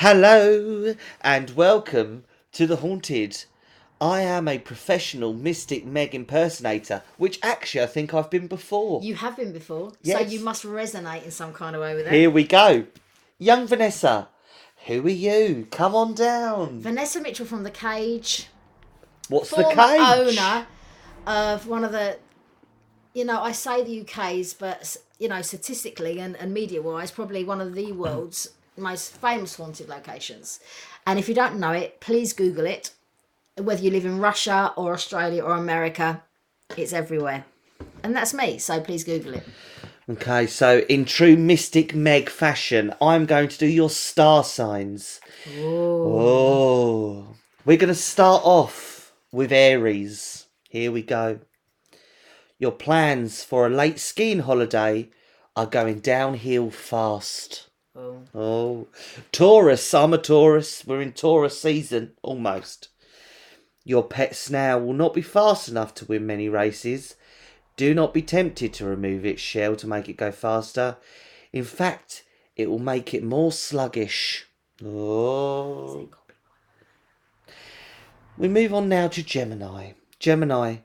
Hello 0.00 0.94
and 1.22 1.50
welcome 1.56 2.24
to 2.52 2.66
the 2.66 2.76
Haunted. 2.76 3.46
I 3.98 4.20
am 4.20 4.46
a 4.46 4.58
professional 4.58 5.32
Mystic 5.32 5.86
Meg 5.86 6.14
impersonator, 6.14 7.02
which 7.16 7.38
actually 7.42 7.80
I 7.80 7.86
think 7.86 8.12
I've 8.12 8.28
been 8.28 8.46
before. 8.46 9.02
You 9.02 9.14
have 9.14 9.38
been 9.38 9.54
before, 9.54 9.92
so 10.04 10.20
you 10.20 10.40
must 10.40 10.64
resonate 10.64 11.24
in 11.24 11.30
some 11.30 11.54
kind 11.54 11.74
of 11.74 11.80
way 11.80 11.94
with 11.94 12.08
it. 12.08 12.12
Here 12.12 12.28
we 12.28 12.44
go. 12.44 12.84
Young 13.38 13.66
Vanessa, 13.66 14.28
who 14.84 15.06
are 15.06 15.08
you? 15.08 15.66
Come 15.70 15.94
on 15.94 16.12
down. 16.12 16.82
Vanessa 16.82 17.18
Mitchell 17.22 17.46
from 17.46 17.62
The 17.62 17.70
Cage, 17.70 18.48
What's 19.30 19.48
the 19.48 19.64
cage? 19.64 20.38
owner 20.38 20.66
of 21.26 21.66
one 21.66 21.84
of 21.84 21.92
the, 21.92 22.18
you 23.14 23.24
know, 23.24 23.40
I 23.40 23.52
say 23.52 23.82
the 23.82 24.02
UK's, 24.02 24.52
but 24.52 24.98
you 25.18 25.28
know, 25.28 25.40
statistically 25.40 26.20
and, 26.20 26.36
and 26.36 26.52
media 26.52 26.82
wise, 26.82 27.10
probably 27.10 27.44
one 27.44 27.62
of 27.62 27.74
the 27.74 27.92
world's 27.92 28.50
most 28.76 29.16
famous 29.16 29.56
haunted 29.56 29.88
locations. 29.88 30.60
And 31.06 31.18
if 31.18 31.28
you 31.28 31.34
don't 31.34 31.58
know 31.58 31.72
it, 31.72 32.00
please 32.00 32.32
Google 32.32 32.66
it. 32.66 32.90
Whether 33.56 33.82
you 33.82 33.90
live 33.90 34.04
in 34.04 34.18
Russia 34.18 34.72
or 34.76 34.92
Australia 34.92 35.42
or 35.42 35.52
America, 35.52 36.22
it's 36.76 36.92
everywhere. 36.92 37.44
And 38.02 38.14
that's 38.14 38.34
me, 38.34 38.58
so 38.58 38.80
please 38.80 39.04
Google 39.04 39.34
it. 39.34 39.44
Okay, 40.08 40.46
so 40.46 40.80
in 40.88 41.04
true 41.04 41.36
Mystic 41.36 41.94
Meg 41.94 42.28
fashion, 42.28 42.94
I'm 43.00 43.26
going 43.26 43.48
to 43.48 43.58
do 43.58 43.66
your 43.66 43.90
star 43.90 44.44
signs. 44.44 45.20
Oh. 45.58 47.34
We're 47.64 47.76
going 47.76 47.88
to 47.88 47.94
start 47.94 48.42
off 48.44 49.12
with 49.32 49.50
Aries. 49.50 50.46
Here 50.68 50.92
we 50.92 51.02
go. 51.02 51.40
Your 52.58 52.72
plans 52.72 53.42
for 53.42 53.66
a 53.66 53.70
late 53.70 53.98
skiing 53.98 54.40
holiday 54.40 55.10
are 55.56 55.66
going 55.66 55.98
downhill 55.98 56.70
fast. 56.70 57.65
Oh. 57.96 58.22
Oh. 58.34 58.88
Taurus, 59.32 59.94
I'm 59.94 60.12
a 60.12 60.18
Taurus. 60.18 60.86
We're 60.86 61.00
in 61.00 61.12
Taurus 61.12 61.60
season, 61.60 62.12
almost. 62.22 62.88
Your 63.84 64.02
pet 64.02 64.36
snail 64.36 64.80
will 64.80 64.92
not 64.92 65.14
be 65.14 65.22
fast 65.22 65.68
enough 65.68 65.94
to 65.94 66.04
win 66.04 66.26
many 66.26 66.48
races. 66.48 67.14
Do 67.76 67.94
not 67.94 68.12
be 68.12 68.22
tempted 68.22 68.74
to 68.74 68.84
remove 68.84 69.24
its 69.24 69.40
shell 69.40 69.76
to 69.76 69.86
make 69.86 70.08
it 70.08 70.16
go 70.16 70.30
faster. 70.30 70.98
In 71.52 71.64
fact, 71.64 72.24
it 72.54 72.68
will 72.68 72.78
make 72.78 73.14
it 73.14 73.22
more 73.22 73.52
sluggish. 73.52 74.46
Oh. 74.84 76.10
We 78.36 78.48
move 78.48 78.74
on 78.74 78.88
now 78.90 79.08
to 79.08 79.22
Gemini. 79.22 79.92
Gemini, 80.18 80.78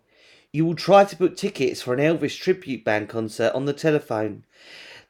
you 0.53 0.65
will 0.65 0.75
try 0.75 1.03
to 1.03 1.15
book 1.17 1.35
tickets 1.35 1.81
for 1.81 1.93
an 1.93 1.99
Elvis 1.99 2.37
tribute 2.37 2.85
band 2.85 3.09
concert 3.09 3.53
on 3.53 3.65
the 3.65 3.73
telephone. 3.73 4.45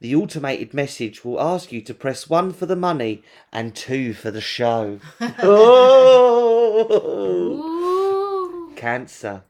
The 0.02 0.16
automated 0.16 0.74
message 0.74 1.24
will 1.24 1.40
ask 1.40 1.72
you 1.72 1.80
to 1.84 1.94
press 1.94 2.28
one 2.28 2.52
for 2.54 2.66
the 2.66 2.76
money 2.76 3.22
and 3.54 3.76
two 3.76 4.14
for 4.16 4.32
the 4.32 4.42
show. 4.42 5.00
oh! 5.22 6.88
Ooh. 8.72 8.74
Cancer. 8.76 9.44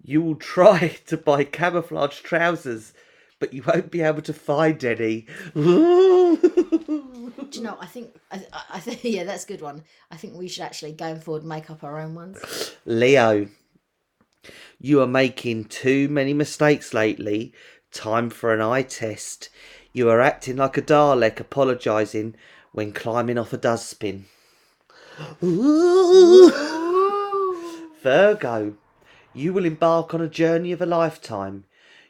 You 0.00 0.22
will 0.22 0.36
try 0.36 0.96
to 1.08 1.16
buy 1.16 1.42
camouflage 1.42 2.20
trousers, 2.20 2.92
but 3.40 3.52
you 3.52 3.64
won't 3.66 3.90
be 3.90 4.00
able 4.00 4.22
to 4.22 4.32
find 4.32 4.82
any. 4.84 5.26
Do 5.54 5.60
you 7.52 7.62
know? 7.62 7.76
I 7.80 7.86
think 7.86 8.14
I, 8.30 8.44
I- 8.74 8.78
think 8.80 9.02
yeah, 9.02 9.24
that's 9.24 9.42
a 9.42 9.48
good 9.48 9.60
one. 9.60 9.82
I 10.08 10.16
think 10.16 10.34
we 10.36 10.46
should 10.46 10.62
actually 10.62 10.92
going 10.92 11.18
forward 11.18 11.44
make 11.44 11.68
up 11.68 11.82
our 11.82 11.98
own 11.98 12.14
ones. 12.14 12.76
Leo, 12.84 13.48
you 14.78 15.00
are 15.00 15.06
making 15.08 15.64
too 15.64 16.08
many 16.08 16.32
mistakes 16.32 16.94
lately. 16.94 17.52
Time 17.96 18.28
for 18.28 18.52
an 18.52 18.60
eye 18.60 18.82
test. 18.82 19.48
You 19.94 20.10
are 20.10 20.20
acting 20.20 20.56
like 20.56 20.76
a 20.76 20.82
Dalek 20.82 21.40
apologising 21.40 22.34
when 22.72 22.92
climbing 22.92 23.38
off 23.38 23.54
a 23.54 23.56
dustbin. 23.56 24.26
Virgo, 28.02 28.74
you 29.32 29.54
will 29.54 29.64
embark 29.64 30.12
on 30.12 30.20
a 30.20 30.28
journey 30.28 30.72
of 30.72 30.82
a 30.82 30.86
lifetime. 30.86 31.64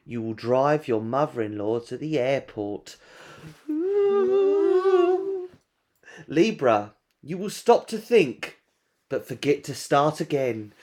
You 0.04 0.20
will 0.20 0.34
drive 0.34 0.88
your 0.88 1.00
mother 1.00 1.40
in 1.40 1.56
law 1.56 1.78
to 1.78 1.96
the 1.96 2.18
airport. 2.18 2.96
Libra, 6.26 6.94
you 7.22 7.38
will 7.38 7.50
stop 7.50 7.86
to 7.86 7.98
think, 7.98 8.58
but 9.08 9.28
forget 9.28 9.62
to 9.62 9.72
start 9.72 10.20
again. 10.20 10.74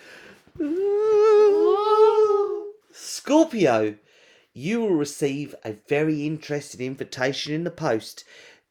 Scorpio, 2.93 3.95
you 4.53 4.81
will 4.81 4.95
receive 4.95 5.55
a 5.63 5.73
very 5.87 6.25
interesting 6.25 6.85
invitation 6.85 7.53
in 7.53 7.63
the 7.63 7.71
post 7.71 8.23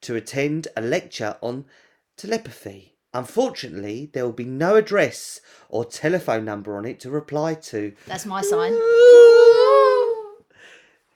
to 0.03 0.15
attend 0.15 0.69
a 0.77 0.81
lecture 0.81 1.37
on 1.41 1.65
telepathy. 2.17 2.95
Unfortunately, 3.15 4.09
there 4.13 4.25
will 4.25 4.33
be 4.33 4.45
no 4.45 4.77
address 4.77 5.41
or 5.69 5.85
telephone 5.85 6.45
number 6.45 6.77
on 6.77 6.87
it 6.87 7.01
to 7.01 7.11
reply 7.11 7.55
to. 7.55 7.93
That's 8.07 8.25
my 8.25 8.43
sign. 8.43 8.73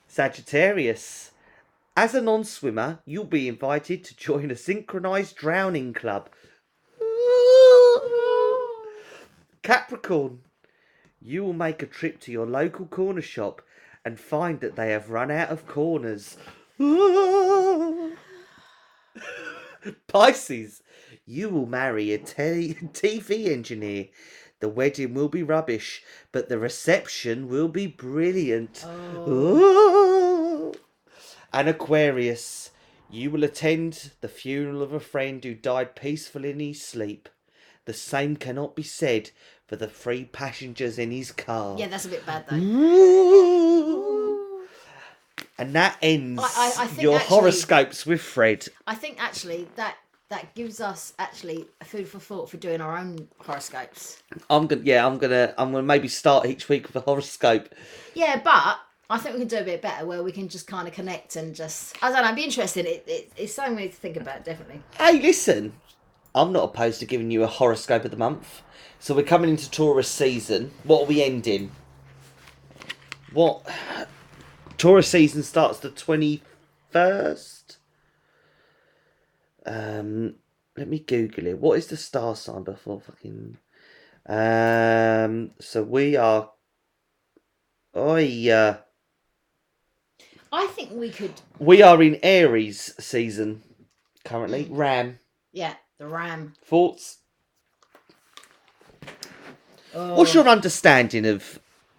Sagittarius. 0.09 1.31
As 1.97 2.15
a 2.15 2.21
non 2.21 2.45
swimmer, 2.45 2.99
you'll 3.07 3.25
be 3.25 3.49
invited 3.49 4.05
to 4.05 4.17
join 4.17 4.51
a 4.51 4.57
synchronized 4.57 5.37
drowning 5.37 5.95
club. 5.95 6.29
Capricorn. 9.63 10.41
You 11.23 11.45
will 11.45 11.55
make 11.55 11.83
a 11.83 11.87
trip 11.87 12.21
to 12.21 12.33
your 12.33 12.47
local 12.47 12.87
corner 12.87 13.23
shop 13.23 13.63
and 14.07 14.19
find 14.21 14.61
that 14.61 14.77
they 14.77 14.93
have 14.93 15.11
run 15.11 15.33
out 15.33 15.49
of 15.49 15.67
corners. 15.67 16.37
Pisces. 20.07 20.85
You 21.27 21.49
will 21.49 21.67
marry 21.67 22.13
a 22.13 22.19
te- 22.19 22.75
TV 22.93 23.49
engineer. 23.49 24.07
The 24.61 24.69
wedding 24.69 25.13
will 25.13 25.29
be 25.29 25.43
rubbish, 25.43 26.05
but 26.31 26.49
the 26.49 26.57
reception 26.57 27.49
will 27.49 27.67
be 27.67 27.89
brilliant. 27.89 28.87
Ooh. 29.27 30.73
And 31.53 31.69
Aquarius, 31.69 32.71
you 33.11 33.33
will 33.33 33.43
attend 33.43 34.13
the 34.21 34.29
funeral 34.29 34.83
of 34.83 34.93
a 34.93 35.01
friend 35.01 35.43
who 35.43 35.55
died 35.55 35.97
peacefully 35.97 36.51
in 36.51 36.61
his 36.61 36.81
sleep. 36.81 37.29
The 37.87 37.93
same 37.93 38.37
cannot 38.37 38.77
be 38.77 38.85
said 38.85 39.31
for 39.67 39.75
the 39.75 39.89
three 39.89 40.27
passengers 40.27 40.97
in 40.97 41.11
his 41.11 41.33
car. 41.33 41.77
Yeah, 41.77 41.89
that's 41.89 42.07
a 42.07 42.11
bit 42.11 42.25
bad 42.25 42.45
though. 42.49 43.73
And 45.59 45.75
that 45.75 45.97
ends 46.03 46.43
I- 46.43 46.73
I- 46.79 46.85
I 46.85 47.01
your 47.01 47.17
actually- 47.17 47.37
horoscopes 47.37 48.05
with 48.07 48.21
Fred. 48.21 48.67
I 48.87 48.95
think 48.95 49.23
actually 49.23 49.69
that 49.77 49.97
that 50.29 50.55
gives 50.57 50.81
us 50.81 51.13
actually 51.21 51.69
food 51.85 52.09
for 52.09 52.19
thought 52.19 52.51
for 52.51 52.57
doing 52.57 52.81
our 52.81 52.99
own 52.99 53.29
horoscopes. 53.39 54.23
I'm 54.51 54.67
gonna, 54.67 54.83
yeah, 54.85 55.07
I'm 55.07 55.19
gonna, 55.19 55.55
I'm 55.57 55.71
gonna 55.71 55.85
maybe 55.85 56.09
start 56.09 56.47
each 56.47 56.69
week 56.69 56.89
with 56.89 56.97
a 56.97 57.01
horoscope. 57.01 57.69
Yeah, 58.15 58.41
but 58.43 58.81
I 59.09 59.19
think 59.19 59.35
we 59.37 59.41
can 59.43 59.49
do 59.49 59.59
a 59.59 59.63
bit 59.63 59.81
better 59.83 60.05
where 60.05 60.25
we 60.25 60.33
can 60.33 60.49
just 60.49 60.67
kind 60.67 60.89
of 60.89 60.93
connect 60.95 61.37
and 61.37 61.55
just 61.55 61.97
I 62.03 62.11
don't 62.11 62.25
know, 62.25 62.35
be 62.35 62.43
interested. 62.43 62.87
It, 62.87 63.05
it, 63.07 63.33
it's 63.37 63.55
something 63.55 63.77
we 63.77 63.83
need 63.83 63.93
to 63.93 63.97
think 63.99 64.17
about 64.17 64.45
definitely. 64.45 64.83
Hey, 64.99 65.21
listen, 65.23 65.75
I'm 66.35 66.53
not 66.53 66.65
opposed 66.65 66.99
to 67.01 67.07
giving 67.07 67.31
you 67.31 67.45
a 67.45 67.47
horoscope 67.47 68.05
of 68.05 68.11
the 68.11 68.17
month. 68.17 68.63
So 68.99 69.15
we're 69.15 69.23
coming 69.23 69.49
into 69.49 69.71
Taurus 69.71 70.09
season. 70.09 70.73
What 70.83 71.03
are 71.03 71.07
we 71.07 71.23
ending? 71.23 71.71
What? 73.33 73.65
Taurus 74.79 75.09
season 75.09 75.43
starts 75.43 75.79
the 75.79 75.91
21st. 75.91 77.77
Um, 79.65 80.35
let 80.77 80.89
me 80.89 80.99
Google 80.99 81.47
it. 81.47 81.59
What 81.59 81.79
is 81.79 81.87
the 81.87 81.97
star 81.97 82.37
sign 82.37 82.63
before 82.63 83.01
fucking. 83.01 83.59
Um, 84.29 85.53
so 85.61 85.83
we 85.83 86.17
are. 86.17 86.51
Oh, 87.95 88.17
yeah. 88.17 88.79
I 90.53 90.67
think 90.69 90.93
we 90.93 91.11
could. 91.11 91.33
We 91.59 91.83
are 91.83 92.03
in 92.03 92.19
Aries 92.23 92.95
season 92.99 93.63
currently. 94.25 94.69
Ram. 94.71 95.19
Yeah, 95.53 95.75
the 95.99 96.07
ram. 96.07 96.55
Thoughts? 96.65 97.19
Oh. 99.95 100.17
What's 100.17 100.35
your 100.35 100.47
understanding 100.47 101.25
of 101.25 101.59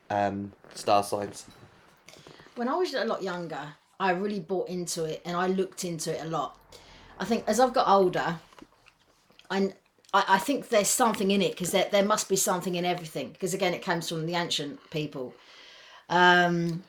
um, 0.10 0.54
star 0.76 1.04
signs? 1.04 1.46
When 2.58 2.68
I 2.68 2.76
was 2.76 2.94
a 2.94 3.06
lot 3.06 3.24
younger, 3.24 3.76
I 4.00 4.12
really 4.12 4.40
bought 4.40 4.70
into 4.70 5.06
it 5.06 5.22
and 5.26 5.36
I 5.38 5.48
looked 5.48 5.86
into 5.86 6.14
it 6.14 6.24
a 6.24 6.28
lot. 6.28 6.58
I 7.20 7.26
think 7.26 7.44
as 7.48 7.60
I've 7.60 7.74
got 7.74 7.88
older, 7.88 8.40
I, 9.50 9.74
I, 10.14 10.24
I 10.28 10.38
think 10.38 10.70
there's 10.70 10.90
something 10.90 11.32
in 11.32 11.42
it 11.42 11.52
because 11.52 11.72
there, 11.72 11.88
there 11.92 12.06
must 12.06 12.30
be 12.30 12.36
something 12.36 12.76
in 12.76 12.86
everything 12.86 13.30
because 13.30 13.54
again 13.54 13.74
it 13.74 13.82
comes 13.82 14.10
from 14.10 14.26
the 14.26 14.36
ancient 14.36 14.90
people. 14.92 15.34
Um, 16.10 16.84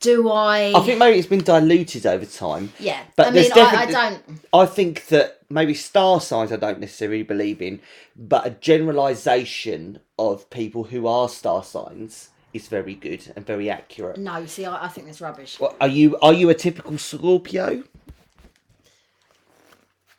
do 0.00 0.30
I? 0.30 0.72
I 0.74 0.80
think 0.80 0.98
maybe 0.98 1.18
it's 1.18 1.28
been 1.28 1.44
diluted 1.44 2.06
over 2.06 2.26
time. 2.26 2.72
yeah, 2.80 3.02
but 3.16 3.28
I 3.28 3.30
mean 3.30 3.50
I, 3.54 3.60
I 3.60 3.86
don't. 3.86 4.22
I 4.52 4.66
think 4.66 5.06
that 5.06 5.40
maybe 5.48 5.74
star 5.74 6.20
signs 6.20 6.52
I 6.52 6.56
don't 6.56 6.80
necessarily 6.80 7.22
believe 7.22 7.62
in, 7.62 7.80
but 8.16 8.46
a 8.46 8.50
generalisation 8.50 10.00
of 10.18 10.50
people 10.50 10.84
who 10.84 11.06
are 11.06 11.28
star 11.28 11.62
signs 11.62 12.30
is 12.52 12.68
very 12.68 12.94
good 12.94 13.32
and 13.36 13.46
very 13.46 13.70
accurate. 13.70 14.18
No, 14.18 14.46
see, 14.46 14.64
I, 14.64 14.84
I 14.84 14.88
think 14.88 15.06
that's 15.06 15.20
rubbish. 15.20 15.58
What, 15.58 15.76
are 15.80 15.88
you 15.88 16.18
are 16.20 16.32
you 16.32 16.50
a 16.50 16.54
typical 16.54 16.98
Scorpio? 16.98 17.82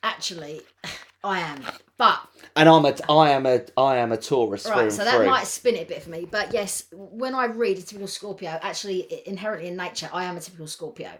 Actually, 0.01 0.61
I 1.23 1.39
am. 1.39 1.63
But 1.97 2.19
And 2.55 2.67
I'm 2.67 2.85
a, 2.85 2.95
I 3.09 3.29
am 3.29 3.45
a, 3.45 3.61
I 3.77 3.97
am 3.97 4.11
a 4.11 4.17
Taurus. 4.17 4.67
right, 4.67 4.91
so 4.91 5.03
that 5.03 5.15
through. 5.15 5.25
might 5.27 5.45
spin 5.47 5.75
it 5.75 5.83
a 5.83 5.85
bit 5.85 6.03
for 6.03 6.09
me. 6.09 6.27
But 6.29 6.53
yes, 6.53 6.85
when 6.91 7.35
I 7.35 7.45
read 7.45 7.77
a 7.77 7.81
typical 7.81 8.07
Scorpio, 8.07 8.59
actually 8.61 9.23
inherently 9.27 9.69
in 9.69 9.77
nature, 9.77 10.09
I 10.11 10.25
am 10.25 10.35
a 10.35 10.39
typical 10.41 10.67
Scorpio. 10.67 11.11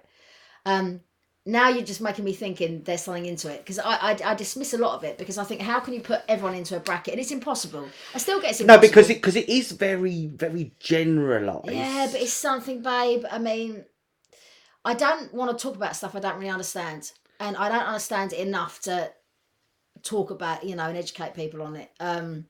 Um, 0.66 1.02
now 1.46 1.68
you're 1.68 1.84
just 1.84 2.02
making 2.02 2.24
me 2.24 2.34
thinking 2.34 2.84
there's 2.84 3.04
something 3.04 3.26
into 3.26 3.52
it 3.52 3.60
because 3.60 3.78
I, 3.78 3.96
I 3.96 4.18
I 4.26 4.36
dismiss 4.36 4.74
a 4.74 4.78
lot 4.78 4.96
of 4.96 5.04
it 5.04 5.18
because 5.18 5.38
I 5.38 5.44
think 5.44 5.62
how 5.62 5.80
can 5.82 5.94
you 5.94 6.00
put 6.00 6.22
everyone 6.30 6.56
into 6.56 6.78
a 6.78 6.80
bracket 6.80 7.14
and 7.14 7.22
it's 7.22 7.32
impossible. 7.32 7.88
I 8.16 8.18
still 8.18 8.40
get 8.40 8.60
No, 8.62 8.78
because 8.78 9.10
it 9.10 9.16
because 9.16 9.36
it 9.36 9.50
is 9.50 9.72
very 9.72 10.28
very 10.28 10.74
generalised. 10.80 11.70
Yeah, 11.70 12.08
but 12.12 12.22
it's 12.22 12.34
something, 12.34 12.82
babe. 12.82 13.26
I 13.30 13.40
mean, 13.40 13.84
I 14.86 14.94
don't 14.94 15.34
want 15.34 15.58
to 15.58 15.62
talk 15.62 15.76
about 15.76 15.96
stuff 15.96 16.16
I 16.16 16.20
don't 16.20 16.38
really 16.38 16.50
understand, 16.50 17.12
and 17.40 17.58
I 17.58 17.68
don't 17.68 17.88
understand 17.88 18.32
it 18.32 18.40
enough 18.40 18.82
to 18.82 19.12
talk 20.02 20.32
about, 20.32 20.64
you 20.64 20.76
know, 20.76 20.84
and 20.84 20.98
educate 20.98 21.34
people 21.34 21.62
on 21.62 21.76
it. 21.76 21.92
Um, 22.00 22.46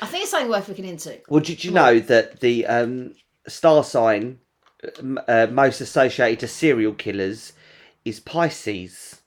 I 0.00 0.06
think 0.06 0.22
it's 0.22 0.30
something 0.30 0.50
worth 0.50 0.68
looking 0.68 0.86
into. 0.86 1.20
Well, 1.28 1.42
did 1.42 1.62
you 1.62 1.72
know 1.72 1.98
that 1.98 2.40
the 2.40 2.66
um, 2.66 3.14
star 3.46 3.84
sign 3.84 4.38
uh, 4.82 5.20
uh, 5.28 5.46
most 5.50 5.82
associated 5.82 6.40
to 6.40 6.48
serial 6.48 6.94
killers 6.94 7.52
is 8.04 8.20
Pisces? 8.20 9.22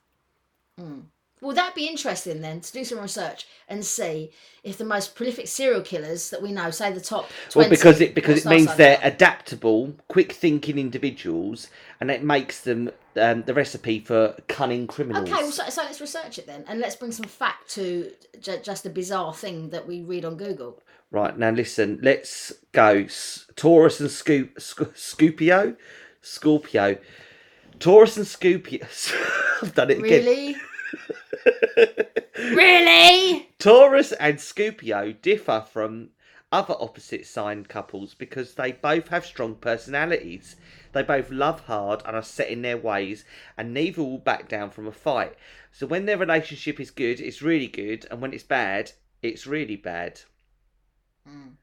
Well, 1.42 1.54
that'd 1.54 1.74
be 1.74 1.86
interesting 1.86 2.40
then 2.40 2.60
to 2.60 2.72
do 2.72 2.82
some 2.84 2.98
research 2.98 3.46
and 3.68 3.84
see 3.84 4.30
if 4.64 4.78
the 4.78 4.84
most 4.84 5.14
prolific 5.14 5.48
serial 5.48 5.82
killers 5.82 6.30
that 6.30 6.40
we 6.42 6.50
know, 6.50 6.70
say 6.70 6.92
the 6.92 7.00
top 7.00 7.28
20, 7.50 7.64
Well, 7.64 7.70
because 7.70 8.00
it 8.00 8.14
because 8.14 8.44
it 8.44 8.48
means 8.48 8.74
they're 8.76 8.98
adaptable, 9.02 9.94
quick 10.08 10.32
thinking 10.32 10.78
individuals, 10.78 11.68
and 12.00 12.10
it 12.10 12.22
makes 12.22 12.62
them 12.62 12.90
um, 13.16 13.42
the 13.42 13.54
recipe 13.54 14.00
for 14.00 14.34
cunning 14.48 14.86
criminals. 14.86 15.30
Okay, 15.30 15.42
well, 15.42 15.52
so, 15.52 15.68
so 15.68 15.82
let's 15.82 16.00
research 16.00 16.38
it 16.38 16.46
then, 16.46 16.64
and 16.68 16.80
let's 16.80 16.96
bring 16.96 17.12
some 17.12 17.26
fact 17.26 17.68
to 17.70 18.10
j- 18.40 18.60
just 18.62 18.86
a 18.86 18.90
bizarre 18.90 19.34
thing 19.34 19.70
that 19.70 19.86
we 19.86 20.02
read 20.02 20.24
on 20.24 20.36
Google. 20.36 20.80
Right 21.10 21.38
now, 21.38 21.50
listen. 21.50 22.00
Let's 22.02 22.52
go. 22.72 23.04
S- 23.04 23.46
Taurus 23.56 24.00
and 24.00 24.10
Scoop, 24.10 24.60
Sc- 24.60 24.96
Scorpio, 24.96 25.76
Scorpio, 26.22 26.96
Taurus 27.78 28.16
and 28.16 28.26
Scorpio. 28.26 28.86
I've 29.62 29.74
done 29.74 29.90
it 29.90 29.98
again. 29.98 30.24
Really? 30.24 30.56
really? 32.38 33.48
Taurus 33.58 34.12
and 34.12 34.40
Scorpio 34.40 35.12
differ 35.12 35.64
from 35.70 36.10
other 36.52 36.74
opposite 36.78 37.26
sign 37.26 37.64
couples 37.64 38.14
because 38.14 38.54
they 38.54 38.72
both 38.72 39.08
have 39.08 39.26
strong 39.26 39.56
personalities. 39.56 40.56
They 40.92 41.02
both 41.02 41.30
love 41.30 41.60
hard 41.60 42.02
and 42.06 42.16
are 42.16 42.22
set 42.22 42.48
in 42.48 42.62
their 42.62 42.78
ways, 42.78 43.24
and 43.56 43.74
neither 43.74 44.02
will 44.02 44.18
back 44.18 44.48
down 44.48 44.70
from 44.70 44.86
a 44.86 44.92
fight. 44.92 45.34
So 45.72 45.86
when 45.86 46.06
their 46.06 46.18
relationship 46.18 46.80
is 46.80 46.90
good, 46.90 47.20
it's 47.20 47.42
really 47.42 47.66
good, 47.66 48.06
and 48.10 48.20
when 48.20 48.32
it's 48.32 48.44
bad, 48.44 48.92
it's 49.22 49.46
really 49.46 49.76
bad. 49.76 50.20
Mm. 51.28 51.54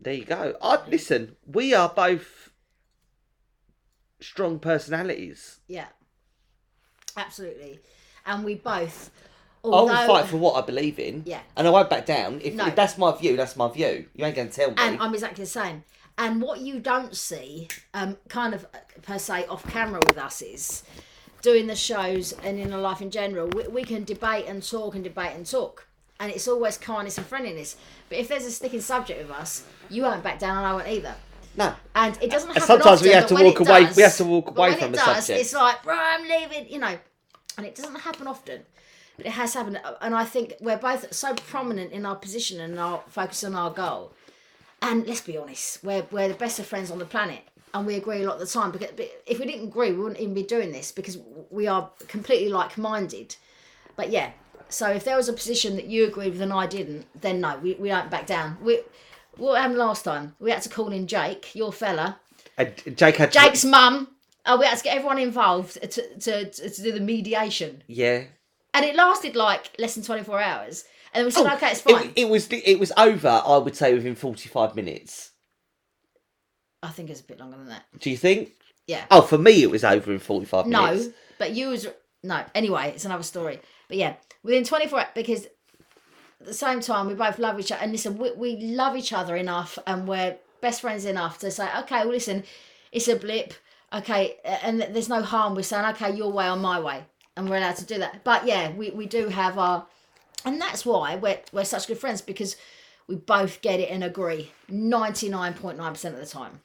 There 0.00 0.14
you 0.14 0.24
go. 0.24 0.56
I, 0.60 0.86
listen, 0.86 1.36
we 1.46 1.74
are 1.74 1.88
both 1.88 2.50
strong 4.20 4.58
personalities. 4.58 5.60
Yeah, 5.68 5.86
absolutely. 7.16 7.80
And 8.26 8.44
we 8.44 8.54
both, 8.56 9.10
I 9.64 9.68
will 9.68 9.88
fight 9.88 10.26
for 10.26 10.36
what 10.36 10.62
I 10.62 10.66
believe 10.66 10.98
in. 10.98 11.22
Yeah. 11.26 11.40
And 11.56 11.66
I 11.66 11.70
won't 11.70 11.88
back 11.90 12.06
down. 12.06 12.40
If, 12.42 12.54
No. 12.54 12.66
if 12.66 12.74
that's 12.76 12.98
my 12.98 13.16
view, 13.16 13.36
that's 13.36 13.56
my 13.56 13.68
view. 13.70 14.06
You 14.14 14.24
ain't 14.24 14.36
going 14.36 14.48
to 14.48 14.54
tell 14.54 14.68
me. 14.70 14.76
and 14.78 15.00
I'm 15.00 15.14
exactly 15.14 15.44
the 15.44 15.50
same. 15.50 15.84
And 16.18 16.42
what 16.42 16.60
you 16.60 16.80
don't 16.80 17.16
see, 17.16 17.68
um, 17.94 18.16
kind 18.28 18.52
of 18.54 18.64
uh, 18.74 18.78
per 19.02 19.18
se 19.18 19.46
off 19.46 19.64
camera 19.68 20.00
with 20.06 20.18
us 20.18 20.42
is 20.42 20.82
doing 21.42 21.68
the 21.68 21.76
shows 21.76 22.32
and 22.42 22.58
in 22.58 22.72
our 22.72 22.80
life 22.80 23.00
in 23.00 23.10
general. 23.10 23.48
We, 23.48 23.68
we 23.68 23.84
can 23.84 24.02
debate 24.04 24.46
and 24.48 24.62
talk 24.62 24.96
and 24.96 25.04
debate 25.04 25.36
and 25.36 25.46
talk, 25.46 25.86
and 26.18 26.32
it's 26.32 26.48
always 26.48 26.76
kindness 26.76 27.18
and 27.18 27.26
friendliness. 27.26 27.76
But 28.08 28.18
if 28.18 28.26
there's 28.28 28.44
a 28.44 28.50
sticking 28.50 28.80
subject 28.80 29.22
with 29.22 29.30
us, 29.30 29.62
you 29.88 30.02
won't 30.02 30.24
back 30.24 30.40
down, 30.40 30.56
and 30.58 30.66
I 30.66 30.72
won't 30.74 30.88
either. 30.88 31.14
No. 31.58 31.74
And 31.94 32.16
it 32.22 32.30
doesn't 32.30 32.48
happen 32.50 32.62
sometimes 32.62 33.02
we 33.02 33.10
have 33.10 33.26
to 33.26 33.34
walk 33.34 33.60
away- 33.60 33.84
does- 33.84 33.96
we 33.96 34.02
have 34.02 34.16
to 34.16 34.24
walk 34.24 34.48
away 34.50 34.74
from 34.76 34.88
it 34.88 34.92
the 34.92 34.96
does, 34.98 35.16
subject. 35.26 35.40
It's 35.40 35.52
like, 35.52 35.82
bro, 35.82 35.94
I'm 35.96 36.22
leaving, 36.22 36.70
you 36.72 36.78
know. 36.78 36.96
And 37.56 37.66
it 37.66 37.74
doesn't 37.74 37.96
happen 37.96 38.26
often, 38.28 38.62
but 39.16 39.26
it 39.26 39.32
has 39.32 39.52
happened. 39.54 39.80
And 40.00 40.14
I 40.14 40.24
think 40.24 40.54
we're 40.60 40.78
both 40.78 41.12
so 41.12 41.34
prominent 41.34 41.90
in 41.92 42.06
our 42.06 42.14
position 42.16 42.60
and 42.60 42.78
our 42.78 43.02
focus 43.08 43.42
on 43.44 43.54
our 43.56 43.70
goal. 43.70 44.12
And 44.80 45.04
let's 45.08 45.20
be 45.22 45.36
honest, 45.36 45.82
we're 45.82 46.06
we're 46.12 46.28
the 46.28 46.34
best 46.34 46.60
of 46.60 46.66
friends 46.66 46.90
on 46.92 46.98
the 47.00 47.04
planet, 47.04 47.40
and 47.74 47.84
we 47.84 47.96
agree 47.96 48.22
a 48.22 48.26
lot 48.26 48.34
of 48.34 48.40
the 48.40 48.46
time. 48.46 48.70
Because 48.70 48.90
if 49.26 49.40
we 49.40 49.46
didn't 49.46 49.66
agree, 49.68 49.90
we 49.90 49.98
wouldn't 49.98 50.20
even 50.20 50.34
be 50.34 50.44
doing 50.44 50.70
this 50.70 50.92
because 50.92 51.18
we 51.50 51.66
are 51.66 51.90
completely 52.06 52.48
like-minded. 52.48 53.34
But 53.96 54.10
yeah, 54.10 54.30
so 54.68 54.88
if 54.90 55.02
there 55.02 55.16
was 55.16 55.28
a 55.28 55.32
position 55.32 55.74
that 55.74 55.86
you 55.86 56.06
agreed 56.06 56.30
with 56.34 56.40
and 56.40 56.52
I 56.52 56.66
didn't, 56.68 57.06
then 57.20 57.40
no, 57.40 57.58
we, 57.58 57.74
we 57.74 57.88
don't 57.88 58.08
back 58.10 58.26
down. 58.28 58.56
We 58.62 58.82
what 59.38 59.60
happened 59.60 59.78
last 59.78 60.04
time? 60.04 60.34
We 60.38 60.50
had 60.50 60.62
to 60.62 60.68
call 60.68 60.90
in 60.92 61.06
Jake, 61.06 61.54
your 61.54 61.72
fella, 61.72 62.18
uh, 62.58 62.64
And 62.86 62.96
Jake 62.96 63.16
had 63.16 63.32
to- 63.32 63.38
Jake's 63.38 63.64
mum. 63.64 64.08
Oh, 64.46 64.58
we 64.58 64.66
had 64.66 64.78
to 64.78 64.84
get 64.84 64.96
everyone 64.96 65.18
involved 65.18 65.74
to, 65.74 65.86
to, 66.20 66.50
to, 66.50 66.70
to 66.70 66.82
do 66.82 66.92
the 66.92 67.00
mediation. 67.00 67.82
Yeah. 67.86 68.24
And 68.74 68.84
it 68.84 68.94
lasted 68.96 69.36
like 69.36 69.70
less 69.78 69.94
than 69.94 70.04
24 70.04 70.40
hours. 70.40 70.84
And 71.14 71.24
we 71.24 71.30
said, 71.30 71.46
Oh, 71.46 71.54
okay, 71.54 71.70
it's 71.72 71.80
fine. 71.80 72.08
It, 72.08 72.12
it 72.22 72.28
was 72.28 72.48
it 72.52 72.78
was 72.78 72.92
over. 72.96 73.42
I 73.44 73.56
would 73.56 73.74
say 73.74 73.94
within 73.94 74.14
forty 74.14 74.48
five 74.48 74.76
minutes. 74.76 75.30
I 76.82 76.88
think 76.88 77.10
it's 77.10 77.20
a 77.20 77.24
bit 77.24 77.40
longer 77.40 77.56
than 77.56 77.68
that. 77.68 77.84
Do 77.98 78.10
you 78.10 78.16
think? 78.16 78.52
Yeah. 78.86 79.04
Oh, 79.10 79.22
for 79.22 79.38
me, 79.38 79.62
it 79.62 79.70
was 79.70 79.84
over 79.84 80.12
in 80.12 80.18
forty 80.18 80.44
five 80.46 80.66
no, 80.66 80.84
minutes. 80.84 81.08
but 81.38 81.52
you 81.52 81.68
was. 81.68 81.86
No, 82.22 82.44
anyway, 82.54 82.92
it's 82.94 83.04
another 83.06 83.22
story. 83.22 83.58
But 83.88 83.96
yeah, 83.96 84.16
within 84.42 84.64
24 84.64 84.98
hours, 84.98 85.08
because 85.14 85.46
the 86.46 86.54
same 86.54 86.80
time, 86.80 87.06
we 87.06 87.14
both 87.14 87.38
love 87.38 87.58
each 87.58 87.72
other. 87.72 87.82
And 87.82 87.92
listen, 87.92 88.16
we, 88.16 88.32
we 88.32 88.56
love 88.56 88.96
each 88.96 89.12
other 89.12 89.36
enough 89.36 89.78
and 89.86 90.06
we're 90.06 90.36
best 90.60 90.80
friends 90.80 91.04
enough 91.04 91.38
to 91.40 91.50
say, 91.50 91.68
okay, 91.80 92.00
well, 92.00 92.10
listen, 92.10 92.44
it's 92.92 93.08
a 93.08 93.16
blip. 93.16 93.54
Okay. 93.92 94.36
And 94.44 94.80
there's 94.80 95.08
no 95.08 95.22
harm 95.22 95.54
with 95.54 95.66
saying, 95.66 95.84
okay, 95.86 96.14
your 96.14 96.30
way 96.30 96.48
or 96.48 96.56
my 96.56 96.80
way. 96.80 97.04
And 97.36 97.48
we're 97.48 97.56
allowed 97.56 97.76
to 97.76 97.84
do 97.84 97.98
that. 97.98 98.24
But 98.24 98.46
yeah, 98.46 98.72
we, 98.72 98.90
we 98.90 99.06
do 99.06 99.28
have 99.28 99.58
our. 99.58 99.86
And 100.44 100.60
that's 100.60 100.86
why 100.86 101.16
we're, 101.16 101.40
we're 101.52 101.64
such 101.64 101.88
good 101.88 101.98
friends 101.98 102.20
because 102.20 102.56
we 103.08 103.16
both 103.16 103.60
get 103.60 103.80
it 103.80 103.90
and 103.90 104.04
agree 104.04 104.52
99.9% 104.70 106.04
of 106.04 106.16
the 106.16 106.26
time. 106.26 106.60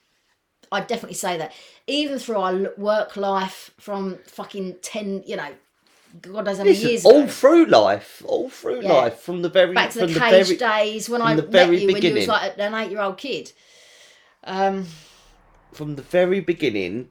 I 0.72 0.82
definitely 0.82 1.16
say 1.16 1.38
that. 1.38 1.54
Even 1.88 2.20
through 2.20 2.38
our 2.38 2.74
work 2.78 3.16
life 3.16 3.72
from 3.80 4.20
fucking 4.26 4.78
10, 4.82 5.24
you 5.26 5.36
know, 5.36 5.50
God 6.22 6.46
knows 6.46 6.58
how 6.58 6.64
many 6.64 6.76
Listen, 6.76 6.90
years 6.90 7.06
all 7.06 7.22
ago. 7.24 7.28
through 7.28 7.66
life, 7.66 8.22
all 8.26 8.50
through 8.50 8.82
Yeah. 8.82 8.94
life, 8.94 9.20
from 9.20 9.42
the 9.42 9.50
very 9.50 9.74
Back 9.74 9.92
to 9.92 10.00
from 10.00 10.14
the 10.14 10.20
cage 10.20 10.48
very 10.48 10.58
days 10.58 11.10
when 11.10 11.22
I 11.22 11.36
the 11.36 11.42
met 11.44 11.52
very 11.52 11.78
you 11.82 11.88
when 11.88 12.02
you 12.02 12.14
was 12.14 12.26
beginning. 12.26 12.28
like 12.28 12.58
an 12.60 12.74
eight 12.76 12.92
year 12.92 13.02
old 13.02 13.18
kid. 13.18 13.52
Um, 14.44 14.88
from 15.74 15.96
the 15.96 16.02
very 16.04 16.40
beginning, 16.40 17.10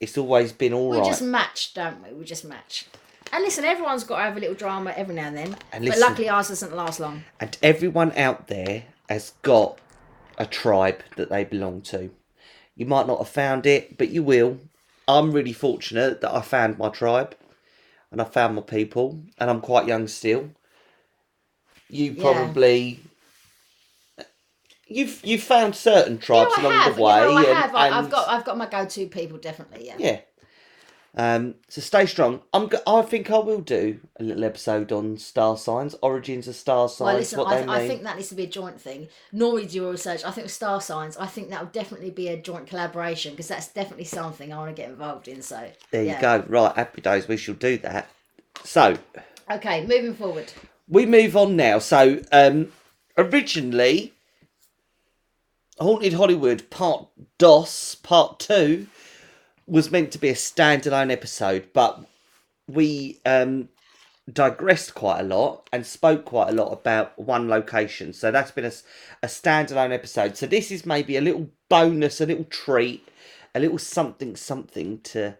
it's 0.00 0.16
always 0.16 0.52
been 0.52 0.72
all 0.72 0.90
we 0.90 0.98
right. 0.98 1.06
just 1.06 1.22
match, 1.22 1.74
don't 1.74 2.02
we? 2.06 2.12
We 2.14 2.24
just 2.24 2.44
match. 2.44 2.86
And 3.32 3.42
listen, 3.44 3.64
everyone's 3.64 4.04
got 4.04 4.16
to 4.18 4.22
have 4.22 4.36
a 4.36 4.40
little 4.40 4.54
drama 4.54 4.92
every 4.96 5.14
now 5.14 5.26
and 5.28 5.36
then. 5.36 5.56
And 5.72 5.84
but 5.86 5.98
luckily 5.98 6.28
ours 6.28 6.48
doesn't 6.48 6.74
last 6.74 7.00
long. 7.00 7.24
And 7.40 7.58
everyone 7.62 8.12
out 8.12 8.46
there 8.46 8.84
has 9.08 9.32
got 9.42 9.78
a 10.38 10.46
tribe 10.46 11.02
that 11.16 11.28
they 11.28 11.44
belong 11.44 11.82
to. 11.82 12.10
You 12.76 12.86
might 12.86 13.06
not 13.06 13.18
have 13.18 13.28
found 13.28 13.66
it, 13.66 13.98
but 13.98 14.10
you 14.10 14.22
will. 14.22 14.58
I'm 15.08 15.32
really 15.32 15.52
fortunate 15.52 16.20
that 16.20 16.32
I 16.34 16.40
found 16.42 16.78
my 16.78 16.88
tribe 16.90 17.34
and 18.12 18.20
I 18.20 18.24
found 18.24 18.54
my 18.56 18.62
people, 18.62 19.20
and 19.38 19.50
I'm 19.50 19.60
quite 19.60 19.86
young 19.88 20.08
still. 20.08 20.50
You 21.88 22.14
Yeah. 22.14 22.20
probably. 22.20 23.00
You've 24.86 25.20
you've 25.24 25.42
found 25.42 25.76
certain 25.76 26.18
tribes 26.18 26.56
Yeah, 26.56 26.62
along 26.62 26.72
have. 26.72 26.96
the 26.96 27.02
way, 27.02 27.34
you 27.34 27.46
know, 27.46 27.50
I 27.50 27.50
and, 27.52 27.60
have. 27.60 27.74
I, 27.74 27.88
I've 27.98 28.10
got 28.10 28.28
I've 28.28 28.44
got 28.44 28.58
my 28.58 28.66
go 28.66 28.86
to 28.86 29.06
people 29.08 29.38
definitely. 29.38 29.86
Yeah. 29.86 29.98
yeah. 29.98 30.20
Um, 31.20 31.56
so 31.68 31.80
stay 31.80 32.06
strong. 32.06 32.42
I'm. 32.52 32.68
Go- 32.68 32.78
I 32.86 33.02
think 33.02 33.28
I 33.28 33.38
will 33.38 33.60
do 33.60 33.98
a 34.20 34.22
little 34.22 34.44
episode 34.44 34.92
on 34.92 35.18
star 35.18 35.56
signs, 35.56 35.96
origins 36.00 36.46
of 36.46 36.54
star 36.54 36.88
signs, 36.88 37.06
Well, 37.06 37.16
listen, 37.16 37.38
what 37.40 37.48
I, 37.48 37.54
they 37.56 37.60
mean. 37.62 37.70
I 37.70 37.88
think 37.88 38.02
that 38.04 38.14
needs 38.16 38.28
to 38.28 38.36
be 38.36 38.44
a 38.44 38.48
joint 38.48 38.80
thing. 38.80 39.08
Normally 39.32 39.66
do 39.66 39.76
your 39.78 39.90
research. 39.90 40.22
I 40.24 40.30
think 40.30 40.44
with 40.44 40.52
star 40.52 40.80
signs, 40.80 41.16
I 41.16 41.26
think 41.26 41.50
that 41.50 41.60
would 41.60 41.72
definitely 41.72 42.10
be 42.10 42.28
a 42.28 42.36
joint 42.40 42.68
collaboration 42.68 43.32
because 43.32 43.48
that's 43.48 43.66
definitely 43.66 44.04
something 44.04 44.52
I 44.52 44.58
want 44.58 44.76
to 44.76 44.80
get 44.80 44.90
involved 44.90 45.26
in. 45.26 45.42
So 45.42 45.68
There 45.90 46.04
yeah. 46.04 46.14
you 46.16 46.20
go. 46.22 46.44
Right, 46.48 46.74
happy 46.76 47.00
days. 47.00 47.26
We 47.26 47.36
shall 47.36 47.56
do 47.56 47.78
that. 47.78 48.08
So 48.62 48.96
Okay, 49.50 49.84
moving 49.86 50.14
forward. 50.14 50.52
we 50.88 51.04
move 51.04 51.36
on 51.36 51.56
now. 51.56 51.80
So 51.80 52.22
um, 52.30 52.70
originally, 53.16 54.12
Haunted 55.80 56.12
Hollywood 56.14 56.70
Part 56.70 57.08
DOS 57.38 57.96
Part 57.96 58.38
Two 58.38 58.86
was 59.68 59.90
meant 59.90 60.10
to 60.12 60.18
be 60.18 60.28
a 60.30 60.34
standalone 60.34 61.12
episode, 61.12 61.68
but 61.72 62.04
we 62.66 63.20
um, 63.26 63.68
digressed 64.32 64.94
quite 64.94 65.20
a 65.20 65.24
lot 65.24 65.68
and 65.72 65.86
spoke 65.86 66.24
quite 66.24 66.48
a 66.48 66.52
lot 66.52 66.72
about 66.72 67.18
one 67.18 67.48
location. 67.48 68.12
So 68.12 68.30
that's 68.30 68.50
been 68.50 68.64
a 68.64 69.26
standalone 69.26 69.92
episode. 69.92 70.36
So 70.36 70.46
this 70.46 70.70
is 70.70 70.86
maybe 70.86 71.16
a 71.16 71.20
little 71.20 71.50
bonus, 71.68 72.20
a 72.20 72.26
little 72.26 72.44
treat, 72.44 73.06
a 73.54 73.60
little 73.60 73.78
something 73.78 74.36
something 74.36 75.00
to 75.00 75.36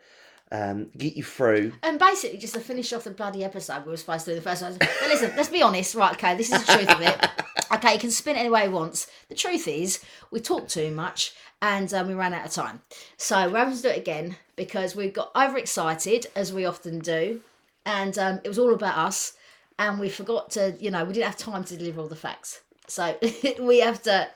um, 0.50 0.90
get 0.96 1.16
you 1.16 1.24
through. 1.24 1.72
And 1.82 1.98
basically, 1.98 2.38
just 2.38 2.54
to 2.54 2.60
finish 2.60 2.92
off 2.92 3.04
the 3.04 3.10
bloody 3.10 3.44
episode, 3.44 3.84
we 3.84 3.90
were 3.90 3.96
supposed 3.96 4.24
to 4.26 4.32
do 4.32 4.34
the 4.36 4.42
first 4.42 4.62
one. 4.62 4.76
But 4.78 5.08
listen, 5.08 5.32
let's 5.36 5.50
be 5.50 5.62
honest, 5.62 5.94
right? 5.94 6.12
Okay, 6.12 6.36
this 6.36 6.52
is 6.52 6.64
the 6.64 6.72
truth 6.72 6.90
of 6.90 7.00
it. 7.02 7.28
Okay, 7.70 7.92
you 7.92 7.98
can 7.98 8.10
spin 8.10 8.34
it 8.34 8.40
any 8.40 8.48
way 8.48 8.62
he 8.62 8.68
wants. 8.68 9.08
The 9.28 9.34
truth 9.34 9.68
is, 9.68 10.02
we 10.30 10.40
talk 10.40 10.68
too 10.68 10.90
much 10.90 11.34
and 11.62 11.92
um, 11.94 12.08
we 12.08 12.14
ran 12.14 12.34
out 12.34 12.46
of 12.46 12.52
time. 12.52 12.82
So 13.16 13.48
we're 13.50 13.58
having 13.58 13.76
to 13.76 13.82
do 13.82 13.88
it 13.88 13.98
again 13.98 14.36
because 14.56 14.94
we 14.96 15.08
got 15.08 15.30
overexcited, 15.36 16.26
as 16.36 16.52
we 16.52 16.64
often 16.64 16.98
do, 17.00 17.40
and 17.86 18.16
um, 18.18 18.40
it 18.44 18.48
was 18.48 18.58
all 18.58 18.74
about 18.74 18.96
us, 18.98 19.34
and 19.78 19.98
we 20.00 20.08
forgot 20.08 20.50
to, 20.52 20.76
you 20.80 20.90
know, 20.90 21.04
we 21.04 21.12
didn't 21.14 21.26
have 21.26 21.36
time 21.36 21.64
to 21.64 21.76
deliver 21.76 22.00
all 22.00 22.08
the 22.08 22.16
facts. 22.16 22.60
So 22.86 23.16
we 23.60 23.80
have 23.80 24.02
to, 24.04 24.28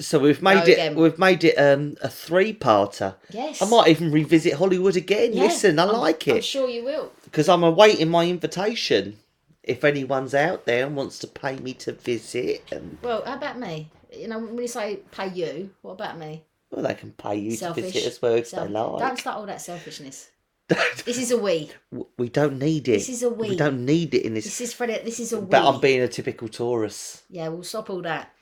So 0.00 0.18
we've 0.18 0.40
made 0.42 0.68
it. 0.68 0.72
again. 0.74 0.94
We've 0.94 1.18
made 1.18 1.42
it 1.44 1.54
um, 1.56 1.96
a 2.00 2.08
three-parter. 2.08 3.16
yes. 3.30 3.60
I 3.60 3.66
might 3.68 3.88
even 3.88 4.12
revisit 4.12 4.54
Hollywood 4.54 4.96
again. 4.96 5.32
Yeah, 5.32 5.44
Listen, 5.44 5.78
I 5.78 5.84
I'm- 5.86 5.96
like 5.96 6.26
it. 6.28 6.36
I'm 6.36 6.40
sure 6.42 6.68
you 6.68 6.84
will. 6.84 7.12
because 7.24 7.48
I'm 7.48 7.64
awaiting 7.64 8.08
my 8.08 8.26
invitation. 8.26 9.18
If 9.64 9.84
anyone's 9.84 10.32
out 10.34 10.64
there 10.64 10.86
and 10.86 10.96
wants 10.96 11.18
to 11.18 11.26
pay 11.26 11.56
me 11.56 11.74
to 11.74 11.92
visit, 11.92 12.64
and 12.72 12.96
Well, 13.02 13.22
how 13.26 13.34
about 13.34 13.58
me? 13.58 13.90
You 14.18 14.28
know, 14.28 14.38
when 14.38 14.58
you 14.58 14.68
say 14.68 15.00
pay 15.12 15.28
you, 15.28 15.70
what 15.82 15.92
about 15.92 16.18
me? 16.18 16.42
well, 16.70 16.82
they 16.84 16.94
can 16.94 17.12
pay 17.12 17.36
you 17.36 17.52
Selfish. 17.52 17.84
to 17.86 17.92
visit 17.92 18.46
Self- 18.46 18.68
they 18.68 18.72
like. 18.74 18.98
Don't 18.98 19.18
start 19.18 19.36
all 19.38 19.46
that 19.46 19.60
selfishness. 19.60 20.30
This 21.06 21.16
is 21.18 21.30
a 21.30 21.38
we. 21.38 21.70
we 22.18 22.28
don't 22.28 22.58
need 22.58 22.88
it. 22.88 22.92
This 22.92 23.08
is 23.08 23.22
a 23.22 23.30
We 23.30 23.50
we. 23.50 23.56
don't 23.56 23.86
need 23.86 24.14
it 24.14 24.24
in 24.26 24.34
this. 24.34 24.44
This 24.44 24.60
is 24.60 24.72
Freddie. 24.74 24.98
This 25.02 25.18
is 25.18 25.32
a 25.32 25.40
we. 25.40 25.46
but 25.46 25.66
I'm 25.66 25.80
being 25.80 26.02
a 26.02 26.08
typical 26.08 26.48
Taurus. 26.48 27.22
Yeah, 27.30 27.48
we'll 27.48 27.62
stop 27.62 27.88
all 27.88 28.02
that. 28.02 28.32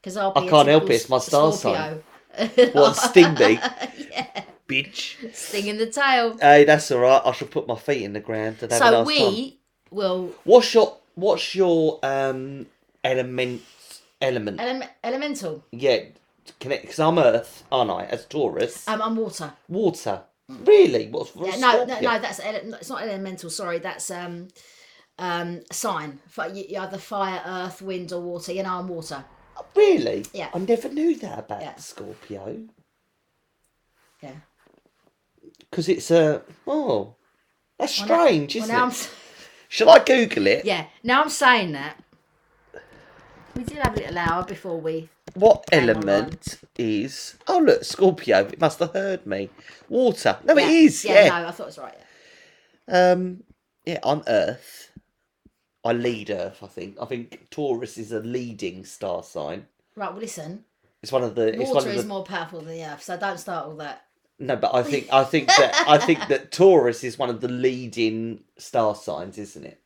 Because 0.00 0.16
I'll 0.16 0.32
be. 0.32 0.40
I 0.42 0.46
a 0.46 0.50
can't 0.50 0.68
help 0.68 0.84
it, 0.84 0.90
it's 0.92 1.08
my 1.08 1.18
star 1.18 1.52
Scorpio. 1.52 2.02
What 2.72 2.94
sting 2.94 3.34
me, 3.34 3.58
yeah, 4.10 4.44
bitch? 4.68 5.34
sting 5.34 5.66
in 5.66 5.78
the 5.78 5.86
tail. 5.86 6.36
Hey, 6.40 6.64
that's 6.64 6.90
all 6.92 7.00
right. 7.00 7.20
I 7.24 7.32
shall 7.32 7.48
put 7.48 7.66
my 7.66 7.76
feet 7.76 8.02
in 8.02 8.12
the 8.12 8.20
ground 8.20 8.58
and 8.62 8.70
have 8.72 8.80
a 8.80 8.84
So 8.84 8.90
nice 8.98 9.06
we 9.06 9.18
time. 9.18 9.58
will 9.90 10.32
What's 10.44 10.72
your 10.72 10.96
What's 11.14 11.54
your 11.54 11.98
um 12.04 12.66
element 13.04 13.62
element? 14.22 14.60
ele- 14.60 14.88
elemental. 15.04 15.64
yeah, 15.72 15.98
connect 16.60 16.82
because 16.82 16.98
I'm 16.98 17.18
Earth, 17.18 17.64
aren't 17.70 17.90
I? 17.90 18.04
As 18.06 18.24
Taurus, 18.26 18.86
Um, 18.88 19.02
I'm 19.02 19.16
water. 19.16 19.52
water. 19.68 20.22
Really? 20.48 21.08
What's 21.08 21.34
a 21.34 21.38
Yeah, 21.38 21.44
no, 21.44 21.84
no, 21.84 21.84
Scorpio? 21.86 22.10
no. 22.10 22.18
That's 22.18 22.40
ele- 22.40 22.74
it's 22.74 22.88
not 22.88 23.02
elemental. 23.02 23.48
Sorry, 23.50 23.78
that's 23.78 24.10
um, 24.10 24.48
um, 25.18 25.60
sign. 25.70 26.18
For 26.28 26.46
you, 26.48 26.64
you're 26.68 26.82
either 26.82 26.98
fire, 26.98 27.42
earth, 27.46 27.80
wind, 27.82 28.12
or 28.12 28.20
water. 28.20 28.52
You 28.52 28.62
know, 28.64 28.78
I'm 28.78 28.88
water. 28.88 29.24
Really? 29.76 30.24
Yeah. 30.32 30.48
I 30.54 30.58
never 30.58 30.88
knew 30.88 31.14
that 31.16 31.38
about 31.38 31.60
Yeah. 31.62 31.76
Scorpio 31.76 32.64
Yeah. 34.22 34.34
because 35.70 35.88
it's 35.88 36.10
a 36.10 36.42
oh, 36.66 37.14
that's 37.78 37.98
Well, 38.00 38.08
now- 38.08 38.14
strange, 38.26 38.54
well, 38.56 38.64
isn't 38.64 38.74
now 38.76 38.80
it? 38.82 38.86
I'm 38.86 38.90
s- 38.90 39.10
Shall 39.68 39.88
I 39.90 40.00
Google 40.00 40.46
it? 40.48 40.64
Yeah. 40.66 40.86
Now 41.02 41.22
I'm 41.22 41.30
saying 41.30 41.72
that. 41.72 41.96
We 43.56 43.64
did 43.64 43.78
have 43.78 43.94
a 43.96 44.00
little 44.00 44.18
hour 44.18 44.44
before 44.44 44.80
we. 44.80 45.08
What 45.34 45.64
on, 45.72 45.78
element 45.80 46.60
is? 46.78 47.36
Oh 47.46 47.58
look, 47.58 47.84
Scorpio. 47.84 48.46
It 48.46 48.60
must 48.60 48.78
have 48.80 48.92
heard 48.92 49.26
me. 49.26 49.50
Water. 49.88 50.38
No, 50.44 50.56
it 50.56 50.68
is. 50.68 51.04
Yeah, 51.04 51.24
Yeah. 51.24 51.40
no, 51.40 51.48
I 51.48 51.50
thought 51.50 51.64
it 51.64 51.66
was 51.66 51.78
right. 51.78 51.98
Yeah. 52.88 53.10
Um. 53.12 53.42
Yeah, 53.84 53.98
I'm 54.04 54.22
Earth. 54.26 54.90
I 55.84 55.92
lead 55.92 56.30
Earth. 56.30 56.62
I 56.62 56.66
think. 56.66 56.96
I 57.00 57.04
think 57.06 57.48
Taurus 57.50 57.98
is 57.98 58.12
a 58.12 58.20
leading 58.20 58.84
star 58.84 59.22
sign. 59.22 59.66
Right. 59.96 60.10
Well, 60.12 60.20
listen. 60.20 60.64
It's 61.02 61.12
one 61.12 61.24
of 61.24 61.34
the. 61.34 61.48
It's 61.48 61.58
one 61.58 61.74
Water 61.74 61.88
of 61.90 61.94
is 61.96 62.02
the. 62.02 62.08
more 62.08 62.24
powerful 62.24 62.60
than 62.60 62.68
the 62.68 62.84
earth, 62.84 63.02
so 63.02 63.16
don't 63.16 63.38
start 63.38 63.66
all 63.66 63.74
that. 63.76 64.04
No, 64.38 64.56
but 64.56 64.74
I 64.74 64.82
think 64.82 65.08
I 65.12 65.24
think 65.24 65.48
that 65.48 65.84
I 65.86 65.98
think 65.98 66.28
that 66.28 66.52
Taurus 66.52 67.04
is 67.04 67.18
one 67.18 67.28
of 67.28 67.40
the 67.40 67.48
leading 67.48 68.44
star 68.56 68.94
signs, 68.94 69.36
isn't 69.36 69.64
it? 69.64 69.80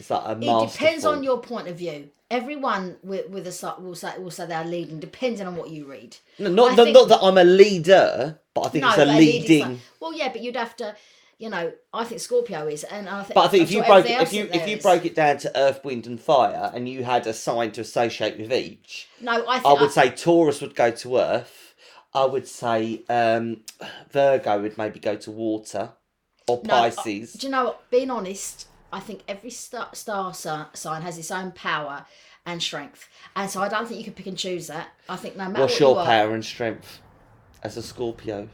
It's 0.00 0.10
like 0.10 0.24
a 0.24 0.32
It 0.32 0.72
depends 0.72 1.04
on 1.04 1.22
your 1.22 1.38
point 1.38 1.68
of 1.68 1.76
view. 1.76 2.10
Everyone 2.30 2.96
with, 3.02 3.28
with 3.28 3.46
a 3.46 3.74
will 3.80 3.94
say 3.94 4.16
will 4.18 4.30
say 4.30 4.46
they're 4.46 4.64
leading, 4.64 4.98
depending 5.00 5.46
on 5.46 5.56
what 5.56 5.70
you 5.70 5.84
read. 5.84 6.16
No, 6.38 6.50
not 6.50 6.72
I 6.72 6.74
not, 6.76 6.84
think- 6.84 6.94
not 6.94 7.08
that 7.08 7.18
I'm 7.22 7.38
a 7.38 7.44
leader, 7.44 8.38
but 8.54 8.62
I 8.62 8.68
think 8.70 8.84
it's 8.84 8.98
a 8.98 9.04
leading. 9.04 9.62
like- 9.68 9.78
well, 10.00 10.14
yeah, 10.14 10.28
but 10.28 10.40
you'd 10.40 10.56
have 10.56 10.76
to, 10.76 10.94
you 11.38 11.50
know, 11.50 11.72
I 11.92 12.04
think 12.04 12.20
Scorpio 12.20 12.66
is, 12.68 12.84
and 12.84 13.08
I 13.08 13.24
think. 13.24 13.34
But 13.34 13.46
I 13.46 13.48
think 13.48 13.60
I'm 13.62 13.64
if 13.64 13.70
you 13.72 13.78
sure 13.78 13.86
broke 13.86 14.06
it, 14.06 14.20
if 14.22 14.32
you 14.32 14.48
if 14.52 14.68
you 14.68 14.76
is. 14.76 14.82
broke 14.82 15.04
it 15.04 15.14
down 15.16 15.38
to 15.38 15.58
Earth, 15.58 15.84
Wind, 15.84 16.06
and 16.06 16.20
Fire, 16.20 16.70
and 16.72 16.88
you 16.88 17.02
had 17.04 17.26
a 17.26 17.32
sign 17.32 17.72
to 17.72 17.80
associate 17.80 18.38
with 18.38 18.52
each, 18.52 19.08
no, 19.20 19.44
I, 19.46 19.60
I 19.64 19.72
would 19.80 19.90
say 19.90 20.10
Taurus 20.10 20.60
would 20.60 20.74
go 20.74 20.90
to 20.92 21.16
Earth. 21.18 21.74
I 22.14 22.24
would 22.24 22.46
say 22.48 23.02
um, 23.08 23.62
Virgo 24.10 24.62
would 24.62 24.78
maybe 24.78 24.98
go 25.00 25.16
to 25.16 25.30
Water, 25.32 25.92
or 26.48 26.60
No, 26.64 26.74
I- 26.74 26.90
Pisces. 26.90 27.32
Do 27.34 27.46
you 27.48 27.50
know 27.50 27.64
what? 27.64 27.90
Being 27.90 28.10
honest, 28.10 28.66
I 28.92 29.00
think 29.00 29.22
every 29.28 29.50
star, 29.50 29.88
star 29.94 30.34
sign 30.34 31.02
has 31.02 31.18
its 31.18 31.30
own 31.30 31.52
power 31.52 32.06
and 32.46 32.62
strength, 32.62 33.08
and 33.36 33.48
so 33.50 33.60
I 33.62 33.68
don't 33.68 33.86
think 33.86 33.98
you 33.98 34.04
can 34.04 34.14
pick 34.14 34.26
and 34.26 34.36
choose 34.36 34.66
that. 34.68 34.88
I 35.08 35.16
think 35.16 35.36
no 35.36 35.44
matter 35.44 35.52
what. 35.52 35.60
What's 35.62 35.74
what 35.74 35.80
your 35.80 35.94
you 35.94 35.98
are, 36.00 36.06
power 36.06 36.34
and 36.34 36.44
strength 36.44 37.00
as 37.62 37.76
a 37.76 37.82
Scorpio? 37.82 38.48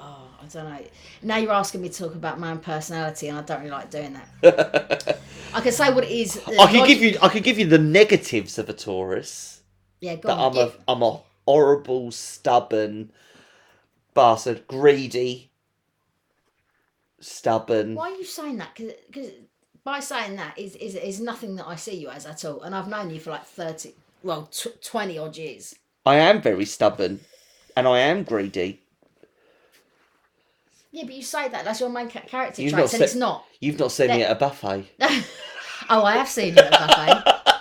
oh, 0.00 0.28
I 0.42 0.46
don't 0.46 0.64
know. 0.68 0.84
Now 1.22 1.36
you're 1.36 1.52
asking 1.52 1.82
me 1.82 1.88
to 1.88 1.98
talk 1.98 2.14
about 2.14 2.38
my 2.38 2.50
own 2.50 2.58
personality, 2.58 3.28
and 3.28 3.38
I 3.38 3.42
don't 3.42 3.58
really 3.60 3.70
like 3.70 3.90
doing 3.90 4.14
that. 4.42 5.18
I 5.54 5.60
can 5.60 5.72
say 5.72 5.92
what 5.92 6.04
it 6.04 6.10
is. 6.10 6.40
I 6.46 6.66
can 6.66 6.78
log- 6.80 6.88
give 6.88 7.02
you 7.02 7.18
I 7.22 7.28
can 7.28 7.42
give 7.42 7.58
you 7.58 7.66
the 7.66 7.78
negatives 7.78 8.58
of 8.58 8.68
a 8.68 8.72
Taurus. 8.72 9.62
Yeah, 10.00 10.16
go 10.16 10.28
That 10.28 10.38
on. 10.38 10.46
I'm 10.46 10.52
give- 10.52 10.78
I'm 10.88 11.02
a 11.02 11.20
horrible, 11.46 12.10
stubborn 12.10 13.12
bastard, 14.14 14.66
greedy, 14.66 15.50
stubborn. 17.20 17.94
Why 17.94 18.10
are 18.10 18.16
you 18.16 18.24
saying 18.24 18.58
that? 18.58 18.74
Because 18.74 19.30
by 19.84 20.00
saying 20.00 20.36
that 20.36 20.58
is, 20.58 20.74
is 20.76 20.94
is 20.94 21.20
nothing 21.20 21.56
that 21.56 21.66
I 21.66 21.76
see 21.76 21.96
you 21.96 22.08
as 22.08 22.26
at 22.26 22.44
all, 22.44 22.62
and 22.62 22.74
I've 22.74 22.88
known 22.88 23.10
you 23.10 23.20
for 23.20 23.30
like 23.30 23.44
thirty, 23.44 23.94
well, 24.22 24.48
tw- 24.52 24.82
twenty 24.82 25.18
odd 25.18 25.36
years. 25.36 25.74
I 26.04 26.16
am 26.16 26.40
very 26.42 26.64
stubborn, 26.64 27.20
and 27.76 27.86
I 27.88 27.98
am 28.00 28.22
greedy. 28.22 28.80
Yeah, 30.92 31.04
but 31.04 31.14
you 31.14 31.22
say 31.22 31.48
that 31.48 31.64
that's 31.64 31.80
your 31.80 31.90
main 31.90 32.08
ca- 32.08 32.20
character 32.20 32.62
You've 32.62 32.72
traits, 32.72 32.92
not 32.92 33.00
and 33.00 33.00
said- 33.00 33.04
it's 33.04 33.14
not. 33.14 33.44
You've 33.60 33.78
not 33.78 33.92
seen 33.92 34.08
me 34.08 34.22
at 34.22 34.30
a 34.30 34.34
buffet. 34.34 34.86
oh, 35.90 36.04
I 36.04 36.16
have 36.16 36.28
seen 36.28 36.54
you 36.54 36.62
at 36.62 36.72
a 36.72 36.86
buffet. 36.86 37.42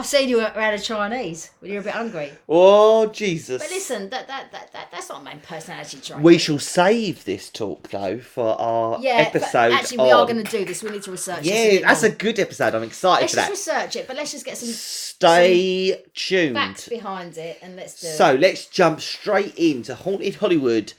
I've 0.00 0.06
seen 0.06 0.30
you 0.30 0.40
around 0.40 0.72
a 0.72 0.78
Chinese 0.78 1.50
when 1.60 1.70
you're 1.70 1.82
a 1.82 1.84
bit 1.84 1.92
hungry. 1.92 2.32
Oh 2.48 3.04
Jesus! 3.08 3.60
But 3.60 3.70
listen, 3.70 4.08
that 4.08 4.26
that, 4.28 4.50
that, 4.50 4.72
that 4.72 4.90
that's 4.90 5.10
not 5.10 5.22
my 5.22 5.34
personality 5.34 5.98
trait. 6.00 6.20
we 6.20 6.38
shall 6.38 6.58
save 6.58 7.26
this 7.26 7.50
talk 7.50 7.86
though 7.90 8.18
for 8.18 8.58
our 8.58 8.98
yeah, 9.02 9.16
episode. 9.16 9.72
actually, 9.72 9.98
we 9.98 10.10
are 10.10 10.24
going 10.24 10.42
to 10.42 10.50
do 10.50 10.64
this. 10.64 10.82
We 10.82 10.88
need 10.88 11.02
to 11.02 11.10
research. 11.10 11.42
Yeah, 11.42 11.68
bit 11.68 11.82
that's 11.82 12.02
a 12.02 12.10
good 12.10 12.38
episode. 12.38 12.74
I'm 12.74 12.82
excited 12.82 13.28
for 13.28 13.36
that. 13.36 13.50
Let's 13.50 13.50
for 13.50 13.52
just 13.52 13.66
that. 13.66 13.76
research 13.82 13.96
it, 13.96 14.06
but 14.06 14.16
let's 14.16 14.32
just 14.32 14.46
get 14.46 14.56
some 14.56 14.70
Stay 14.70 16.02
tuned. 16.14 16.56
facts 16.56 16.88
behind 16.88 17.36
it, 17.36 17.58
and 17.60 17.76
let's 17.76 18.00
do 18.00 18.06
it. 18.06 18.12
So 18.12 18.32
let's 18.36 18.64
jump 18.68 19.02
straight 19.02 19.54
into 19.56 19.94
Haunted 19.94 20.36
Hollywood, 20.36 20.94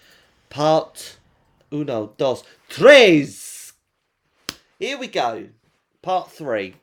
part 0.51 1.17
uno, 1.71 2.13
dos, 2.17 2.43
tres. 2.69 3.73
Here 4.77 4.99
we 4.99 5.07
go, 5.07 5.47
part 6.03 6.31
three. 6.31 6.75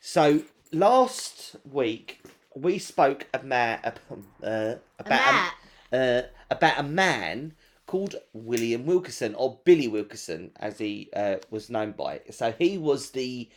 So 0.00 0.40
last 0.72 1.56
week 1.70 2.22
we 2.54 2.78
spoke 2.78 3.26
about 3.32 3.98
uh, 4.42 4.74
about 4.98 5.08
Matt. 5.08 5.54
uh, 5.92 6.22
about 6.50 6.78
a 6.78 6.82
man 6.82 7.54
called 7.86 8.16
William 8.32 8.86
Wilkerson 8.86 9.34
or 9.34 9.58
Billy 9.64 9.88
Wilkerson, 9.88 10.52
as 10.60 10.78
he 10.78 11.08
uh, 11.14 11.36
was 11.50 11.70
known 11.70 11.92
by. 11.92 12.20
So 12.30 12.54
he 12.56 12.78
was 12.78 13.10
the 13.10 13.48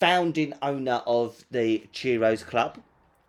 founding 0.00 0.52
owner 0.62 1.00
of 1.06 1.44
the 1.50 1.86
Ciro's 1.92 2.42
Club, 2.42 2.78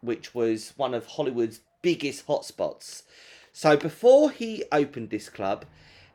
which 0.01 0.33
was 0.33 0.73
one 0.75 0.95
of 0.95 1.05
Hollywood's 1.05 1.59
biggest 1.83 2.25
hotspots. 2.25 3.03
So 3.51 3.77
before 3.77 4.31
he 4.31 4.63
opened 4.71 5.11
this 5.11 5.29
club, 5.29 5.65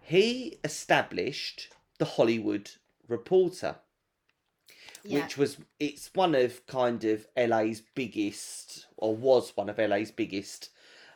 he 0.02 0.58
established 0.64 1.68
the 1.98 2.04
Hollywood 2.04 2.70
Reporter, 3.06 3.76
Yeah. 5.08 5.22
which 5.22 5.38
was 5.38 5.56
it's 5.80 6.10
one 6.14 6.34
of 6.34 6.66
kind 6.66 7.02
of 7.04 7.26
LA's 7.36 7.82
biggest 7.94 8.86
or 8.96 9.16
was 9.16 9.56
one 9.56 9.68
of 9.68 9.78
LA's 9.78 10.10
biggest 10.10 10.70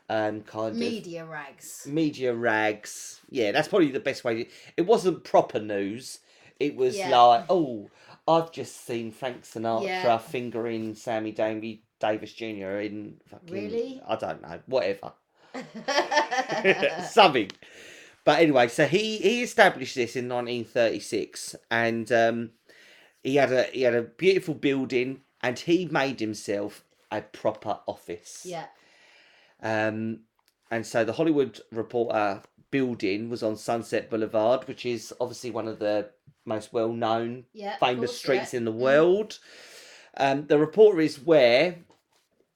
um 0.08 0.40
kind 0.42 0.70
of 0.72 0.76
media 0.76 1.24
rags. 1.24 1.86
media 1.86 2.34
rags. 2.34 3.20
Yeah, 3.30 3.52
that's 3.52 3.68
probably 3.68 3.90
the 3.90 4.00
best 4.00 4.24
way. 4.24 4.44
To, 4.44 4.50
it 4.76 4.82
wasn't 4.86 5.24
proper 5.24 5.60
news. 5.60 6.20
It 6.58 6.76
was 6.76 6.96
Yeah. 6.96 7.16
like, 7.16 7.44
oh, 7.50 7.90
I've 8.26 8.52
just 8.52 8.86
seen 8.86 9.10
Frank 9.10 9.42
Sinatra 9.42 9.82
Yeah. 9.84 10.18
fingering 10.18 10.94
Sammy 10.94 11.32
Davy 11.32 11.82
Davis 12.00 12.32
Jr. 12.32 12.78
in 12.80 13.20
fucking. 13.28 13.52
Really? 13.54 14.02
I 14.06 14.16
don't 14.16 14.42
know. 14.42 14.60
Whatever. 14.66 15.12
Something. 17.10 17.50
But 18.24 18.38
anyway, 18.40 18.68
so 18.68 18.86
he 18.86 19.18
he 19.18 19.42
established 19.42 19.96
this 19.96 20.14
in 20.14 20.28
1936, 20.28 21.56
and 21.70 22.10
um, 22.12 22.50
he 23.22 23.36
had 23.36 23.52
a 23.52 23.64
he 23.64 23.82
had 23.82 23.94
a 23.94 24.02
beautiful 24.02 24.54
building, 24.54 25.22
and 25.42 25.58
he 25.58 25.86
made 25.86 26.20
himself 26.20 26.84
a 27.10 27.20
proper 27.22 27.78
office. 27.86 28.42
yeah. 28.44 28.66
Um, 29.62 30.20
and 30.70 30.84
so 30.86 31.04
the 31.04 31.12
Hollywood 31.12 31.60
Reporter 31.70 32.42
building 32.70 33.28
was 33.28 33.42
on 33.42 33.56
Sunset 33.56 34.10
Boulevard, 34.10 34.66
which 34.66 34.86
is 34.86 35.12
obviously 35.20 35.50
one 35.50 35.68
of 35.68 35.78
the 35.78 36.10
most 36.44 36.72
well 36.72 36.92
known, 36.92 37.44
Yeah. 37.52 37.76
famous 37.76 38.10
course, 38.10 38.18
streets 38.18 38.52
yeah. 38.52 38.58
in 38.58 38.64
the 38.64 38.72
Mm. 38.72 38.76
world. 38.78 39.38
Um, 40.16 40.46
the 40.46 40.58
Reporter 40.58 41.00
is 41.00 41.20
where 41.20 41.76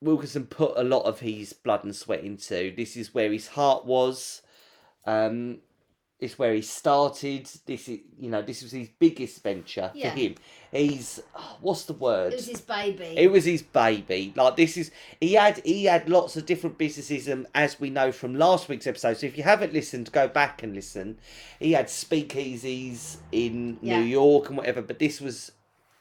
Wilkinson 0.01 0.47
put 0.47 0.73
a 0.77 0.83
lot 0.83 1.03
of 1.05 1.21
his 1.21 1.53
blood 1.53 1.85
and 1.85 1.95
sweat 1.95 2.25
into. 2.25 2.75
This 2.75 2.97
is 2.97 3.15
where 3.15 3.31
his 3.33 3.49
heart 3.49 3.85
was. 3.85 4.43
Um, 5.05 5.61
it's 6.19 6.39
where 6.39 6.55
he 6.55 6.63
started. 6.63 7.47
This 7.67 7.89
is, 7.89 7.99
you 8.19 8.31
know, 8.31 8.41
this 8.41 8.63
was 8.63 8.73
his 8.73 8.89
biggest 8.99 9.43
venture 9.43 9.91
Yeah. 9.95 10.11
for 10.13 10.19
him. 10.19 10.35
He's, 10.73 11.21
oh, 11.35 11.59
what's 11.61 11.85
the 11.85 11.93
word? 11.93 12.33
It 12.33 12.37
was 12.37 12.47
his 12.47 12.61
baby. 12.63 13.05
It 13.17 13.31
was 13.31 13.45
his 13.45 13.63
baby. 13.63 14.33
Like 14.35 14.57
this 14.57 14.77
is 14.79 14.91
he 15.21 15.35
had 15.35 15.59
he 15.65 15.85
had 15.85 16.09
lots 16.09 16.37
of 16.37 16.47
different 16.47 16.79
businesses, 16.79 17.29
and 17.29 17.47
as 17.55 17.79
we 17.79 17.91
know 17.91 18.13
from 18.13 18.35
last 18.35 18.69
week's 18.69 18.87
episode. 18.87 19.19
So 19.19 19.27
if 19.27 19.37
you 19.37 19.43
haven't 19.45 19.73
listened, 19.75 20.11
go 20.13 20.27
back 20.27 20.63
and 20.63 20.75
listen. 20.75 21.19
He 21.61 21.73
had 21.73 21.87
speakeasies 21.89 23.17
in 23.33 23.79
Yeah. 23.83 24.01
New 24.01 24.07
York 24.07 24.49
and 24.49 24.57
whatever, 24.57 24.81
but 24.83 24.99
this 24.99 25.21
was 25.21 25.53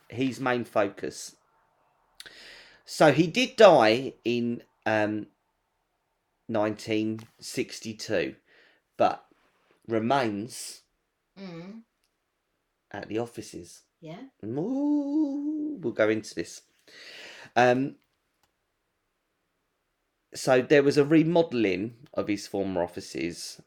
his 0.10 0.40
main 0.40 0.64
focus. 0.64 1.36
So 2.86 3.12
he 3.12 3.28
did 3.28 3.56
die 3.56 4.14
in 4.24 4.62
um, 4.86 5.26
1962, 6.48 8.36
but 8.98 9.25
remains 9.88 10.82
Mm. 11.38 11.84
at 12.92 13.08
the 13.10 13.20
offices. 13.20 13.84
Yeah. 14.02 14.22
Ooh, 14.44 15.78
we'll 15.82 15.94
go 15.94 16.10
into 16.10 16.34
this. 16.36 16.62
Um, 17.56 17.96
so 20.34 20.62
there 20.62 20.84
was 20.84 20.98
a 20.98 21.06
remodeling 21.06 22.08
of 22.14 22.28
his 22.28 22.48
former 22.48 22.84
offices, 22.84 23.62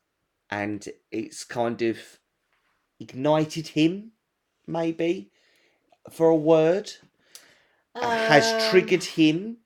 and 0.50 0.86
it's 1.10 1.44
kind 1.44 1.82
of 1.82 1.98
ignited 3.00 3.68
him, 3.68 4.12
maybe, 4.66 5.30
for 6.10 6.28
a 6.28 6.36
word, 6.36 6.92
has 7.94 8.46
Um, 8.52 8.70
triggered 8.70 9.04
him. 9.04 9.58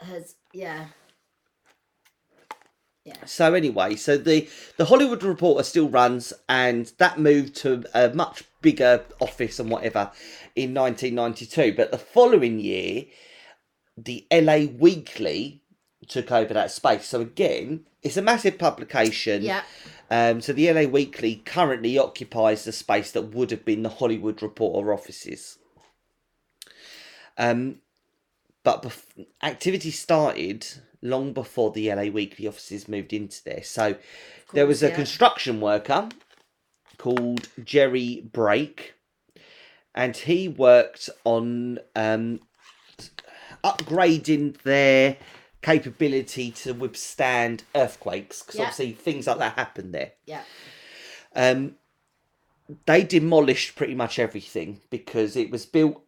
Has 0.00 0.36
yeah. 0.52 0.88
So 3.24 3.54
anyway, 3.54 3.96
so 3.96 4.16
the 4.16 4.48
the 4.76 4.86
Hollywood 4.86 5.22
Reporter 5.22 5.62
still 5.62 5.88
runs, 5.88 6.32
and 6.48 6.92
that 6.98 7.18
moved 7.18 7.56
to 7.56 7.84
a 7.94 8.12
much 8.14 8.44
bigger 8.62 9.04
office 9.20 9.58
and 9.58 9.70
whatever 9.70 10.10
in 10.54 10.74
1992. 10.74 11.74
But 11.76 11.90
the 11.90 11.98
following 11.98 12.58
year, 12.58 13.04
the 13.96 14.26
LA 14.32 14.66
Weekly 14.78 15.62
took 16.08 16.30
over 16.30 16.54
that 16.54 16.70
space. 16.70 17.06
So 17.06 17.20
again, 17.20 17.86
it's 18.02 18.16
a 18.16 18.22
massive 18.22 18.58
publication. 18.58 19.42
Yeah. 19.42 19.62
Um, 20.10 20.40
so 20.40 20.52
the 20.52 20.72
LA 20.72 20.82
Weekly 20.82 21.36
currently 21.44 21.98
occupies 21.98 22.64
the 22.64 22.72
space 22.72 23.10
that 23.12 23.34
would 23.34 23.50
have 23.50 23.64
been 23.64 23.82
the 23.82 23.88
Hollywood 23.88 24.42
Reporter 24.42 24.92
offices. 24.92 25.58
Um, 27.38 27.80
but 28.62 28.82
bef- 28.82 29.26
activity 29.42 29.90
started 29.90 30.66
long 31.02 31.32
before 31.32 31.70
the 31.72 31.92
LA 31.92 32.04
Weekly 32.04 32.46
offices 32.46 32.88
moved 32.88 33.12
into 33.12 33.42
there. 33.44 33.62
So 33.62 33.96
there 34.52 34.66
was 34.66 34.82
a 34.82 34.88
yeah. 34.88 34.94
construction 34.94 35.60
worker 35.60 36.08
called 36.98 37.48
Jerry 37.62 38.28
Brake, 38.32 38.94
and 39.94 40.16
he 40.16 40.48
worked 40.48 41.10
on 41.24 41.78
um, 41.94 42.40
upgrading 43.64 44.62
their 44.62 45.16
capability 45.62 46.50
to 46.52 46.72
withstand 46.72 47.64
earthquakes 47.74 48.42
because 48.42 48.56
Yeah. 48.56 48.62
obviously 48.62 48.92
things 48.92 49.26
like 49.26 49.38
that 49.38 49.54
happen 49.54 49.92
there. 49.92 50.12
Yeah. 50.24 50.42
Um, 51.34 51.76
they 52.86 53.02
demolished 53.02 53.76
pretty 53.76 53.94
much 53.94 54.18
everything 54.18 54.80
because 54.90 55.36
it 55.36 55.50
was 55.50 55.66
built 55.66 56.02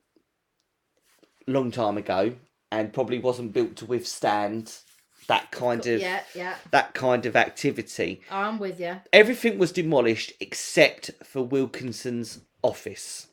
a 1.46 1.51
long 1.51 1.70
time 1.70 1.96
ago 1.96 2.35
and 2.70 2.92
probably 2.92 3.18
wasn't 3.18 3.52
built 3.52 3.76
to 3.76 3.87
withstand 3.87 4.78
that 5.26 5.50
kind 5.50 5.87
of 5.87 6.00
Yeah. 6.00 6.22
Yeah. 6.35 6.54
that 6.70 6.94
kind 6.94 7.26
of 7.26 7.37
activity. 7.37 8.22
I'm 8.31 8.59
with 8.59 8.81
you. 8.81 9.00
Everything 9.12 9.59
was 9.59 9.72
demolished 9.72 10.33
except 10.40 11.11
for 11.22 11.42
Wilkinson's 11.42 12.40
office. 12.62 13.28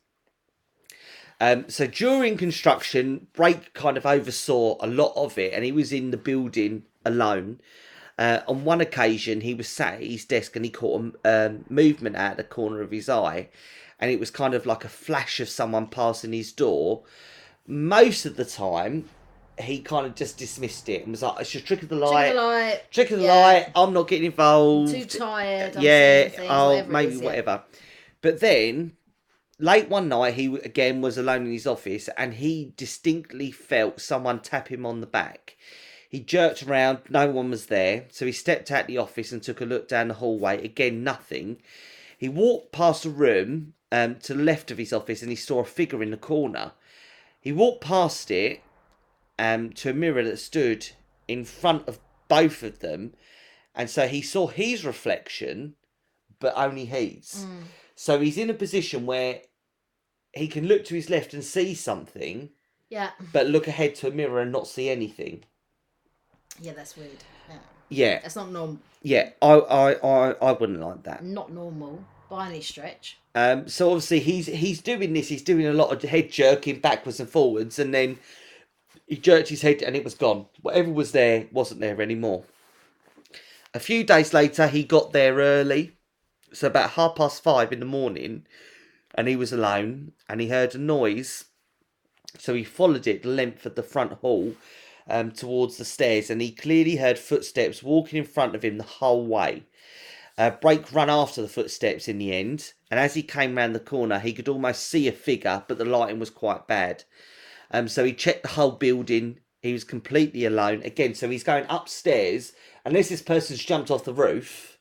Um, 1.41 1.69
so 1.69 1.87
during 1.87 2.37
construction, 2.37 3.27
Brake 3.33 3.73
kind 3.73 3.97
of 3.97 4.05
oversaw 4.05 4.77
a 4.79 4.87
lot 4.87 5.13
of 5.15 5.37
it, 5.37 5.53
and 5.53 5.65
he 5.65 5.71
was 5.71 5.91
in 5.91 6.11
the 6.11 6.17
building 6.17 6.83
alone. 7.05 7.59
Uh, 8.17 8.39
on 8.47 8.63
one 8.63 8.79
occasion, 8.79 9.41
he 9.41 9.53
was 9.53 9.67
sat 9.67 9.95
at 9.95 10.03
his 10.03 10.23
desk 10.23 10.55
and 10.55 10.63
he 10.63 10.71
caught 10.71 11.13
a 11.25 11.47
um, 11.47 11.65
movement 11.69 12.15
out 12.15 12.31
of 12.31 12.37
the 12.37 12.43
corner 12.45 12.81
of 12.81 12.91
his 12.91 13.09
eye, 13.09 13.49
and 13.99 14.09
it 14.11 14.19
was 14.19 14.31
kind 14.31 14.53
of 14.53 14.65
like 14.65 14.85
a 14.85 14.89
flash 14.89 15.39
of 15.41 15.49
someone 15.49 15.87
passing 15.87 16.31
his 16.31 16.53
door. 16.53 17.03
Most 17.67 18.25
of 18.25 18.37
the 18.37 18.45
time, 18.45 19.09
he 19.59 19.79
kind 19.79 20.05
of 20.05 20.15
just 20.15 20.37
dismissed 20.37 20.89
it 20.89 21.03
and 21.03 21.11
was 21.11 21.21
like, 21.21 21.39
"It's 21.41 21.51
just 21.51 21.65
trick 21.65 21.83
of 21.83 21.89
the 21.89 21.95
light, 21.95 22.27
Trick 22.27 22.29
of 22.29 22.35
the 22.35 22.41
light. 22.41 22.91
trick 22.91 23.11
of 23.11 23.19
the 23.19 23.25
Yeah. 23.25 23.35
light. 23.45 23.71
I'm 23.75 23.93
not 23.93 24.07
getting 24.07 24.25
involved." 24.25 24.91
Too 24.91 25.05
tired. 25.05 25.77
I'm 25.77 25.81
yeah, 25.83 26.27
things, 26.29 26.47
oh, 26.49 26.69
whatever 26.69 26.91
maybe 26.91 27.13
is, 27.13 27.19
yeah. 27.19 27.25
whatever. 27.25 27.63
But 28.21 28.39
then, 28.39 28.93
late 29.59 29.87
one 29.89 30.09
night, 30.09 30.33
he 30.33 30.47
again 30.63 31.01
was 31.01 31.17
alone 31.17 31.45
in 31.45 31.51
his 31.51 31.67
office, 31.67 32.09
and 32.17 32.33
he 32.35 32.73
distinctly 32.75 33.51
felt 33.51 34.01
someone 34.01 34.39
tap 34.41 34.67
him 34.69 34.85
on 34.85 35.01
the 35.01 35.07
back. 35.07 35.55
He 36.09 36.19
jerked 36.21 36.63
around, 36.63 36.99
no 37.09 37.29
one 37.29 37.49
was 37.49 37.65
there, 37.65 38.05
so 38.09 38.25
he 38.25 38.31
stepped 38.31 38.71
out 38.71 38.87
the 38.87 38.97
office 38.97 39.31
and 39.31 39.43
took 39.43 39.59
a 39.59 39.65
look 39.65 39.87
down 39.87 40.07
the 40.07 40.13
hallway. 40.15 40.63
Again, 40.63 41.03
nothing. 41.03 41.57
He 42.17 42.29
walked 42.29 42.71
past 42.71 43.03
a 43.05 43.09
room 43.09 43.73
um, 43.91 44.15
to 44.19 44.33
the 44.33 44.43
left 44.43 44.71
of 44.71 44.77
his 44.77 44.93
office, 44.93 45.21
and 45.21 45.29
he 45.29 45.35
saw 45.35 45.59
a 45.59 45.65
figure 45.65 46.01
in 46.01 46.11
the 46.11 46.17
corner. 46.17 46.71
He 47.41 47.51
walked 47.51 47.81
past 47.83 48.31
it 48.31 48.61
um, 49.39 49.71
to 49.73 49.89
a 49.89 49.93
mirror 49.93 50.23
that 50.23 50.39
stood 50.39 50.87
in 51.27 51.43
front 51.45 51.87
of 51.87 51.99
both 52.27 52.63
of 52.63 52.79
them, 52.79 53.13
and 53.73 53.89
so 53.89 54.07
he 54.07 54.21
saw 54.21 54.47
his 54.47 54.85
reflection, 54.85 55.75
but 56.39 56.53
only 56.55 56.85
his. 56.85 57.45
Mm. 57.47 57.63
So 57.95 58.19
he's 58.19 58.37
in 58.37 58.49
a 58.49 58.53
position 58.53 59.05
where 59.05 59.41
he 60.33 60.47
can 60.47 60.67
look 60.67 60.85
to 60.85 60.95
his 60.95 61.09
left 61.09 61.33
and 61.33 61.43
see 61.43 61.73
something, 61.73 62.49
Yeah. 62.89 63.11
but 63.33 63.47
look 63.47 63.67
ahead 63.67 63.95
to 63.95 64.07
a 64.07 64.11
mirror 64.11 64.41
and 64.41 64.51
not 64.51 64.67
see 64.67 64.89
anything. 64.89 65.43
Yeah, 66.61 66.73
that's 66.73 66.95
weird. 66.97 67.23
Yeah. 67.49 67.55
Yeah, 67.89 68.19
That's 68.21 68.35
not 68.35 68.51
normal. 68.51 68.79
yeah, 69.03 69.29
I, 69.41 69.53
I, 69.53 69.91
I, 69.93 70.31
I 70.41 70.51
wouldn't 70.53 70.79
like 70.79 71.03
that. 71.03 71.23
Not 71.23 71.51
normal 71.53 72.03
by 72.29 72.47
any 72.49 72.61
stretch. 72.61 73.17
Um, 73.35 73.67
so 73.67 73.89
obviously 73.91 74.19
he's 74.19 74.47
he's 74.47 74.81
doing 74.81 75.13
this. 75.13 75.27
He's 75.27 75.43
doing 75.43 75.67
a 75.67 75.73
lot 75.73 75.91
of 75.91 76.09
head 76.09 76.31
jerking 76.31 76.79
backwards 76.79 77.19
and 77.19 77.29
forwards, 77.29 77.77
and 77.77 77.93
then 77.93 78.17
he 79.07 79.17
jerked 79.17 79.49
his 79.49 79.61
head 79.61 79.81
and 79.81 79.95
it 79.95 80.03
was 80.03 80.15
gone. 80.15 80.47
Whatever 80.61 80.91
was 80.91 81.11
there 81.11 81.47
wasn't 81.51 81.81
there 81.81 82.01
anymore. 82.01 82.45
A 83.73 83.79
few 83.79 84.03
days 84.03 84.33
later, 84.33 84.67
he 84.67 84.83
got 84.83 85.11
there 85.11 85.35
early, 85.35 85.97
so 86.53 86.67
about 86.67 86.91
half 86.91 87.15
past 87.15 87.43
five 87.43 87.73
in 87.73 87.81
the 87.81 87.85
morning, 87.85 88.45
and 89.13 89.27
he 89.27 89.35
was 89.35 89.51
alone, 89.51 90.13
and 90.29 90.39
he 90.39 90.47
heard 90.47 90.73
a 90.73 90.77
noise. 90.77 91.45
So 92.37 92.53
he 92.53 92.63
followed 92.63 93.05
it 93.05 93.23
the 93.23 93.29
length 93.29 93.65
of 93.65 93.75
the 93.75 93.83
front 93.83 94.13
hall 94.13 94.55
um, 95.09 95.31
towards 95.31 95.77
the 95.77 95.85
stairs, 95.85 96.29
and 96.29 96.41
he 96.41 96.51
clearly 96.51 96.95
heard 96.95 97.19
footsteps 97.19 97.83
walking 97.83 98.19
in 98.19 98.25
front 98.25 98.55
of 98.55 98.63
him 98.63 98.77
the 98.77 98.83
whole 98.83 99.25
way. 99.25 99.63
Uh, 100.37 100.51
Brake 100.51 100.91
ran 100.93 101.09
after 101.09 101.41
the 101.41 101.47
footsteps 101.47 102.07
in 102.07 102.17
the 102.17 102.33
end, 102.33 102.73
and 102.89 102.99
as 102.99 103.13
he 103.13 103.23
came 103.23 103.55
round 103.55 103.75
the 103.75 103.79
corner, 103.79 104.19
he 104.19 104.33
could 104.33 104.49
almost 104.49 104.87
see 104.87 105.07
a 105.07 105.11
figure, 105.11 105.63
but 105.67 105.77
the 105.77 105.85
lighting 105.85 106.19
was 106.19 106.29
quite 106.29 106.67
bad. 106.67 107.03
Um, 107.75 107.89
so 107.89 108.05
he 108.05 108.13
checked 108.13 108.43
the 108.43 108.49
whole 108.49 108.71
building. 108.71 109.39
He 109.61 109.73
was 109.73 109.83
completely 109.83 110.45
alone 110.45 110.81
again. 110.83 111.13
So 111.13 111.29
he's 111.29 111.43
going 111.43 111.65
upstairs, 111.69 112.53
unless 112.85 113.09
this 113.09 113.21
person's 113.21 113.63
jumped 113.63 113.91
off 113.91 114.05
the 114.05 114.13
roof. 114.13 114.77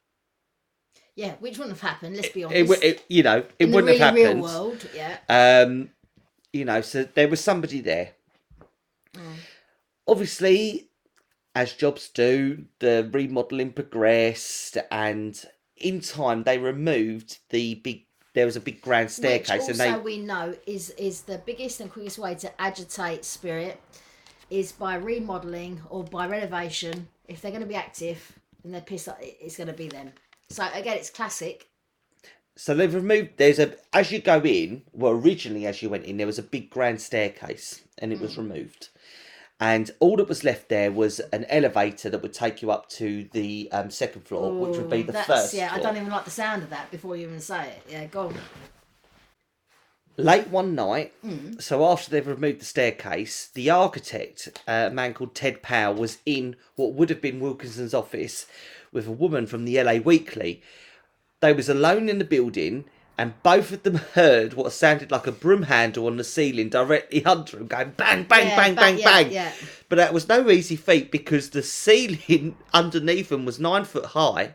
Yeah, 1.17 1.35
which 1.41 1.59
wouldn't 1.59 1.79
have 1.79 1.91
happened. 1.91 2.17
Let's 2.17 2.29
be 2.29 2.45
honest. 2.45 2.73
It, 2.73 2.85
it 2.85 3.05
you 3.09 3.23
know, 3.25 3.39
it 3.39 3.55
In 3.59 3.73
wouldn't 3.73 3.87
really 3.87 3.99
have 3.99 4.17
happened. 4.17 4.45
real 4.45 4.45
world, 4.45 4.89
yeah. 4.95 5.19
Um, 5.29 5.91
you 6.53 6.65
know, 6.65 6.81
so 6.83 7.03
there 7.03 7.29
was 7.29 7.41
somebody 7.41 7.81
there. 7.81 8.13
Mm. 9.15 9.35
Obviously, 10.07 10.89
as 11.55 11.73
jobs 11.73 12.09
do, 12.09 12.67
the 12.79 13.09
remodeling 13.13 13.73
progressed, 13.73 14.79
and 14.91 15.45
in 15.77 16.01
time 16.01 16.45
they 16.45 16.59
removed 16.59 17.39
the 17.51 17.75
big. 17.75 18.07
There 18.35 18.47
was 18.47 18.57
a 18.57 18.61
big 18.61 18.81
grand 18.83 19.11
staircase, 19.11 19.69
Which 19.69 19.79
and 19.79 19.81
also 19.81 19.99
they 19.99 20.05
we 20.05 20.19
know 20.19 20.55
is 20.67 20.91
is 20.91 21.23
the 21.23 21.39
biggest 21.39 21.81
and 21.81 21.91
quickest 21.91 22.19
way 22.19 22.35
to 22.37 22.61
agitate 22.61 23.25
spirit 23.25 23.81
is 24.51 24.73
by 24.73 24.97
remodeling 24.97 25.81
or 25.89 26.05
by 26.05 26.27
renovation. 26.27 27.09
If 27.29 27.41
they're 27.41 27.51
going 27.51 27.63
to 27.63 27.67
be 27.69 27.75
active 27.77 28.33
and 28.63 28.75
they're 28.75 28.81
pissed, 28.83 29.09
off, 29.09 29.17
it's 29.21 29.57
going 29.57 29.69
to 29.69 29.73
be 29.73 29.89
them. 29.89 30.13
So 30.51 30.67
again, 30.75 30.97
it's 30.99 31.11
classic. 31.11 31.69
so 32.57 32.75
they've 32.75 32.95
removed. 32.95 33.31
There's 33.37 33.59
a 33.59 33.75
as 33.93 34.11
you 34.13 34.21
go 34.21 34.41
in. 34.41 34.83
Well, 34.93 35.13
originally 35.13 35.67
as 35.67 35.81
you 35.83 35.89
went 35.89 36.05
in, 36.05 36.17
there 36.19 36.27
was 36.27 36.39
a 36.39 36.43
big 36.43 36.71
grand 36.71 37.01
staircase, 37.01 37.83
and 37.99 38.13
it 38.13 38.19
Mm. 38.19 38.23
was 38.23 38.37
removed. 38.37 38.89
And 39.61 39.91
all 40.01 40.17
that 40.17 40.29
was 40.29 40.43
left 40.43 40.69
there 40.69 40.91
was 40.91 41.21
an 41.21 41.45
elevator 41.49 42.11
that 42.11 42.21
would 42.23 42.35
take 42.35 42.61
you 42.61 42.71
up 42.73 42.89
to 42.91 43.29
the 43.33 43.69
um, 43.73 43.91
second 43.91 44.23
floor, 44.23 44.53
which 44.53 44.77
would 44.77 44.91
be 44.91 45.03
the 45.03 45.13
first. 45.13 45.55
Yeah, 45.55 45.71
I 45.73 45.79
don't 45.79 45.97
even 45.97 46.09
like 46.11 46.25
the 46.25 46.31
sound 46.31 46.63
of 46.65 46.71
that 46.71 46.91
before 46.91 47.17
you 47.17 47.27
even 47.27 47.41
say 47.41 47.69
it. 47.69 47.83
Yeah, 47.89 48.05
go 48.07 48.29
on. 48.29 48.35
Late 50.17 50.49
one 50.49 50.75
night, 50.77 51.13
Mm. 51.25 51.61
so 51.61 51.85
after 51.91 52.09
they've 52.11 52.27
removed 52.27 52.61
the 52.61 52.65
staircase, 52.65 53.49
the 53.53 53.69
architect, 53.71 54.61
uh, 54.69 54.89
a 54.89 54.95
man 54.95 55.13
called 55.13 55.35
Ted 55.35 55.61
Powell, 55.61 55.95
was 55.95 56.19
in 56.25 56.55
what 56.77 56.93
would 56.93 57.11
have 57.11 57.21
been 57.21 57.41
Wilkinson's 57.41 57.95
office 57.95 58.47
with 58.93 59.09
a 59.09 59.13
woman 59.13 59.47
from 59.49 59.65
the 59.65 59.77
LA 59.83 59.95
Weekly. 59.95 60.63
They 61.41 61.53
was 61.53 61.69
alone 61.69 62.09
in 62.09 62.19
the 62.19 62.25
building, 62.25 62.85
and 63.17 63.41
both 63.43 63.71
of 63.73 63.83
them 63.85 63.95
heard 63.95 64.55
what 64.55 64.73
sounded 64.73 65.11
like 65.11 65.27
a 65.27 65.33
broom 65.33 65.63
handle 65.65 66.07
on 66.07 66.17
the 66.17 66.25
ceiling 66.25 66.69
directly 66.69 67.25
under 67.25 67.57
them, 67.57 67.67
going 67.69 67.91
bang, 67.97 68.25
bang, 68.25 68.49
Yeah, 68.49 68.57
bang, 68.57 68.75
ba- 68.75 68.81
bang, 68.81 68.99
yeah, 68.99 69.05
bang. 69.05 69.33
yeah. 69.33 69.53
But 69.89 69.97
that 69.97 70.13
was 70.15 70.29
no 70.29 70.51
easy 70.51 70.77
feat 70.77 71.11
because 71.13 71.51
the 71.51 71.63
ceiling 71.63 72.57
underneath 72.75 73.29
them 73.29 73.45
was 73.45 73.61
nine 73.61 73.85
foot 73.85 74.07
high. 74.07 74.55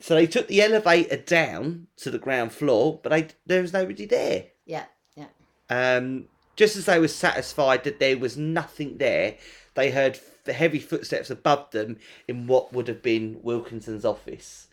So 0.00 0.14
they 0.14 0.26
took 0.26 0.48
the 0.48 0.60
elevator 0.62 1.16
down 1.16 1.86
to 1.98 2.10
the 2.10 2.18
ground 2.18 2.52
floor, 2.52 3.00
but 3.02 3.10
they, 3.10 3.28
there 3.46 3.62
was 3.62 3.72
nobody 3.72 4.06
there. 4.06 4.46
Yeah, 4.66 4.84
yeah. 5.16 5.26
Um, 5.70 6.26
just 6.56 6.76
as 6.76 6.84
they 6.86 6.98
were 7.00 7.08
satisfied 7.08 7.84
that 7.84 7.98
there 8.00 8.18
was 8.18 8.36
nothing 8.36 8.98
there, 8.98 9.36
they 9.74 9.90
heard 9.90 10.20
heavy 10.46 10.78
footsteps 10.78 11.30
above 11.30 11.70
them 11.70 11.96
in 12.28 12.46
what 12.46 12.72
would 12.72 12.86
have 12.86 13.02
been 13.02 13.40
Wilkinson's 13.42 14.04
office. 14.04 14.68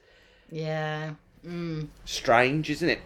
Yeah. 0.52 1.14
Mm. 1.46 1.88
Strange, 2.06 2.70
isn't 2.70 2.90
it? 2.90 3.02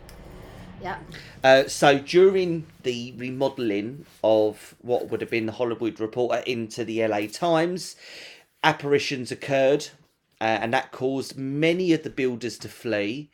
Yeah. 0.82 1.00
Uh, 1.44 1.68
so 1.68 2.00
during 2.00 2.68
the 2.84 3.14
remodelling 3.18 4.06
of 4.24 4.76
what 4.82 5.10
would 5.10 5.22
have 5.22 5.30
been 5.30 5.46
the 5.46 5.54
Hollywood 5.54 6.00
Reporter 6.00 6.44
into 6.46 6.84
the 6.84 7.06
LA 7.08 7.28
Times, 7.32 7.96
apparitions 8.64 9.32
occurred, 9.32 9.88
uh, 10.42 10.44
and 10.62 10.74
that 10.74 10.92
caused 10.92 11.38
many 11.38 11.94
of 11.94 12.04
the 12.04 12.10
builders 12.10 12.58
to 12.60 12.70
flee 12.70 13.32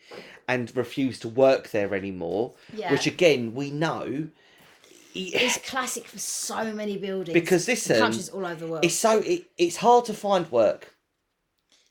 and 0.48 0.76
refuse 0.76 1.20
to 1.20 1.28
work 1.28 1.72
there 1.72 1.96
anymore. 1.96 2.54
Yeah. 2.74 2.92
Which 2.92 3.08
again, 3.08 3.54
we 3.54 3.72
know. 3.72 4.28
It's 5.14 5.58
classic 5.70 6.08
for 6.08 6.20
so 6.20 6.74
many 6.74 6.98
buildings. 6.98 7.34
Because 7.34 7.66
this 7.66 7.88
countries 7.88 8.30
all 8.30 8.46
over 8.46 8.66
the 8.66 8.72
world. 8.72 8.86
It's 8.86 8.96
so 8.96 9.20
it, 9.20 9.46
it's 9.58 9.78
hard 9.78 10.06
to 10.06 10.14
find 10.14 10.50
work, 10.50 10.96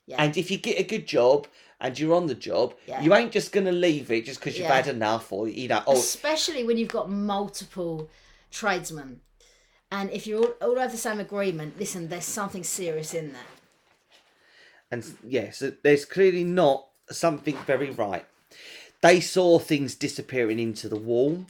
yeah. 0.07 0.15
and 0.17 0.35
if 0.37 0.49
you 0.49 0.57
get 0.57 0.79
a 0.79 0.83
good 0.83 1.05
job 1.05 1.45
and 1.81 1.97
you're 1.99 2.13
on 2.15 2.27
the 2.27 2.35
job, 2.35 2.75
Yeah. 2.85 3.01
you 3.01 3.13
ain't 3.13 3.31
just 3.31 3.51
gonna 3.51 3.71
leave 3.71 4.11
it 4.11 4.25
just 4.25 4.39
because 4.39 4.57
you've 4.57 4.67
Yeah. 4.67 4.75
had 4.75 4.87
enough, 4.87 5.31
or 5.33 5.47
you 5.49 5.67
know, 5.67 5.83
oh, 5.87 5.93
Especially 5.93 6.63
when 6.63 6.77
you've 6.77 6.89
got 6.89 7.09
multiple 7.09 8.09
tradesmen. 8.51 9.19
And 9.91 10.09
if 10.11 10.25
you're 10.25 10.45
all, 10.61 10.69
all 10.69 10.79
over 10.79 10.87
the 10.91 10.97
same 10.97 11.19
agreement, 11.19 11.77
listen, 11.77 12.07
there's 12.07 12.23
something 12.25 12.63
serious 12.63 13.13
in 13.13 13.33
that. 13.33 13.47
and 14.93 15.03
yes, 15.25 15.63
there's 15.83 16.03
clearly 16.05 16.43
not 16.43 16.85
something 17.09 17.57
very 17.65 17.89
right. 17.91 18.25
They 19.01 19.19
saw 19.21 19.57
things 19.57 19.95
disappearing 19.95 20.59
into 20.59 20.89
the 20.89 20.97
wall. 20.97 21.45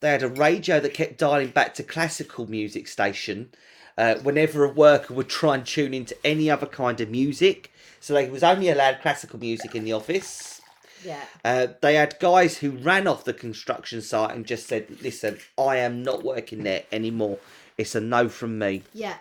They 0.00 0.10
had 0.10 0.22
a 0.22 0.28
radio 0.28 0.80
that 0.80 0.94
kept 0.94 1.18
dialing 1.18 1.48
back 1.48 1.74
to 1.74 1.82
classical 1.82 2.48
music 2.50 2.88
station 2.88 3.50
uh, 3.98 4.16
whenever 4.16 4.64
a 4.64 4.70
worker 4.72 5.12
would 5.12 5.28
try 5.28 5.54
and 5.56 5.66
tune 5.66 5.92
into 5.92 6.16
any 6.24 6.50
other 6.50 6.66
kind 6.66 7.00
of 7.00 7.10
music. 7.10 7.70
So 8.00 8.14
they 8.14 8.28
was 8.28 8.42
only 8.42 8.68
allowed 8.68 9.00
classical 9.00 9.38
music 9.38 9.74
in 9.74 9.84
the 9.84 9.92
office. 9.92 10.60
Yeah. 11.04 11.22
Uh, 11.44 11.68
they 11.80 11.94
had 11.94 12.18
guys 12.18 12.58
who 12.58 12.70
ran 12.70 13.06
off 13.06 13.24
the 13.24 13.32
construction 13.32 14.02
site 14.02 14.34
and 14.34 14.46
just 14.46 14.66
said, 14.66 15.00
"Listen, 15.02 15.38
I 15.56 15.76
am 15.76 16.02
not 16.02 16.24
working 16.24 16.64
there 16.64 16.84
anymore. 16.90 17.38
It's 17.76 17.94
a 17.94 18.00
no 18.00 18.28
from 18.28 18.58
me." 18.58 18.82
Yeah. 18.92 19.18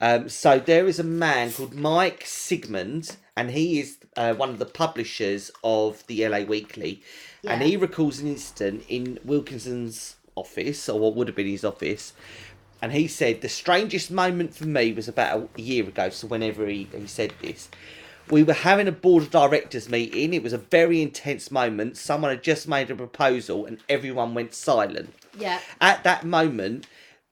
Um, 0.00 0.28
so 0.28 0.58
there 0.58 0.86
is 0.86 0.98
a 0.98 1.04
man 1.04 1.52
called 1.52 1.74
Mike 1.74 2.24
Sigman, 2.24 3.16
and 3.36 3.50
he 3.52 3.80
is 3.80 3.98
uh, 4.16 4.34
one 4.34 4.50
of 4.50 4.58
the 4.58 4.66
publishers 4.66 5.50
of 5.62 6.06
the 6.08 6.28
LA 6.28 6.40
Weekly, 6.40 7.02
and 7.46 7.62
he 7.62 7.76
recalls 7.76 8.20
an 8.20 8.28
incident 8.28 8.84
in 8.88 9.18
Wilkinson's 9.24 10.16
office, 10.34 10.88
or 10.88 10.98
what 11.00 11.14
would 11.14 11.28
have 11.28 11.36
been 11.36 11.46
his 11.46 11.64
office. 11.64 12.12
And 12.82 12.92
he 12.92 13.08
said 13.08 13.40
the 13.40 13.48
strangest 13.48 14.10
moment 14.10 14.54
for 14.54 14.66
me 14.66 14.92
was 14.92 15.08
about 15.08 15.50
a 15.56 15.62
year 15.62 15.84
ago. 15.84 16.10
So 16.10 16.26
whenever 16.26 16.66
he, 16.66 16.88
he 16.94 17.06
said 17.06 17.32
this, 17.40 17.68
we 18.30 18.42
were 18.42 18.52
having 18.54 18.88
a 18.88 18.92
board 18.92 19.22
of 19.24 19.30
directors 19.30 19.88
meeting. 19.88 20.34
It 20.34 20.42
was 20.42 20.52
a 20.52 20.58
very 20.58 21.00
intense 21.02 21.50
moment. 21.50 21.96
Someone 21.96 22.30
had 22.30 22.42
just 22.42 22.66
made 22.68 22.90
a 22.90 22.94
proposal, 22.94 23.66
and 23.66 23.78
everyone 23.88 24.34
went 24.34 24.54
silent. 24.54 25.14
Yeah. 25.38 25.60
At 25.80 26.04
that 26.04 26.24
moment, 26.24 26.86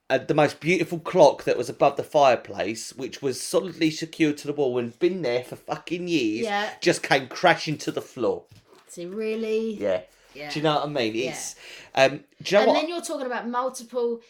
uh, 0.09 0.19
the 0.19 0.35
most 0.35 0.59
beautiful 0.59 0.99
clock 0.99 1.43
that 1.45 1.57
was 1.57 1.69
above 1.69 1.97
the 1.97 2.03
fireplace, 2.03 2.93
which 2.93 3.21
was 3.21 3.41
solidly 3.41 3.89
secured 3.89 4.37
to 4.39 4.47
the 4.47 4.53
wall 4.53 4.77
and 4.77 4.97
been 4.99 5.23
there 5.23 5.43
for 5.43 5.55
fucking 5.55 6.07
years, 6.07 6.45
Yeah. 6.45 6.69
just 6.81 7.01
came 7.01 7.27
crashing 7.27 7.77
to 7.79 7.91
the 7.91 8.01
floor. 8.01 8.43
See, 8.87 9.05
really? 9.05 9.73
Yeah. 9.75 10.01
Yeah. 10.35 10.49
Do 10.51 10.59
you 10.59 10.63
know 10.63 10.75
what 10.75 10.85
I 10.85 10.87
mean? 10.89 11.15
It's 11.15 11.55
um. 11.95 12.23
Do 12.41 12.55
you 12.55 12.57
know 12.57 12.59
and 12.63 12.67
what? 12.67 12.81
then 12.81 12.89
you're 12.89 13.01
talking 13.01 13.25
about 13.27 13.47
multiple 13.47 14.21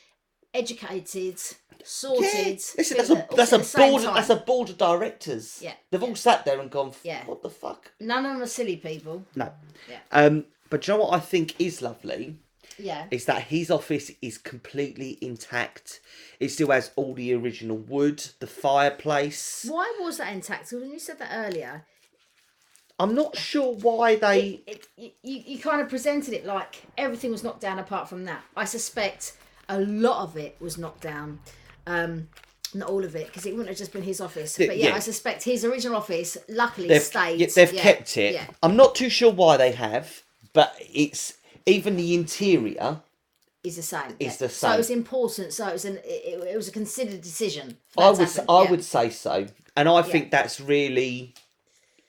educated, 0.53 1.39
sorted. 1.83 2.23
yeah. 2.33 2.55
Listen, 2.77 2.97
that's 2.97 3.09
a 3.09 3.27
that's 3.35 3.51
a 3.51 3.77
board. 3.77 4.03
time. 4.03 4.15
That's 4.15 4.29
a 4.29 4.35
board 4.35 4.69
of 4.69 4.77
directors. 4.77 5.59
Yeah, 5.61 5.73
They've 5.91 6.01
yeah. 6.01 6.07
all 6.07 6.15
sat 6.15 6.45
there 6.45 6.59
and 6.59 6.69
gone. 6.69 6.91
Yeah. 7.03 7.25
What 7.25 7.41
the 7.43 7.49
fuck? 7.49 7.91
None 7.99 8.25
of 8.25 8.33
them 8.33 8.41
are 8.41 8.47
silly 8.47 8.77
people. 8.77 9.25
No. 9.35 9.51
Yeah. 9.89 9.99
Um. 10.11 10.45
But 10.69 10.87
you 10.87 10.93
know 10.95 11.01
what 11.01 11.13
I 11.13 11.19
think 11.19 11.55
is 11.59 11.81
lovely? 11.81 12.37
Yeah. 12.79 13.05
is 13.11 13.25
that 13.25 13.43
his 13.43 13.69
office 13.69 14.09
is 14.19 14.39
completely 14.39 15.19
intact. 15.21 15.99
It 16.39 16.49
still 16.49 16.71
has 16.71 16.89
all 16.95 17.13
the 17.13 17.31
original 17.35 17.77
wood, 17.77 18.25
the 18.39 18.47
fireplace. 18.47 19.63
Why 19.69 19.95
was 19.99 20.17
that 20.17 20.33
intact? 20.33 20.71
'Cause 20.71 20.81
when 20.81 20.91
you 20.91 20.97
said 20.97 21.19
that 21.19 21.29
earlier, 21.31 21.85
I'm 22.99 23.13
not 23.13 23.37
sure 23.37 23.73
why 23.75 24.15
they. 24.15 24.63
it, 24.65 24.87
you, 24.97 25.11
you 25.21 25.43
you 25.45 25.59
kind 25.59 25.81
of 25.81 25.89
presented 25.89 26.33
it 26.33 26.45
like 26.47 26.81
everything 26.97 27.31
was 27.31 27.43
knocked 27.43 27.61
down 27.61 27.77
apart 27.77 28.09
from 28.09 28.25
that. 28.25 28.43
I 28.55 28.65
suspect 28.65 29.33
a 29.69 29.79
lot 29.79 30.23
of 30.23 30.37
it 30.37 30.55
was 30.59 30.77
knocked 30.77 31.01
down. 31.01 31.39
Um, 31.87 32.27
not 32.75 32.89
all 32.89 33.03
of 33.05 33.15
it, 33.15 33.27
because 33.27 33.45
it 33.45 33.51
wouldn't 33.51 33.69
have 33.69 33.77
just 33.77 33.93
been 33.93 34.01
his 34.01 34.19
office. 34.19 34.57
But 34.57 34.77
yeah, 34.77 34.89
yeah. 34.89 34.95
I 34.95 34.99
suspect 34.99 35.43
his 35.43 35.63
original 35.63 35.95
office 35.97 36.37
luckily 36.49 36.87
They've, 36.87 37.01
stayed. 37.03 37.39
they've 37.51 37.71
Yeah, 37.73 37.81
kept 37.81 38.17
it. 38.17 38.33
Yeah. 38.33 38.45
I'm 38.63 38.75
not 38.75 38.95
too 38.95 39.09
sure 39.09 39.31
why 39.31 39.57
they 39.57 39.73
have, 39.73 40.23
but 40.53 40.75
it's 40.79 41.35
even 41.67 41.97
the 41.97 42.15
interior. 42.15 43.01
is 43.63 43.75
the 43.75 43.83
same. 43.83 44.15
Is 44.19 44.37
the 44.37 44.49
So 44.49 44.67
same. 44.67 44.73
it 44.73 44.77
was 44.77 44.89
important. 44.89 45.53
So 45.53 45.67
it 45.67 45.73
was 45.73 45.85
an 45.85 45.97
it, 46.03 46.43
it- 46.51 46.57
was 46.57 46.67
a 46.67 46.71
considered 46.71 47.21
decision. 47.21 47.77
I 47.95 48.09
would 48.09 48.29
I 48.49 48.63
would 48.65 48.83
say 48.83 49.09
so, 49.11 49.45
and 49.77 49.87
I 49.87 50.01
think 50.01 50.31
that's 50.31 50.59
really 50.59 51.35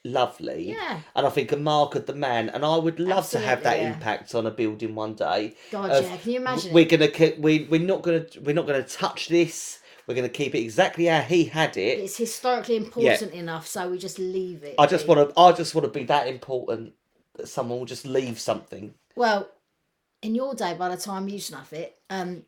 lovely. 0.05 0.69
Yeah. 0.69 1.01
And 1.15 1.27
I 1.27 1.29
think 1.29 1.51
a 1.51 1.57
mark 1.57 1.95
of 1.95 2.05
the 2.05 2.13
man, 2.13 2.49
and 2.49 2.63
I 2.63 2.77
would 2.77 2.99
love 2.99 3.29
to 3.31 3.39
have 3.39 3.63
that 3.63 3.79
yeah. 3.79 3.93
impact 3.93 4.33
on 4.35 4.45
a 4.45 4.51
building 4.51 4.95
one 4.95 5.15
day. 5.15 5.55
God, 5.71 5.91
of, 5.91 6.05
yeah. 6.05 6.17
Can 6.17 6.31
you 6.31 6.39
imagine? 6.39 6.73
We're 6.73 6.85
gonna 6.85 7.09
we 7.39 7.67
we're 7.69 7.81
not 7.81 8.03
gonna 8.03 8.25
we're 8.41 8.55
not 8.55 8.67
gonna 8.67 8.83
touch 8.83 9.27
this. 9.27 9.79
We're 10.07 10.15
gonna 10.15 10.29
keep 10.29 10.53
it 10.55 10.59
exactly 10.59 11.05
how 11.05 11.21
he 11.21 11.45
had 11.45 11.75
it. 11.75 11.99
It's 11.99 12.17
historically 12.17 12.77
important 12.77 13.33
enough, 13.33 13.67
so 13.67 13.89
we 13.89 13.97
just 13.97 14.19
leave 14.19 14.63
it. 14.63 14.75
I 14.79 14.85
just 14.85 15.07
want 15.07 15.29
to. 15.29 15.39
I 15.39 15.51
just 15.51 15.75
want 15.75 15.91
to 15.91 15.99
be 15.99 16.05
that 16.05 16.27
important 16.27 16.93
that 17.35 17.47
someone 17.49 17.79
will 17.79 17.85
just 17.85 18.05
leave 18.05 18.39
something. 18.39 18.93
Well, 19.15 19.49
in 20.21 20.35
your 20.35 20.53
day, 20.55 20.75
by 20.75 20.89
the 20.89 20.97
time 20.97 21.27
you 21.27 21.39
snuff 21.39 21.73
it, 21.73 21.97
um, 22.09 22.43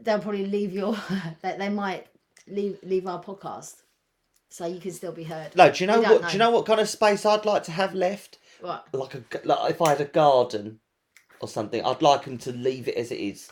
they'll 0.00 0.18
probably 0.18 0.46
leave 0.46 0.72
your. 0.72 0.96
they, 1.42 1.56
they 1.56 1.68
might 1.68 2.08
leave 2.48 2.78
leave 2.82 3.06
our 3.06 3.22
podcast, 3.22 3.82
so 4.50 4.66
you 4.66 4.80
can 4.80 4.90
still 4.92 5.12
be 5.12 5.24
heard. 5.24 5.56
No, 5.56 5.70
do 5.70 5.82
you 5.82 5.86
know 5.86 6.00
what? 6.00 6.08
don't 6.08 6.26
Do 6.26 6.32
you 6.32 6.38
know 6.38 6.50
what 6.50 6.66
kind 6.66 6.80
of 6.80 6.88
space 6.88 7.24
I'd 7.24 7.46
like 7.46 7.62
to 7.64 7.72
have 7.72 7.94
left? 7.94 8.38
What? 8.60 8.86
Like 8.92 9.14
a 9.14 9.22
like 9.44 9.70
if 9.70 9.80
I 9.80 9.90
had 9.90 10.00
a 10.02 10.04
garden 10.04 10.80
or 11.40 11.48
something, 11.48 11.82
I'd 11.84 12.02
like 12.02 12.24
them 12.24 12.36
to 12.38 12.52
leave 12.52 12.86
it 12.88 12.96
as 12.96 13.10
it 13.10 13.18
is. 13.18 13.50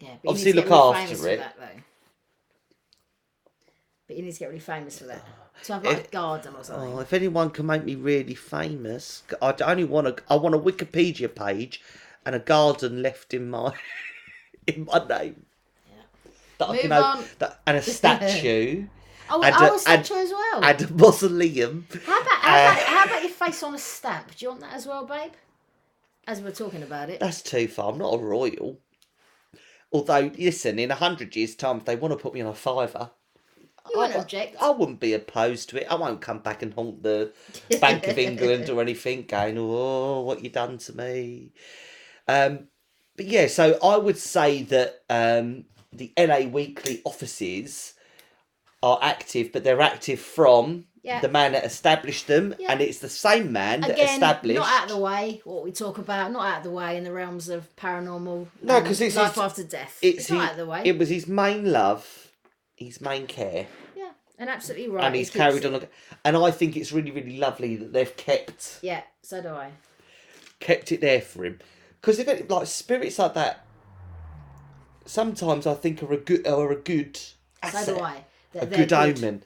Yeah. 0.00 0.14
Obviously 0.26 0.52
need 0.52 0.62
to 0.62 0.62
get 0.62 0.70
look 0.70 0.94
really 0.96 1.12
after 1.12 1.28
it. 1.28 1.38
That. 1.38 1.56
But 4.08 4.16
you 4.16 4.22
need 4.24 4.32
to 4.32 4.38
get 4.38 4.46
really 4.48 4.58
famous 4.60 4.98
for 4.98 5.04
that. 5.04 5.24
To 5.64 5.72
have 5.74 5.84
like 5.84 5.98
It- 5.98 6.06
a 6.08 6.10
garden 6.10 6.54
or 6.56 6.64
something. 6.64 6.92
Oh, 6.94 6.98
if 6.98 7.12
anyone 7.12 7.50
can 7.50 7.66
make 7.66 7.84
me 7.84 7.94
really 7.94 8.34
famous, 8.34 9.22
I 9.40 9.54
only 9.64 9.84
want 9.84 10.08
a. 10.08 10.16
I 10.28 10.34
want 10.36 10.54
a 10.54 10.58
Wikipedia 10.58 11.32
page 11.32 11.80
and 12.26 12.34
a 12.34 12.40
garden 12.40 13.00
left 13.02 13.32
in 13.32 13.48
my 13.50 13.72
in 14.66 14.86
my 14.86 15.06
name. 15.06 15.46
Yeah. 15.88 16.02
That 16.58 16.68
I 16.68 16.72
Move 16.72 16.80
can 16.80 16.90
have- 16.90 17.38
that, 17.38 17.60
and 17.66 17.76
a 17.76 17.82
statue 17.98 18.86
oh, 19.32 19.42
I 19.42 19.50
uh, 19.50 19.72
was 19.72 19.84
and- 19.86 20.04
statue 20.04 20.20
as 20.22 20.30
well. 20.30 20.64
and 20.64 20.82
a 20.82 20.92
mausoleum. 20.94 21.86
How 22.06 22.20
about, 22.20 22.30
how, 22.40 22.56
Uh, 22.56 22.72
about, 22.72 22.82
how 22.82 23.04
about 23.04 23.22
your 23.22 23.30
face 23.32 23.62
on 23.62 23.74
a 23.74 23.78
stamp? 23.78 24.28
Do 24.36 24.44
you 24.44 24.48
want 24.50 24.60
that 24.62 24.74
as 24.74 24.86
well, 24.86 25.04
babe? 25.06 25.32
As 26.26 26.40
we're 26.40 26.52
talking 26.52 26.82
about 26.82 27.10
it. 27.10 27.18
That's 27.20 27.42
too 27.42 27.66
far. 27.68 27.90
I'm 27.90 27.98
not 27.98 28.14
a 28.14 28.18
royal. 28.18 28.78
Although, 29.92 30.30
listen, 30.38 30.78
in 30.78 30.90
a 30.90 30.94
hundred 30.94 31.34
years' 31.36 31.54
time, 31.54 31.78
if 31.78 31.84
they 31.84 31.96
want 31.96 32.12
to 32.12 32.18
put 32.18 32.32
me 32.32 32.40
on 32.40 32.46
a 32.46 32.54
fiver, 32.54 33.10
You 33.92 33.98
won't 33.98 34.14
I, 34.14 34.20
object. 34.20 34.56
I 34.60 34.70
wouldn't 34.70 35.00
be 35.00 35.12
opposed 35.12 35.68
to 35.70 35.80
it. 35.80 35.86
I 35.90 35.96
won't 35.96 36.20
come 36.20 36.38
back 36.38 36.62
and 36.62 36.72
haunt 36.72 37.02
the 37.02 37.32
Bank 37.80 38.06
of 38.06 38.18
England 38.18 38.70
or 38.70 38.80
anything, 38.80 39.24
going, 39.26 39.56
"Oh, 39.58 40.20
what 40.22 40.42
you 40.42 40.48
done 40.50 40.78
to 40.78 40.96
me." 40.96 41.52
Um, 42.28 42.68
but 43.16 43.26
yeah, 43.26 43.48
so 43.48 43.78
I 43.82 43.96
would 43.98 44.16
say 44.16 44.62
that 44.62 45.02
um, 45.10 45.64
the 45.92 46.12
LA 46.16 46.46
Weekly 46.48 47.02
offices 47.04 47.94
are 48.82 48.98
active, 49.02 49.52
but 49.52 49.62
they're 49.64 49.80
active 49.80 50.18
from 50.20 50.86
Yeah. 51.02 51.20
the 51.20 51.28
man 51.28 51.52
that 51.52 51.64
established 51.64 52.26
them, 52.26 52.54
Yeah. 52.58 52.72
and 52.72 52.80
it's 52.80 52.98
the 52.98 53.08
same 53.08 53.52
man 53.52 53.80
that 53.82 53.98
established. 53.98 54.58
not 54.58 54.68
out 54.68 54.82
of 54.84 54.88
the 54.90 54.98
way. 54.98 55.40
What 55.44 55.64
we 55.64 55.72
talk 55.72 55.98
about, 55.98 56.32
not 56.32 56.46
out 56.46 56.58
of 56.58 56.64
the 56.64 56.70
way 56.70 56.96
in 56.96 57.04
the 57.04 57.12
realms 57.12 57.48
of 57.48 57.74
paranormal. 57.76 58.48
No, 58.62 58.76
and 58.76 58.86
'cause 58.86 59.00
it's- 59.00 59.16
life 59.16 59.32
it's- 59.32 59.44
after 59.44 59.64
death. 59.64 59.98
it's 60.02 60.18
It's, 60.20 60.30
not 60.30 60.36
he- 60.38 60.44
out 60.44 60.50
of 60.52 60.56
the 60.58 60.66
way. 60.66 60.82
It 60.84 60.98
was 60.98 61.08
his 61.08 61.26
main 61.26 61.70
love, 61.72 62.28
his 62.76 63.00
main 63.00 63.26
care, 63.26 63.66
yeah, 63.96 64.10
and 64.38 64.48
absolutely 64.50 64.88
right. 64.88 65.04
and 65.04 65.14
he's 65.14 65.28
keeps 65.30 65.36
carried 65.36 65.64
on. 65.66 65.86
And 66.24 66.36
I 66.36 66.50
think 66.50 66.76
it's 66.76 66.92
really, 66.92 67.10
really 67.10 67.36
lovely 67.38 67.76
that 67.76 67.92
they've 67.92 68.16
kept 68.16 68.78
Yeah, 68.82 69.02
so 69.22 69.40
do 69.42 69.48
I. 69.50 69.72
kept 70.60 70.92
it 70.92 71.00
there 71.00 71.20
for 71.20 71.44
him. 71.44 71.60
Because 72.00 72.18
if 72.18 72.26
it 72.28 72.48
like 72.50 72.66
spirits 72.66 73.18
like 73.18 73.34
that, 73.34 73.64
sometimes 75.04 75.66
I 75.66 75.74
think 75.74 76.02
are 76.02 76.12
a 76.12 76.16
good 76.16 76.46
are 76.46 76.70
a 76.70 76.76
good 76.76 77.16
So 77.16 77.34
asset, 77.62 77.96
do 77.96 78.02
I. 78.02 78.24
A 78.54 78.66
they're 78.66 78.86
good, 78.86 78.92
omen. 78.92 79.42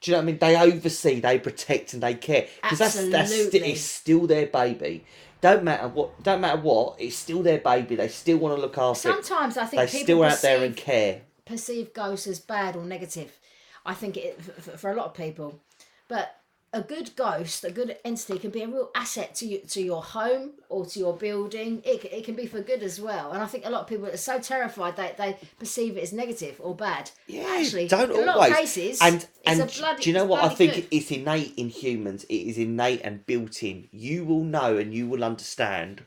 Do 0.00 0.10
you 0.10 0.12
know 0.12 0.18
what 0.18 0.22
I 0.22 0.26
mean? 0.26 0.38
They 0.38 0.56
oversee, 0.56 1.20
they 1.20 1.38
protect, 1.38 1.94
and 1.94 2.02
they 2.02 2.14
care 2.14 2.46
because 2.62 2.78
that's 2.78 3.08
that's 3.08 3.32
it's 3.32 3.80
still 3.80 4.26
their 4.26 4.46
baby. 4.46 5.04
Don't 5.40 5.64
matter 5.64 5.88
what, 5.88 6.22
don't 6.22 6.40
matter 6.40 6.60
what, 6.60 6.96
it's 6.98 7.16
still 7.16 7.42
their 7.42 7.58
baby. 7.58 7.96
They 7.96 8.08
still 8.08 8.38
want 8.38 8.56
to 8.56 8.60
look 8.60 8.78
after 8.78 9.10
it. 9.10 9.24
Sometimes 9.24 9.56
I 9.56 9.66
think 9.66 9.80
They 9.82 9.86
people 9.86 10.04
still 10.04 10.22
out 10.24 10.42
there 10.42 10.64
and 10.64 10.76
care. 10.76 11.22
perceive 11.44 11.92
ghosts 11.92 12.26
as 12.26 12.40
bad 12.40 12.76
or 12.76 12.84
negative. 12.84 13.38
I 13.84 13.94
think 13.94 14.16
it 14.16 14.42
for, 14.42 14.76
for 14.76 14.90
a 14.90 14.94
lot 14.94 15.06
of 15.06 15.14
people, 15.14 15.60
but 16.08 16.36
a 16.76 16.82
good 16.82 17.16
ghost, 17.16 17.64
a 17.64 17.70
good 17.70 17.96
entity, 18.04 18.38
can 18.38 18.50
be 18.50 18.62
a 18.62 18.68
real 18.68 18.90
asset 18.94 19.34
to 19.36 19.46
you, 19.46 19.58
to 19.60 19.80
your 19.80 20.02
home 20.02 20.50
or 20.68 20.84
to 20.84 20.98
your 20.98 21.16
building. 21.16 21.80
It, 21.84 22.04
it 22.04 22.24
can 22.24 22.34
be 22.34 22.46
for 22.46 22.60
good 22.60 22.82
as 22.82 23.00
well. 23.00 23.32
And 23.32 23.42
I 23.42 23.46
think 23.46 23.64
a 23.64 23.70
lot 23.70 23.80
of 23.80 23.86
people 23.86 24.06
are 24.06 24.16
so 24.18 24.38
terrified 24.38 24.96
that 24.96 25.16
they 25.16 25.38
perceive 25.58 25.96
it 25.96 26.02
as 26.02 26.12
negative 26.12 26.60
or 26.62 26.74
bad. 26.74 27.10
Yeah, 27.26 27.46
Actually, 27.58 27.88
don't 27.88 28.10
in 28.10 28.22
a 28.22 28.26
lot 28.26 28.36
always. 28.36 28.50
of 28.50 28.56
cases, 28.58 28.98
and 29.00 29.14
it's 29.16 29.28
and 29.46 29.60
a 29.62 29.66
bloody, 29.66 30.02
do 30.02 30.10
you 30.10 30.14
know 30.14 30.26
what 30.26 30.44
I 30.44 30.50
think? 30.50 30.74
good. 30.74 30.88
It's 30.90 31.10
innate 31.10 31.54
in 31.56 31.70
humans. 31.70 32.24
It 32.24 32.34
is 32.34 32.58
innate 32.58 33.00
and 33.02 33.24
built 33.24 33.62
in. 33.62 33.88
You 33.90 34.24
will 34.26 34.44
know 34.44 34.76
and 34.76 34.92
you 34.92 35.08
will 35.08 35.24
understand 35.24 36.04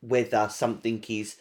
whether 0.00 0.48
something 0.50 1.02
is 1.08 1.36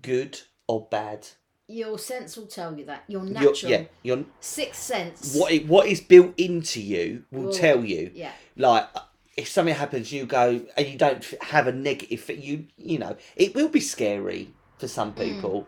good 0.00 0.40
or 0.68 0.86
bad. 0.90 1.26
Your 1.68 1.98
sense 1.98 2.36
will 2.36 2.46
tell 2.46 2.76
you 2.76 2.84
that. 2.86 3.04
Your 3.08 3.24
Your- 3.24 3.32
natural 3.32 3.70
yeah, 3.72 3.84
your 4.02 4.24
sixth 4.40 4.82
sense. 4.82 5.34
what 5.34 5.52
it, 5.52 5.66
what 5.66 5.86
is 5.86 6.00
built 6.00 6.34
into 6.38 6.80
you 6.80 7.24
will 7.30 7.52
tell 7.52 7.84
you. 7.84 8.10
Yeah. 8.14 8.32
Like 8.56 8.88
if 9.36 9.48
something 9.48 9.74
happens, 9.74 10.12
you 10.12 10.26
go 10.26 10.60
and 10.76 10.86
you 10.86 10.98
don't 10.98 11.24
have 11.42 11.66
a 11.66 11.72
negative. 11.72 12.28
You 12.38 12.66
you 12.76 12.98
know 12.98 13.16
it 13.36 13.54
will 13.54 13.68
be 13.68 13.80
scary 13.80 14.52
for 14.78 14.88
some 14.88 15.12
Mm. 15.12 15.16
people, 15.18 15.66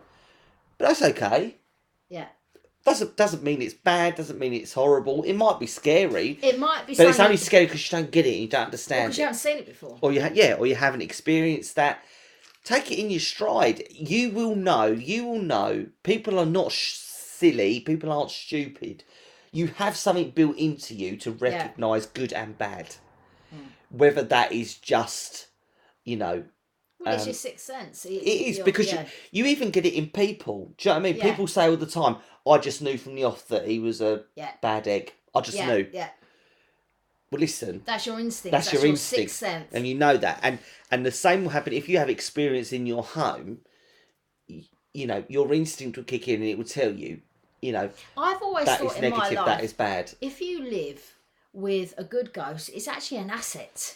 but 0.77 0.89
that's 0.89 1.01
okay. 1.01 1.55
Yeah. 2.09 2.27
Doesn't 2.85 3.15
doesn't 3.15 3.41
mean 3.41 3.61
it's 3.63 3.73
bad. 3.73 4.15
Doesn't 4.15 4.37
mean 4.37 4.53
it's 4.53 4.73
horrible. 4.73 5.23
It 5.23 5.33
might 5.33 5.59
be 5.59 5.65
scary, 5.65 6.37
It 6.43 6.59
might 6.59 6.85
be 6.85 6.93
but 6.95 7.07
it's 7.07 7.19
only 7.19 7.37
scary 7.37 7.65
because 7.65 7.89
you 7.91 7.97
don't 7.97 8.11
get 8.11 8.27
it. 8.27 8.33
and 8.33 8.41
You 8.41 8.47
don't 8.47 8.65
understand 8.65 9.05
because 9.07 9.17
you 9.17 9.23
haven't 9.23 9.39
seen 9.39 9.57
it 9.57 9.65
before. 9.65 9.97
or 10.01 10.11
you 10.11 10.21
ha- 10.21 10.29
yeah, 10.33 10.53
or 10.59 10.67
you 10.67 10.75
haven't 10.75 11.01
experienced 11.01 11.75
that. 11.77 12.03
Take 12.65 12.91
it 12.91 12.99
in 12.99 13.09
your 13.11 13.19
stride. 13.21 13.83
You 13.91 14.31
will 14.31 14.55
know. 14.55 14.87
You 14.87 15.25
will 15.25 15.41
know. 15.41 15.85
People 16.03 16.39
are 16.39 16.45
not 16.47 16.71
sh- 16.71 16.95
silly. 16.95 17.79
People 17.79 18.11
aren't 18.11 18.31
stupid. 18.31 19.03
You 19.51 19.67
have 19.67 19.95
something 19.95 20.31
built 20.31 20.57
into 20.57 20.95
you 20.95 21.15
to 21.17 21.31
recognise 21.31 22.07
good 22.07 22.33
and 22.33 22.57
bad. 22.57 22.95
Hmm. 23.51 23.67
Whether 23.89 24.23
that 24.23 24.51
is 24.51 24.75
just, 24.77 25.47
you 26.03 26.17
know, 26.17 26.43
Well, 26.99 27.13
it's 27.13 27.23
um, 27.23 27.27
your 27.27 27.33
sixth 27.35 27.65
sense. 27.65 28.03
it 28.05 28.09
is 28.09 28.59
because 28.59 28.91
yeah. 28.91 29.05
you, 29.31 29.43
you 29.43 29.51
even 29.51 29.69
get 29.69 29.85
it 29.85 29.93
in 29.93 30.07
people. 30.09 30.73
Do 30.77 30.89
you 30.89 30.93
know 30.95 30.99
what 30.99 31.07
I 31.07 31.11
mean? 31.11 31.17
Yeah. 31.17 31.29
People 31.29 31.47
say 31.47 31.69
all 31.69 31.77
the 31.77 31.85
time, 31.85 32.17
"I 32.49 32.57
just 32.57 32.81
knew 32.81 32.97
from 32.97 33.15
the 33.15 33.23
off 33.25 33.47
that 33.47 33.67
he 33.67 33.79
was 33.79 34.01
a 34.01 34.23
Yeah. 34.35 34.51
bad 34.61 34.87
egg. 34.87 35.13
I 35.35 35.41
just 35.41 35.57
yeah, 35.57 35.67
knew." 35.67 35.87
Yeah, 35.93 36.09
Well, 37.31 37.41
listen, 37.41 37.81
that's 37.85 38.05
your 38.05 38.19
instinct. 38.19 38.51
That's 38.51 38.65
That's, 38.67 38.73
your 38.73 38.83
your, 38.83 38.91
instinct, 38.91 39.31
sixth 39.31 39.39
sense. 39.39 39.73
and 39.73 39.87
you 39.87 39.95
know 39.95 40.15
that 40.17 40.39
and 40.43 40.59
and 40.91 41.05
the 41.05 41.11
same 41.11 41.43
will 41.43 41.51
happen 41.51 41.73
if 41.73 41.89
you 41.89 41.97
have 41.97 42.09
experience 42.09 42.71
in 42.71 42.85
your 42.85 43.03
home 43.03 43.59
you 44.47 45.07
know 45.07 45.23
your 45.27 45.51
instinct 45.53 45.97
will 45.97 46.03
kick 46.03 46.27
in 46.27 46.35
and 46.41 46.49
it 46.49 46.57
will 46.57 46.65
tell 46.65 46.91
you 46.91 47.19
you 47.61 47.71
know 47.71 47.89
I've 48.15 48.41
always 48.41 48.67
that 48.67 48.79
thought 48.79 48.95
is 48.95 49.03
in 49.03 49.09
my 49.11 49.29
life, 49.29 49.45
that 49.45 49.63
is 49.63 49.73
bad 49.73 50.13
if 50.21 50.39
you 50.39 50.63
live 50.63 51.15
with 51.55 51.93
a 51.97 52.03
good 52.03 52.33
ghost, 52.33 52.69
it's 52.73 52.87
actually 52.87 53.17
an 53.17 53.29
asset. 53.29 53.95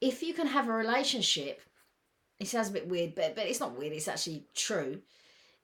If 0.00 0.22
you 0.22 0.32
can 0.32 0.46
have 0.46 0.68
a 0.68 0.72
relationship, 0.72 1.60
it 2.38 2.46
sounds 2.46 2.68
a 2.68 2.72
bit 2.72 2.88
weird, 2.88 3.14
but 3.14 3.34
but 3.34 3.46
it's 3.46 3.60
not 3.60 3.76
weird. 3.76 3.92
It's 3.92 4.08
actually 4.08 4.44
true. 4.54 5.02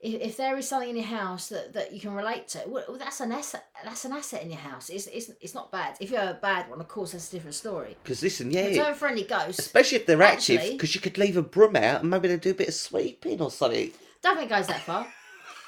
If, 0.01 0.21
if 0.21 0.37
there 0.37 0.57
is 0.57 0.67
something 0.67 0.89
in 0.89 0.95
your 0.95 1.05
house 1.05 1.49
that, 1.49 1.73
that 1.73 1.93
you 1.93 1.99
can 1.99 2.13
relate 2.13 2.47
to, 2.49 2.63
well, 2.67 2.83
well, 2.87 2.97
that's 2.97 3.19
an 3.19 3.31
asset. 3.31 3.65
That's 3.83 4.03
an 4.05 4.13
asset 4.13 4.41
in 4.43 4.49
your 4.49 4.59
house. 4.59 4.89
It's, 4.89 5.07
it's 5.07 5.29
it's 5.41 5.53
not 5.53 5.71
bad. 5.71 5.95
If 5.99 6.09
you're 6.11 6.21
a 6.21 6.39
bad 6.41 6.69
one, 6.69 6.79
of 6.79 6.87
course, 6.87 7.11
that's 7.11 7.27
a 7.29 7.31
different 7.31 7.55
story. 7.55 7.97
because 8.03 8.23
listen 8.23 8.51
yeah 8.51 8.61
a 8.89 8.93
friendly 8.93 9.23
ghost, 9.23 9.59
especially 9.59 9.97
if 9.99 10.05
they're 10.05 10.21
active 10.21 10.61
because 10.71 10.95
you 10.95 11.01
could 11.01 11.17
leave 11.17 11.37
a 11.37 11.41
broom 11.41 11.75
out 11.75 12.01
and 12.01 12.09
maybe 12.09 12.27
they 12.27 12.37
do 12.37 12.51
a 12.51 12.55
bit 12.55 12.69
of 12.69 12.73
sweeping 12.73 13.41
or 13.41 13.51
something 13.51 13.91
don't 14.21 14.37
think 14.37 14.51
it 14.51 14.55
goes 14.55 14.67
that 14.67 14.81
far. 14.81 15.07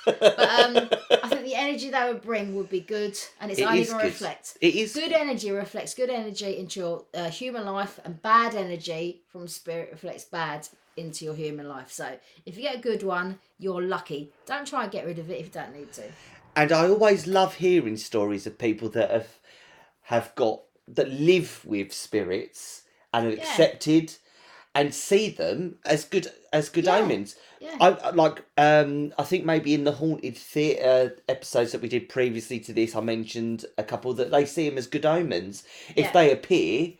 But 0.05 0.37
um, 0.37 0.89
I 1.23 1.29
think 1.29 1.45
the 1.45 1.55
energy 1.55 1.89
they 1.89 2.03
would 2.05 2.21
bring 2.21 2.55
would 2.55 2.69
be 2.69 2.81
good, 2.81 3.17
and 3.39 3.49
it's 3.49 3.61
It 3.61 3.63
only 3.63 3.85
going 3.85 3.99
to 3.99 4.05
reflect. 4.05 4.57
it 4.59 4.75
is 4.75 4.93
Good 4.93 5.13
energy 5.13 5.49
reflects 5.51 5.93
good 5.93 6.09
energy 6.09 6.57
into 6.57 6.81
your 6.81 7.05
uh, 7.13 7.29
human 7.29 7.65
life, 7.65 8.01
and 8.03 8.21
bad 8.21 8.53
energy 8.53 9.21
from 9.29 9.47
spirit 9.47 9.89
reflects 9.93 10.25
bad 10.25 10.67
into 10.97 11.25
your 11.25 11.35
human 11.35 11.67
life. 11.67 11.91
So 11.91 12.17
if 12.45 12.55
you 12.57 12.63
get 12.63 12.75
a 12.75 12.79
good 12.79 13.03
one, 13.03 13.39
you're 13.59 13.81
lucky. 13.81 14.31
Don't 14.45 14.67
try 14.67 14.83
and 14.83 14.91
get 14.91 15.05
rid 15.05 15.19
of 15.19 15.29
it 15.29 15.39
if 15.39 15.45
you 15.47 15.51
don't 15.51 15.75
need 15.75 15.91
to. 15.93 16.03
and 16.55 16.71
I 16.71 16.87
always 16.87 17.25
love 17.25 17.55
hearing 17.55 17.97
stories 17.97 18.45
of 18.45 18.57
people 18.59 18.89
that 18.89 19.09
have 19.09 19.27
have 20.03 20.35
got 20.35 20.61
that 20.87 21.09
live 21.09 21.61
with 21.65 21.93
spirits 21.93 22.83
and 23.13 23.25
are 23.27 23.29
Yeah. 23.31 23.41
accepted 23.43 24.15
and 24.75 24.93
see 24.93 25.29
them 25.29 25.77
as 25.85 26.03
good 26.03 26.27
as 26.51 26.69
good 26.69 26.85
Yeah. 26.85 26.97
omens. 26.97 27.35
Yeah. 27.59 27.77
I 27.79 28.09
like 28.11 28.43
um 28.57 29.13
I 29.17 29.23
think 29.23 29.45
maybe 29.45 29.73
in 29.73 29.83
the 29.85 29.93
haunted 29.93 30.37
theatre 30.37 31.15
episodes 31.29 31.71
that 31.71 31.81
we 31.81 31.87
did 31.87 32.09
previously 32.09 32.59
to 32.61 32.73
this 32.73 32.95
I 32.95 32.99
mentioned 33.01 33.65
a 33.77 33.83
couple 33.83 34.13
that 34.15 34.29
they 34.31 34.45
see 34.45 34.67
them 34.69 34.77
as 34.77 34.87
good 34.87 35.05
omens. 35.05 35.63
If 35.95 36.11
they 36.13 36.31
appear, 36.31 36.93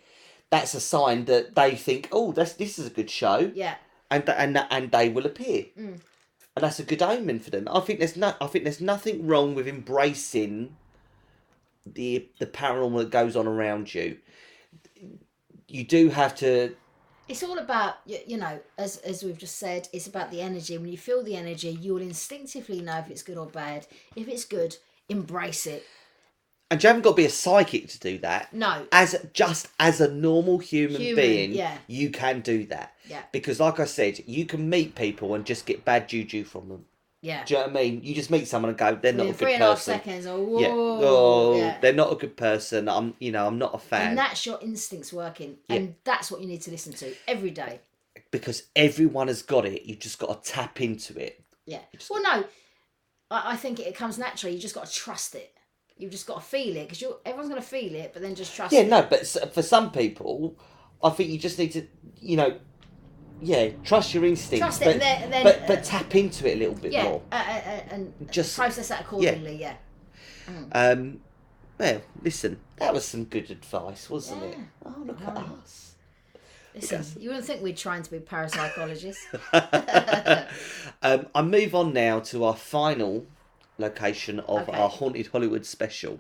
that's 0.53 0.73
a 0.75 0.79
sign 0.79 1.25
that 1.25 1.55
they 1.55 1.75
think, 1.75 2.07
oh, 2.11 2.31
that's 2.31 2.53
this 2.53 2.77
is 2.79 2.85
a 2.87 2.95
good 2.99 3.09
show, 3.09 3.51
Yeah. 3.55 3.75
and 4.11 4.27
and 4.29 4.57
and 4.75 4.91
they 4.91 5.09
will 5.09 5.25
appear, 5.25 5.65
Mm. 5.77 5.99
and 6.55 6.63
that's 6.63 6.79
a 6.79 6.83
good 6.91 7.01
omen 7.01 7.39
for 7.39 7.49
them. 7.49 7.67
I 7.71 7.79
think 7.85 7.97
there's 7.99 8.15
no, 8.15 8.29
I 8.39 8.47
think 8.47 8.63
there's 8.63 8.81
nothing 8.93 9.25
wrong 9.27 9.55
with 9.55 9.67
embracing 9.67 10.75
the 11.85 12.09
the 12.39 12.45
paranormal 12.45 12.99
that 12.99 13.09
goes 13.09 13.35
on 13.35 13.47
around 13.47 13.93
you. 13.93 14.17
You 15.67 15.83
do 15.83 16.09
have 16.09 16.35
to 16.35 16.75
It's 17.27 17.43
all 17.43 17.57
about 17.57 17.95
you, 18.05 18.19
you 18.27 18.37
know, 18.37 18.59
as 18.77 18.97
as 18.97 19.23
we've 19.23 19.37
just 19.45 19.57
said, 19.57 19.89
it's 19.91 20.07
about 20.07 20.29
the 20.31 20.41
energy. 20.41 20.77
When 20.77 20.91
you 20.91 20.97
feel 21.09 21.23
the 21.23 21.35
energy, 21.35 21.69
you 21.69 21.93
will 21.95 22.01
instinctively 22.13 22.79
know 22.81 22.99
if 22.99 23.09
it's 23.09 23.23
good 23.23 23.37
or 23.37 23.47
bad. 23.47 23.87
If 24.15 24.27
it's 24.27 24.45
good, 24.45 24.77
embrace 25.09 25.65
it. 25.75 25.83
And 26.71 26.81
you 26.81 26.87
haven't 26.87 27.03
got 27.03 27.11
to 27.11 27.15
be 27.15 27.25
a 27.25 27.29
psychic 27.29 27.87
to 27.89 27.99
do 27.99 28.17
that. 28.19 28.51
No. 28.53 28.87
As 28.91 29.15
just 29.33 29.67
as 29.79 30.01
a 30.01 30.11
normal 30.11 30.57
human, 30.57 31.01
Human, 31.01 31.15
being, 31.23 31.51
yeah. 31.53 31.77
you 31.87 32.09
can 32.09 32.41
do 32.41 32.65
that. 32.67 32.93
Yeah. 33.07 33.21
Because, 33.31 33.59
like 33.59 33.79
I 33.79 33.85
said, 33.85 34.23
you 34.25 34.45
can 34.45 34.69
meet 34.69 34.95
people 34.95 35.35
and 35.35 35.45
just 35.45 35.65
get 35.67 35.85
bad 35.85 36.09
juju 36.09 36.43
from 36.45 36.69
them. 36.69 36.85
Yeah. 37.21 37.43
Do 37.45 37.53
you 37.53 37.59
know 37.59 37.67
what 37.67 37.77
I 37.77 37.83
mean? 37.83 38.01
You 38.03 38.15
just 38.15 38.31
meet 38.31 38.47
someone 38.47 38.69
and 38.69 38.77
go, 38.77 38.95
they're 38.95 39.13
not 39.13 39.23
a 39.23 39.29
good 39.29 39.37
three 39.37 39.53
and 39.53 39.63
a 39.63 39.67
half 39.67 39.77
person. 39.77 39.93
seconds. 39.93 40.25
Oh, 40.25 40.41
whoa. 40.41 40.59
Yeah. 40.59 40.67
Oh, 40.71 41.57
yeah. 41.57 41.77
they're 41.79 41.93
not 41.93 42.11
a 42.11 42.15
good 42.15 42.35
person. 42.35 42.89
I'm, 42.89 43.13
you 43.19 43.31
know, 43.31 43.45
I'm 43.45 43.57
not 43.59 43.75
a 43.75 43.77
fan 43.77 44.09
And 44.09 44.17
that's 44.17 44.45
your 44.45 44.59
instincts 44.61 45.13
working. 45.13 45.57
And 45.69 45.95
that's 46.03 46.31
what 46.31 46.41
you 46.41 46.47
need 46.47 46.61
to 46.63 46.71
listen 46.71 46.91
to 46.93 47.13
every 47.27 47.51
day. 47.51 47.79
because 48.31 48.63
everyone 48.75 49.27
has 49.27 49.41
got 49.43 49.65
it. 49.65 49.83
You've 49.85 49.99
just 49.99 50.17
got 50.19 50.43
to 50.43 50.51
tap 50.51 50.81
into 50.81 51.17
it. 51.17 51.41
Yeah. 51.65 51.79
Well, 52.09 52.21
no, 52.23 52.43
I, 53.31 53.53
I 53.53 53.55
think 53.57 53.79
it 53.79 53.95
comes 53.95 54.17
naturally. 54.17 54.55
You 54.55 54.61
just 54.61 54.75
got 54.75 54.87
to 54.87 54.91
trust 54.93 55.35
it. 55.35 55.52
You've 55.97 56.11
just 56.11 56.25
got 56.27 56.35
to 56.35 56.41
feel 56.41 56.75
it 56.75 56.89
because 56.89 57.03
everyone's 57.25 57.49
going 57.49 57.61
to 57.61 57.67
feel 57.67 57.93
it, 57.95 58.11
but 58.13 58.21
then 58.21 58.35
just 58.35 58.55
trust 58.55 58.73
Yeah, 58.73 58.81
it. 58.81 58.89
no, 58.89 59.03
but 59.09 59.25
for 59.53 59.61
some 59.61 59.91
people, 59.91 60.55
I 61.03 61.09
think 61.11 61.29
you 61.29 61.37
just 61.37 61.57
need 61.59 61.71
to, 61.73 61.85
you 62.19 62.35
know, 62.35 62.57
yeah, 63.41 63.69
trust 63.83 64.13
your 64.13 64.25
instincts, 64.25 64.59
Trust 64.77 64.83
but, 64.83 64.99
then- 64.99 65.29
then, 65.29 65.43
but 65.43 65.61
uh, 65.63 65.67
but 65.67 65.83
tap 65.83 66.15
into 66.15 66.49
it 66.49 66.55
a 66.55 66.59
little 66.59 66.75
bit 66.75 66.93
Yeah. 66.93 67.03
more. 67.03 67.21
Uh, 67.31 67.35
uh, 67.35 67.39
uh, 67.69 67.79
and 67.91 68.13
Just- 68.31 68.55
process 68.55 68.87
that 68.87 69.01
accordingly. 69.01 69.57
Yeah. 69.57 69.75
Um, 70.71 71.21
well, 71.77 72.01
listen, 72.21 72.59
that 72.77 72.93
was 72.93 73.05
some 73.05 73.25
good 73.25 73.49
advice, 73.51 74.09
wasn't 74.09 74.43
it? 74.43 74.57
Oh, 74.85 74.95
look 75.05 75.21
at 75.21 75.37
us. 75.37 75.95
Listen, 76.75 77.05
you 77.21 77.29
wouldn't 77.29 77.45
think 77.45 77.61
we're 77.61 77.75
trying 77.75 78.01
to 78.03 78.09
be 78.11 78.19
parapsychologists. 78.19 79.17
um, 81.03 81.27
I 81.35 81.41
move 81.41 81.75
on 81.75 81.93
now 81.93 82.19
to 82.21 82.43
our 82.45 82.55
final 82.55 83.25
location 83.77 84.39
of 84.41 84.67
Okay. 84.69 84.77
our 84.77 84.89
haunted 84.89 85.27
Hollywood 85.27 85.65
special. 85.65 86.19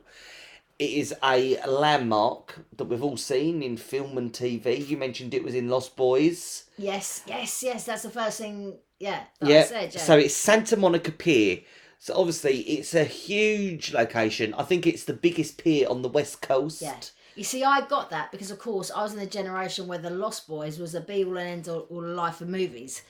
It 0.79 0.89
is 0.89 1.13
a 1.23 1.59
landmark 1.67 2.65
that 2.75 2.85
we've 2.85 3.03
all 3.03 3.17
seen 3.17 3.61
in 3.61 3.77
film 3.77 4.17
and 4.17 4.33
TV. 4.33 4.87
You 4.87 4.97
mentioned 4.97 5.33
it 5.33 5.43
was 5.43 5.53
in 5.55 5.69
Lost 5.69 5.95
Boys. 5.95 6.65
yes, 6.77 7.21
yes, 7.27 7.61
yes. 7.63 7.85
That's 7.85 8.03
the 8.03 8.09
first 8.09 8.39
thing. 8.39 8.77
Yeah. 8.99 9.23
That 9.39 9.49
I 9.49 9.53
yeah. 9.53 9.63
said. 9.65 9.93
Yeah. 9.93 10.01
So 10.01 10.17
it's 10.17 10.35
Santa 10.35 10.75
Monica 10.75 11.11
Pier. 11.11 11.59
So 11.99 12.15
obviously, 12.15 12.59
it's 12.61 12.93
a 12.93 13.03
huge 13.05 13.93
location. 13.93 14.53
I 14.55 14.63
think 14.63 14.85
it's 14.85 15.05
the 15.05 15.13
biggest 15.13 15.63
pier 15.63 15.87
on 15.87 16.01
the 16.01 16.09
west 16.09 16.41
coast. 16.41 16.81
Yeah. 16.81 16.95
You 17.35 17.43
see, 17.43 17.63
I 17.63 17.81
got 17.87 18.09
that 18.09 18.31
because, 18.31 18.51
of 18.51 18.59
course, 18.59 18.91
I 18.91 19.01
was 19.03 19.13
in 19.13 19.19
the 19.19 19.25
generation 19.25 19.87
where 19.87 19.97
The 19.97 20.09
Lost 20.09 20.47
Boys 20.47 20.79
was 20.79 20.93
a 20.95 21.01
be 21.01 21.23
all 21.23 21.37
and 21.37 21.49
end 21.49 21.67
all, 21.69 21.87
all 21.89 22.03
life 22.03 22.41
of 22.41 22.49
movies. 22.49 23.03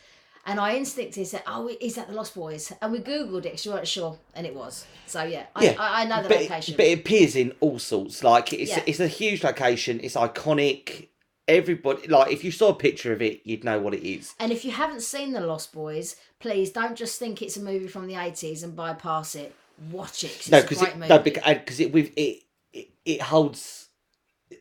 And 0.46 0.60
I 0.60 0.72
instinctively 0.74 1.24
said, 1.26 1.44
"Oh, 1.48 1.70
is 1.80 1.96
that 1.96 2.08
the 2.10 2.14
Lost 2.14 2.36
Boys?" 2.36 2.74
And 2.82 2.92
we 2.92 3.00
googled 3.00 3.40
it 3.40 3.44
because 3.44 3.66
we 3.66 3.72
weren't 3.72 3.88
sure, 3.88 4.18
and 4.36 4.46
it 4.46 4.54
was. 4.54 4.86
So 5.08 5.24
yeah, 5.24 5.46
I, 5.56 5.64
Yeah, 5.66 5.76
I, 5.80 6.02
I 6.02 6.06
know 6.06 6.22
the 6.22 6.30
but 6.30 6.42
location. 6.42 6.74
It, 6.74 6.78
but 6.78 6.86
it 6.86 7.00
appears 7.00 7.36
in 7.36 7.54
all 7.62 7.80
sorts. 7.80 8.24
Like 8.24 8.52
it's 8.52 8.72
Yeah. 8.72 8.84
it's 8.86 9.00
a 9.00 9.08
huge 9.08 9.44
location. 9.44 10.00
It's 10.04 10.16
iconic. 10.16 11.08
Everybody 11.48 12.08
like 12.08 12.32
if 12.32 12.44
you 12.44 12.52
saw 12.52 12.70
a 12.70 12.74
picture 12.76 13.12
of 13.14 13.22
it, 13.22 13.42
you'd 13.46 13.64
know 13.64 13.80
what 13.80 13.94
it 13.94 14.04
is. 14.06 14.34
and 14.40 14.52
if 14.52 14.64
you 14.66 14.72
haven't 14.72 15.02
seen 15.02 15.34
The 15.34 15.42
Lost 15.42 15.74
Boys, 15.74 16.16
please 16.40 16.72
don't 16.72 16.96
just 16.98 17.20
think 17.20 17.42
it's 17.42 17.58
a 17.58 17.62
movie 17.62 17.88
from 17.88 18.08
the 18.08 18.16
eighties 18.16 18.64
and 18.64 18.76
bypass 18.76 19.36
it. 19.36 19.54
Watch 19.92 20.24
it. 20.24 20.32
'cause 20.38 20.50
No, 20.52 20.62
because 20.62 20.82
it 20.82 20.96
movie. 20.98 21.10
no 21.10 21.20
because 21.20 21.80
it 21.80 21.92
with 21.92 22.12
it, 22.18 22.44
it 22.72 22.90
it 23.06 23.22
holds 23.22 23.88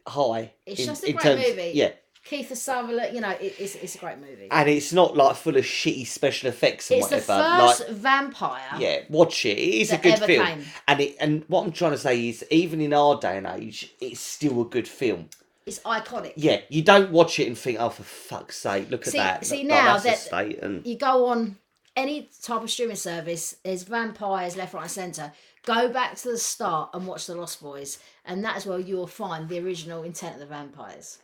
high. 0.07 0.53
It's 0.66 0.81
in, 0.81 0.87
just 0.87 1.05
a 1.05 1.12
great 1.12 1.23
terms, 1.23 1.49
movie. 1.49 1.71
Yeah, 1.75 1.92
Keith 2.24 2.56
Sutherland, 2.56 3.14
you 3.14 3.20
know, 3.20 3.30
it, 3.30 3.54
it's 3.58 3.74
it's 3.74 3.94
a 3.96 3.98
great 3.98 4.18
movie. 4.18 4.48
and 4.50 4.68
it's 4.68 4.92
not 4.92 5.16
like 5.16 5.35
full 5.37 5.56
of 5.56 5.64
shitty 5.64 6.06
special 6.06 6.48
effects 6.48 6.90
and 6.90 7.00
it's 7.00 7.08
the 7.08 7.18
first 7.20 7.80
like 7.80 7.88
vampire. 7.90 8.61
yeah, 8.78 9.00
watch 9.08 9.44
it. 9.44 9.58
It 9.58 9.80
is 9.82 9.88
a 9.88 9.92
that 9.92 10.02
good 10.02 10.12
ever 10.14 10.26
film. 10.26 10.46
came. 10.46 10.64
And 10.87 11.00
it 11.00 11.16
and 11.20 11.44
what 11.48 11.64
I'm 11.66 11.72
trying 11.72 11.92
to 11.92 11.98
say 11.98 12.28
is, 12.28 12.44
even 12.50 12.80
in 12.80 12.92
our 12.94 13.18
day 13.18 13.38
and 13.38 13.46
age, 13.46 13.92
it's 14.00 14.20
still 14.20 14.62
a 14.62 14.64
good 14.64 14.87
film. 14.87 15.28
It's 15.66 15.78
iconic. 15.80 16.32
Yeah, 16.37 16.61
you 16.68 16.82
don't 16.82 17.11
watch 17.12 17.38
it 17.38 17.46
and 17.46 17.56
think, 17.58 17.78
oh, 17.80 17.88
for 17.88 18.02
fuck's 18.02 18.56
sake, 18.56 18.90
look 18.90 19.04
See- 19.04 19.18
at 19.18 19.40
that. 19.40 19.46
see 19.46 19.58
Like, 19.58 19.66
now 19.66 19.98
that's 19.98 20.04
a 20.04 20.08
that- 20.08 20.18
state 20.18 20.58
and 20.61 20.87
you 20.87 20.96
go 20.96 21.26
on 21.26 21.56
any 21.96 22.30
type 22.42 22.62
of 22.62 22.70
streaming 22.70 22.96
service, 22.96 23.56
there's 23.64 23.82
vampires 23.82 24.56
left, 24.56 24.74
right, 24.74 24.82
and 24.82 24.90
centre. 24.90 25.32
Go 25.64 25.88
back 25.88 26.16
to 26.16 26.30
the 26.30 26.38
start 26.38 26.90
and 26.94 27.06
watch 27.06 27.26
The 27.26 27.35
Lost 27.37 27.61
Boys, 27.62 27.98
and 28.24 28.44
that 28.44 28.56
is 28.56 28.66
where 28.66 28.80
you'll 28.80 29.06
find 29.06 29.48
the 29.48 29.61
original 29.61 30.02
intent 30.02 30.35
of 30.35 30.40
the 30.40 30.46
vampires. 30.46 31.18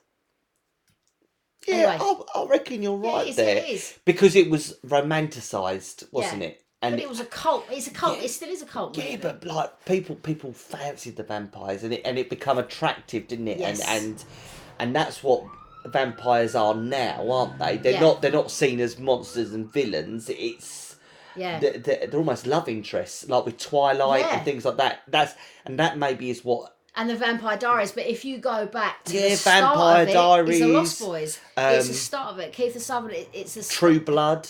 Yeah, 1.66 1.74
Anyway. 1.74 1.98
I, 2.00 2.40
I 2.40 2.46
reckon 2.46 2.82
you're 2.82 2.96
right 2.96 3.26
it 3.26 3.30
is, 3.30 3.36
there 3.36 3.56
it 3.56 3.68
is. 3.68 3.98
because 4.04 4.36
it 4.36 4.50
was 4.50 4.78
romanticised, 4.84 6.04
wasn't 6.12 6.42
Yeah. 6.42 6.48
it? 6.48 6.64
And 6.80 6.94
But 6.94 7.02
it 7.02 7.08
was 7.08 7.18
a 7.18 7.24
cult. 7.24 7.66
It's 7.70 7.88
a 7.88 7.90
cult. 7.90 8.18
Yeah. 8.18 8.24
It 8.24 8.28
still 8.30 8.50
is 8.50 8.62
a 8.62 8.66
cult. 8.66 8.96
yeah, 8.96 9.16
but 9.20 9.44
like 9.44 9.84
people, 9.84 10.14
people 10.14 10.52
fancied 10.52 11.16
the 11.16 11.24
vampires, 11.24 11.82
and 11.82 11.92
it 11.92 12.02
and 12.04 12.16
it 12.18 12.30
become 12.30 12.56
attractive, 12.56 13.26
didn't 13.26 13.48
it? 13.48 13.58
Yes. 13.58 13.80
And 13.80 14.04
and 14.04 14.24
and 14.78 14.94
that's 14.96 15.24
what 15.24 15.42
vampires 15.86 16.54
are 16.54 16.74
now, 16.76 17.28
aren't 17.32 17.58
they? 17.58 17.78
They're 17.78 17.94
Yeah. 17.94 18.00
not. 18.00 18.22
They're 18.22 18.30
not 18.30 18.52
seen 18.52 18.78
as 18.78 18.96
monsters 18.96 19.52
and 19.52 19.72
villains. 19.72 20.28
It's 20.28 20.94
yeah, 21.34 21.58
they're, 21.58 21.78
they're, 21.78 22.06
they're 22.06 22.20
almost 22.20 22.46
love 22.46 22.68
interests, 22.68 23.28
like 23.28 23.44
with 23.44 23.58
Twilight 23.58 24.20
Yeah. 24.20 24.36
and 24.36 24.44
things 24.44 24.64
like 24.64 24.76
that. 24.76 25.00
That's 25.08 25.34
and 25.66 25.80
that 25.80 25.98
maybe 25.98 26.30
is 26.30 26.44
what 26.44 26.76
and 26.98 27.08
the 27.08 27.16
Vampire 27.16 27.56
Diaries. 27.56 27.92
But 27.92 28.06
if 28.06 28.24
you 28.24 28.36
go 28.38 28.66
back 28.66 29.04
to 29.04 29.14
Yeah, 29.14 29.30
the 29.30 29.36
start 29.36 29.62
Vampire 29.76 30.02
of 30.02 30.48
it, 30.48 30.50
it's 30.50 30.60
the 30.60 30.66
Lost 30.68 30.98
Diaries, 31.00 31.08
Boys. 31.08 31.40
it's 31.56 31.86
um, 31.86 31.92
the 31.92 31.98
start 31.98 32.32
of 32.34 32.38
it. 32.40 32.52
Keith 32.52 32.78
Sutherland. 32.82 33.16
it- 33.16 33.28
It's 33.32 33.56
a 33.56 33.66
True 33.74 34.00
Blood. 34.00 34.46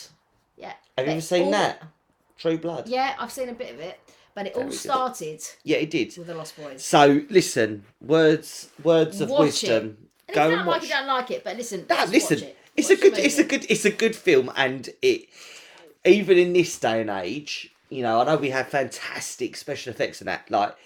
Yeah. 0.56 0.72
Have 0.96 1.06
you 1.06 1.12
ever 1.12 1.20
seen 1.20 1.50
that? 1.52 1.82
True 2.38 2.58
Blood. 2.58 2.88
Yeah, 2.88 3.14
I've 3.18 3.30
seen 3.30 3.48
a 3.48 3.52
bit 3.54 3.74
of 3.74 3.80
it, 3.80 4.00
but 4.34 4.46
it 4.46 4.54
all 4.56 4.64
good. 4.64 4.72
started 4.74 5.42
Yeah, 5.62 5.76
it 5.78 5.90
did. 5.90 6.16
with 6.16 6.26
the 6.26 6.34
Lost 6.34 6.56
Boys. 6.56 6.84
So 6.84 7.20
listen, 7.30 7.84
words 8.00 8.68
words 8.82 9.20
of 9.20 9.28
Watch 9.30 9.40
wisdom. 9.40 9.98
And 10.28 10.34
Go 10.34 10.42
if 10.44 10.50
you 10.52 10.56
and 10.56 10.58
don't 10.58 10.66
like 10.66 10.66
watch. 10.82 10.84
it, 10.84 10.92
don't 10.92 11.06
like 11.06 11.30
it. 11.30 11.44
But 11.44 11.56
listen, 11.56 11.86
No, 11.88 12.04
listen. 12.08 12.38
it. 12.42 12.56
It's 12.76 12.88
Watch 12.90 12.98
a 12.98 13.02
good. 13.02 13.18
It's 13.18 13.38
a 13.38 13.44
good. 13.44 13.66
It's 13.68 13.84
a 13.84 13.90
good 13.90 14.14
film, 14.16 14.50
and 14.56 14.88
it 15.02 15.28
even 16.04 16.38
in 16.38 16.52
this 16.52 16.78
day 16.78 17.00
and 17.00 17.10
age, 17.10 17.70
you 17.90 18.02
know, 18.02 18.20
I 18.20 18.24
know 18.24 18.36
we 18.36 18.50
have 18.50 18.68
fantastic 18.68 19.56
special 19.56 19.92
effects 19.92 20.20
and 20.20 20.28
that. 20.28 20.50
Like, 20.50 20.76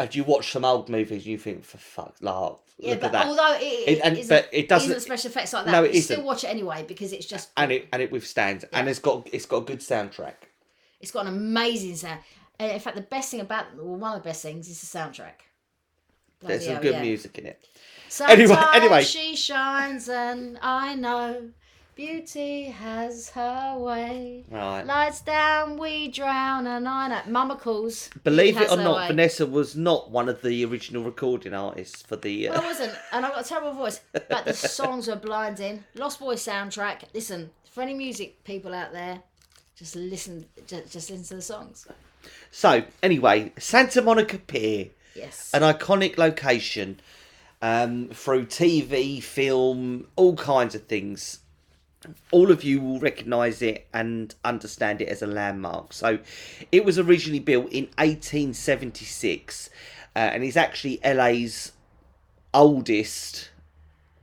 if 0.00 0.14
you 0.16 0.24
watch 0.24 0.52
some 0.52 0.64
old 0.64 0.88
movies, 0.88 1.22
and 1.22 1.26
you 1.26 1.38
think, 1.38 1.64
for 1.64 1.78
fuck, 1.78 2.14
like, 2.20 2.52
Yeah, 2.78 2.90
look 2.90 3.00
but 3.00 3.06
at 3.06 3.12
that, 3.12 3.26
although 3.26 3.54
it, 3.54 3.62
It- 3.62 3.88
it, 3.88 4.00
and- 4.04 4.18
isn't, 4.18 4.28
but 4.28 4.48
it 4.52 4.68
doesn't- 4.68 4.90
isn't 4.90 5.00
special 5.02 5.30
effects 5.30 5.52
like 5.52 5.64
that, 5.64 5.72
No, 5.72 5.84
it 5.84 5.94
you 5.94 6.02
still 6.02 6.22
watch 6.22 6.44
it 6.44 6.48
anyway 6.48 6.84
because 6.86 7.12
it's 7.12 7.26
just 7.26 7.50
and 7.56 7.72
it 7.72 7.88
and 7.92 8.02
it 8.02 8.10
withstands, 8.12 8.64
and 8.72 8.88
it's 8.88 8.98
got 8.98 9.28
it's 9.32 9.46
got 9.46 9.58
a 9.58 9.64
good 9.64 9.80
soundtrack. 9.80 10.34
it's 11.00 11.10
got 11.10 11.26
an 11.26 11.34
amazing 11.34 11.96
sound. 11.96 12.20
And 12.58 12.72
in 12.72 12.80
fact, 12.80 12.96
the 12.96 13.02
best 13.02 13.30
thing 13.30 13.40
about 13.40 13.74
well, 13.76 13.96
one 13.96 14.14
of 14.16 14.22
the 14.22 14.28
best 14.28 14.42
things 14.42 14.68
is 14.68 14.80
the 14.80 14.98
soundtrack. 14.98 15.40
There's 16.40 16.64
some 16.64 16.74
hell, 16.74 16.82
good 16.82 16.94
yeah. 16.94 17.02
music 17.02 17.38
in 17.38 17.46
it. 17.46 17.66
Sometimes 18.08 18.40
Anyway- 18.50 18.66
anyway. 18.74 19.02
she 19.04 19.34
shines, 19.36 20.08
and 20.08 20.58
I 20.62 20.94
know 20.94 21.50
beauty 21.96 22.64
has 22.64 23.30
her 23.30 23.76
way. 23.78 24.44
Right. 24.50 24.82
Lights 24.86 25.22
down, 25.22 25.78
we 25.78 26.08
drown, 26.08 26.66
and 26.66 26.86
I 26.86 27.08
know. 27.08 27.20
Mama 27.26 27.56
calls. 27.56 28.10
Believe 28.22 28.58
it 28.60 28.70
or 28.70 28.76
not, 28.76 28.96
way. 28.96 29.06
Vanessa 29.08 29.46
was 29.46 29.74
not 29.74 30.10
one 30.10 30.28
of 30.28 30.42
the 30.42 30.64
original 30.66 31.02
recording 31.02 31.54
artists 31.54 32.02
for 32.02 32.16
the. 32.16 32.48
Well, 32.50 32.58
Uh, 32.60 32.62
I 32.62 32.66
wasn't, 32.66 32.92
and 33.12 33.26
I've 33.26 33.32
got 33.34 33.44
a 33.46 33.48
terrible 33.48 33.72
voice, 33.72 34.00
but 34.12 34.44
the 34.44 34.52
songs 34.54 35.08
were 35.08 35.16
blinding. 35.16 35.82
Lost 35.94 36.20
Boys 36.20 36.44
soundtrack. 36.44 37.00
Listen, 37.14 37.50
for 37.72 37.82
any 37.82 37.94
music 37.94 38.44
people 38.44 38.74
out 38.74 38.92
there, 38.92 39.22
just 39.74 39.96
listen, 39.96 40.46
just, 40.66 40.92
just 40.92 41.10
listen 41.10 41.24
to 41.24 41.34
the 41.36 41.42
songs. 41.42 41.86
so 42.50 42.84
anyway, 43.02 43.52
Santa 43.58 44.02
Monica 44.02 44.38
Pier, 44.38 44.88
Yes. 45.14 45.50
an 45.54 45.62
iconic 45.62 46.18
location, 46.18 47.00
um, 47.62 48.10
through 48.12 48.46
TV, 48.46 49.22
film, 49.22 50.08
all 50.14 50.36
kinds 50.36 50.74
of 50.74 50.86
things. 50.86 51.38
All 52.30 52.50
of 52.50 52.62
you 52.62 52.80
will 52.80 53.00
recognise 53.00 53.62
it 53.62 53.86
and 53.92 54.34
understand 54.44 55.00
it 55.00 55.08
as 55.08 55.22
a 55.22 55.26
landmark. 55.26 55.92
So, 55.92 56.18
it 56.70 56.84
was 56.84 56.98
originally 56.98 57.40
built 57.40 57.72
in 57.72 57.84
1876, 57.98 59.70
uh, 60.14 60.18
and 60.18 60.44
is 60.44 60.56
actually 60.56 61.00
LA's 61.04 61.72
oldest 62.54 63.50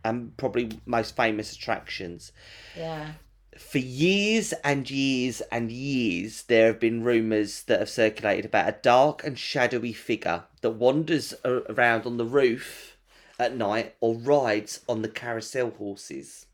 and 0.04 0.36
probably 0.38 0.80
most 0.86 1.16
famous 1.16 1.54
attractions. 1.54 2.32
yeah. 2.76 3.14
for 3.58 3.78
years 3.78 4.54
and 4.64 4.90
years 4.90 5.42
and 5.52 5.72
years, 5.72 6.44
there 6.44 6.68
have 6.68 6.80
been 6.80 7.04
rumours 7.04 7.64
that 7.64 7.80
have 7.80 7.90
circulated 7.90 8.46
about 8.46 8.68
a 8.68 8.78
dark 8.82 9.24
and 9.24 9.38
shadowy 9.38 9.94
figure 9.94 10.44
that 10.62 10.72
wanders 10.72 11.34
around 11.46 12.06
on 12.06 12.18
the 12.18 12.26
roof 12.26 12.98
at 13.40 13.56
night 13.56 13.96
or 14.00 14.16
rides 14.16 14.82
on 14.88 15.02
the 15.02 15.10
carousel 15.10 15.72
horses. 15.72 16.46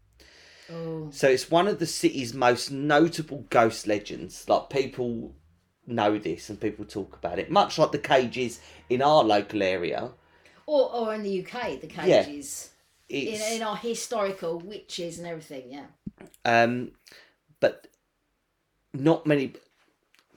Oh. 0.71 1.09
So 1.11 1.27
it's 1.27 1.49
one 1.49 1.67
of 1.67 1.79
the 1.79 1.85
city's 1.85 2.33
most 2.33 2.71
notable 2.71 3.45
ghost 3.49 3.87
legends. 3.87 4.47
Like 4.47 4.69
people 4.69 5.33
know 5.87 6.17
this 6.19 6.49
and 6.49 6.59
people 6.59 6.85
talk 6.85 7.15
about 7.15 7.39
it, 7.39 7.49
much 7.49 7.77
like 7.79 7.91
the 7.91 7.97
cages 7.97 8.59
in 8.89 9.01
our 9.01 9.23
local 9.23 9.63
area. 9.63 10.11
Or, 10.65 10.93
or 10.93 11.15
in 11.15 11.23
the 11.23 11.43
UK, 11.45 11.81
the 11.81 11.87
Yeah. 12.05 12.23
cages. 12.23 12.69
In, 13.09 13.27
It's 13.33 13.51
in 13.51 13.63
our 13.63 13.75
historical 13.77 14.59
witches 14.59 15.17
and 15.17 15.27
everything, 15.27 15.71
yeah. 15.71 15.85
Um, 16.45 16.91
but 17.59 17.87
not 18.93 19.25
many 19.25 19.53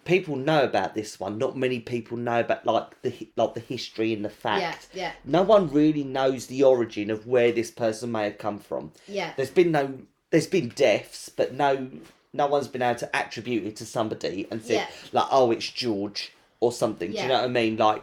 people 0.05 0.37
know 0.37 0.65
about 0.65 0.95
this 0.95 1.21
one. 1.21 1.37
Not 1.39 1.57
many 1.57 1.81
people 1.81 2.17
know 2.17 2.41
about 2.41 2.65
like 2.67 3.01
the 3.03 3.29
like 3.37 3.55
the 3.55 3.61
history 3.61 4.13
and 4.15 4.25
the 4.25 4.31
fact. 4.31 4.89
Yeah, 4.95 5.03
yeah, 5.03 5.13
No 5.25 5.43
one 5.43 5.71
really 5.71 6.03
knows 6.05 6.47
the 6.47 6.63
origin 6.63 7.11
of 7.11 7.27
where 7.27 7.53
this 7.53 7.71
person 7.71 8.11
may 8.11 8.25
have 8.25 8.39
come 8.39 8.59
from. 8.59 8.93
yeah. 9.07 9.33
There's 9.37 9.51
been 9.51 9.71
no, 9.73 9.99
there's 10.33 10.49
been 10.49 10.71
deaths, 10.71 11.29
but 11.29 11.55
no, 11.55 11.89
no 12.33 12.49
one's 12.49 12.67
been 12.67 12.83
able 12.83 12.99
to 12.99 13.17
attribute 13.17 13.65
it 13.65 13.77
to 13.77 13.87
somebody 13.87 14.49
and 14.51 14.61
say 14.65 14.75
Yeah. 14.75 14.89
like, 15.13 15.29
oh, 15.31 15.53
it's 15.53 15.71
George 15.71 16.33
or 16.59 16.73
something. 16.73 17.13
Do 17.13 17.19
you 17.19 17.29
know 17.29 17.35
what 17.35 17.45
I 17.45 17.49
mean? 17.49 17.77
Like. 17.77 18.03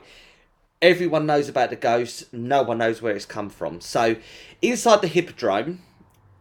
Everyone 0.82 1.26
knows 1.26 1.50
about 1.50 1.72
the 1.72 1.76
ghost. 1.76 2.32
No 2.32 2.64
one 2.64 2.78
knows 2.78 3.02
where 3.02 3.14
it's 3.14 3.26
come 3.26 3.50
from. 3.50 3.82
So, 3.82 4.16
inside 4.62 5.02
the 5.02 5.10
hippodrome, 5.10 5.82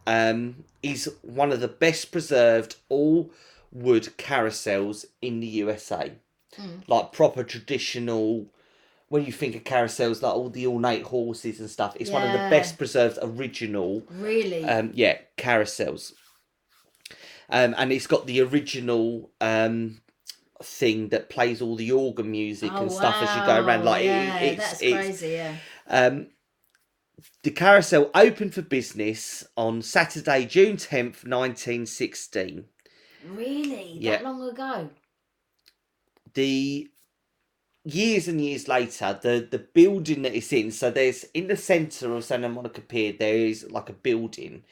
um, 0.07 0.63
is 0.81 1.11
one 1.21 1.51
of 1.51 1.59
the 1.59 1.67
best 1.67 2.11
preserved 2.11 2.77
all 2.87 3.31
wood 3.71 4.09
carousels 4.17 5.05
in 5.21 5.41
the 5.41 5.47
USA. 5.47 6.13
Mm. 6.57 6.87
Like 6.87 7.11
proper 7.11 7.43
traditional. 7.43 8.47
When 9.09 9.25
you 9.25 9.31
think 9.31 9.55
of 9.55 9.63
carousels, 9.63 10.21
like 10.21 10.33
all 10.33 10.49
the 10.49 10.67
ornate 10.67 11.03
horses 11.03 11.59
and 11.59 11.69
stuff, 11.69 11.97
it's 11.99 12.11
one 12.11 12.23
of 12.23 12.31
the 12.31 12.37
best 12.49 12.77
preserved 12.77 13.17
original. 13.21 14.03
Really? 14.11 14.63
Um, 14.63 14.91
yeah, 14.93 15.17
carousels. 15.37 16.13
Um, 17.49 17.73
and 17.77 17.91
it's 17.91 18.05
got 18.07 18.27
the 18.27 18.41
original 18.41 19.31
um 19.41 20.01
thing 20.61 21.07
that 21.09 21.29
plays 21.29 21.61
all 21.61 21.75
the 21.75 21.91
organ 21.91 22.29
music 22.29 22.71
and 22.71 22.91
stuff 22.91 23.15
as 23.21 23.35
you 23.35 23.45
go 23.45 23.65
around. 23.65 23.79
wow, 23.79 23.91
Like 23.91 24.05
it- 24.05 24.43
it's, 24.43 24.57
that's 24.69 24.81
it's 24.81 24.93
crazy, 24.93 25.27
yeah. 25.29 25.55
um, 25.87 26.27
the 27.43 27.51
carousel 27.51 28.11
opened 28.13 28.53
for 28.53 28.61
business 28.61 29.45
on 29.57 29.81
Saturday, 29.81 30.45
June 30.45 30.75
10th, 30.77 31.23
1916. 31.25 32.65
Really? 33.25 33.93
Yeah. 33.99 34.11
That 34.17 34.23
long 34.25 34.49
ago? 34.49 34.89
The 36.33 36.89
years 37.83 38.27
and 38.27 38.41
years 38.41 38.67
later, 38.67 39.17
the, 39.21 39.47
the 39.49 39.59
building 39.59 40.21
that 40.23 40.35
it's 40.35 40.51
in, 40.53 40.71
so 40.71 40.91
there's 40.91 41.23
in 41.33 41.47
the 41.47 41.57
centre 41.57 42.13
of 42.15 42.23
Santa 42.23 42.49
Monica 42.49 42.81
Pier, 42.81 43.13
there 43.17 43.35
is 43.35 43.69
like 43.69 43.89
a 43.89 43.93
building. 43.93 44.63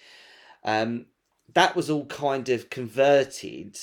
Um, 0.63 1.05
that 1.53 1.75
was 1.75 1.89
all 1.89 2.05
kind 2.05 2.49
of 2.49 2.69
converted 2.69 3.77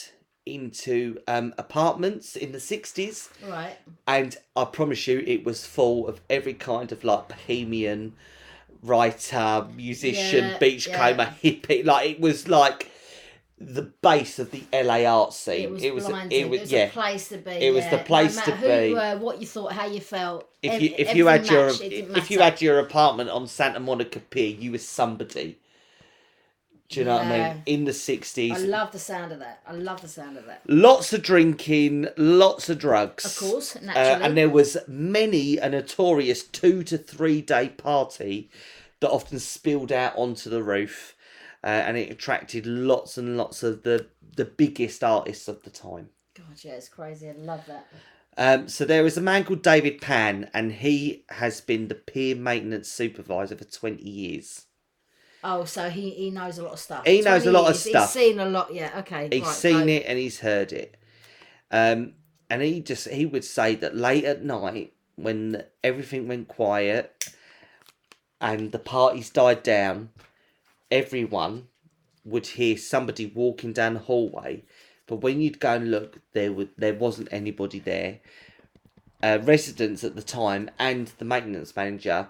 into 0.47 1.19
um, 1.27 1.55
apartments 1.57 2.37
in 2.37 2.53
the 2.53 2.59
60s 2.59 3.31
Right. 3.49 3.77
and 4.07 4.37
I 4.55 4.67
promise 4.67 5.07
you, 5.07 5.25
it 5.27 5.45
was 5.45 5.65
full 5.67 6.07
of 6.07 6.21
every 6.29 6.53
kind 6.55 6.93
of 6.93 7.03
like 7.03 7.29
bohemian 7.29 8.13
writer, 8.83 9.67
musician, 9.75 10.45
Yeah, 10.45 10.59
beachcomber, 10.59 11.35
hippie. 11.43 11.85
Like 11.85 12.11
it 12.11 12.21
was 12.21 12.49
like 12.49 12.91
the 13.67 13.83
base 13.83 14.39
of 14.39 14.51
the 14.51 14.63
LA 14.73 15.05
art 15.05 15.33
scene. 15.33 15.63
It 15.65 15.71
was 15.71 15.83
it 15.83 15.95
was, 15.95 16.07
blinding. 16.07 16.41
it 16.41 16.49
was, 16.49 16.59
it 16.59 16.63
was 16.63 16.73
yeah. 16.73 16.85
a 16.85 16.91
place 16.91 17.29
to 17.29 17.39
be. 17.39 17.51
It 17.51 17.75
was 17.75 17.87
the 17.89 17.99
place 17.99 18.37
no 18.37 18.45
to 18.45 18.51
who 18.53 18.69
be. 18.69 18.89
you 18.89 18.95
were, 18.95 19.17
what 19.19 19.41
you 19.41 19.47
thought, 19.47 19.73
how 19.73 19.87
you 19.87 20.01
felt. 20.01 20.49
If 20.63 20.81
you 20.83 20.95
if 20.97 21.15
you 21.15 21.27
had 21.27 21.41
everything 21.41 21.57
your 21.57 21.67
matched, 21.67 21.81
it 21.83 21.89
didn't 21.91 22.17
if 22.17 22.31
you 22.31 22.41
had 22.41 22.61
your 22.63 22.79
apartment 22.79 23.31
on 23.31 23.47
Santa 23.47 23.81
Monica 23.81 24.21
Pier, 24.21 24.55
you 24.57 24.73
were 24.73 24.79
somebody. 24.79 25.59
Do 26.91 27.01
you 27.01 27.07
know 27.07 27.17
what 27.17 27.27
I 27.27 27.55
mean? 27.55 27.63
In 27.67 27.85
the 27.87 27.93
sixties, 27.95 28.53
I 28.53 28.59
love 28.59 28.93
the 28.93 28.99
sound 28.99 29.33
of 29.33 29.39
that. 29.41 29.61
I 29.67 29.73
love 29.73 30.03
the 30.03 30.09
sound 30.09 30.37
of 30.37 30.47
that. 30.47 30.61
lots 30.67 31.13
of 31.13 31.23
drinking, 31.23 32.09
lots 32.17 32.69
of 32.69 32.79
drugs. 32.79 33.25
Of 33.25 33.37
course, 33.37 33.75
Uh, 33.77 33.81
naturally. 33.81 34.25
and 34.25 34.37
there 34.37 34.51
was 34.51 34.77
many 34.87 35.57
a 35.57 35.69
notorious 35.71 36.43
two 36.45 36.83
to 36.85 36.99
three 36.99 37.41
day 37.41 37.71
party 37.71 38.51
that 39.01 39.11
often 39.11 39.39
spilled 39.39 39.91
out 39.93 40.15
onto 40.17 40.49
the 40.51 40.63
roof, 40.63 41.14
uh, 41.65 41.69
and 41.69 41.97
it 41.97 42.11
attracted 42.11 42.67
lots 42.67 43.17
and 43.17 43.37
lots 43.37 43.63
of 43.63 43.83
the 43.83 44.07
the 44.37 44.45
biggest 44.45 45.03
artists 45.03 45.49
of 45.49 45.63
the 45.63 45.71
time. 45.71 46.11
God, 46.37 46.63
yeah, 46.63 46.73
it's 46.73 46.89
crazy. 46.89 47.31
I 47.31 47.33
love 47.33 47.65
that. 47.67 47.87
Um, 48.37 48.69
so 48.69 48.85
there 48.85 49.07
is 49.07 49.17
a 49.17 49.21
man 49.21 49.45
called 49.45 49.63
David 49.63 50.01
Pan, 50.01 50.51
and 50.53 50.73
he 50.73 51.25
has 51.31 51.61
been 51.61 51.89
the 51.89 51.95
pier 51.95 52.37
maintenance 52.37 52.89
supervisor 52.89 53.57
for 53.57 53.65
twenty 53.65 54.11
years. 54.11 54.67
Oh, 55.43 55.65
so 55.65 55.91
he, 55.91 56.11
he 56.11 56.31
knows 56.31 56.59
a 56.59 56.63
lot 56.63 56.73
of 56.73 56.79
stuff. 56.79 57.05
He 57.07 57.21
knows 57.21 57.43
a 57.43 57.51
20 57.51 57.59
lot 57.59 57.71
of 57.71 57.77
stuff. 57.77 58.15
He's 58.15 58.23
seen 58.23 58.41
a 58.41 58.47
lot. 58.47 58.73
Yeah. 58.73 58.91
Okay. 59.01 59.29
He's 59.31 59.43
right, 59.43 59.55
seen 59.55 59.87
go. 59.87 59.93
it 59.93 60.05
and 60.07 60.19
he's 60.19 60.41
heard 60.41 60.73
it. 60.73 60.97
Um, 61.71 62.15
and 62.49 62.63
he 62.63 62.81
just 62.81 63.09
he 63.09 63.27
would 63.27 63.45
say 63.45 63.75
that 63.75 63.95
late 63.95 64.25
at 64.25 64.43
night 64.43 64.95
when 65.17 65.65
everything 65.83 66.29
went 66.29 66.49
quiet 66.49 67.29
and 68.41 68.73
the 68.73 68.79
parties 68.79 69.29
died 69.29 69.63
down, 69.63 70.11
everyone 70.91 71.69
would 72.25 72.47
hear 72.47 72.77
somebody 72.77 73.27
walking 73.27 73.73
down 73.73 73.95
the 73.95 74.01
hallway. 74.01 74.65
But 75.07 75.17
when 75.17 75.41
you'd 75.41 75.61
go 75.61 75.75
and 75.75 75.91
look, 75.91 76.19
there 76.33 76.53
would 76.53 76.71
there 76.79 76.95
wasn't 76.95 77.29
anybody 77.31 77.79
there. 77.79 78.21
Uh, 79.23 79.39
residents 79.43 80.05
at 80.05 80.17
the 80.17 80.23
time 80.23 80.71
and 80.79 81.09
the 81.19 81.25
maintenance 81.25 81.75
manager 81.75 82.29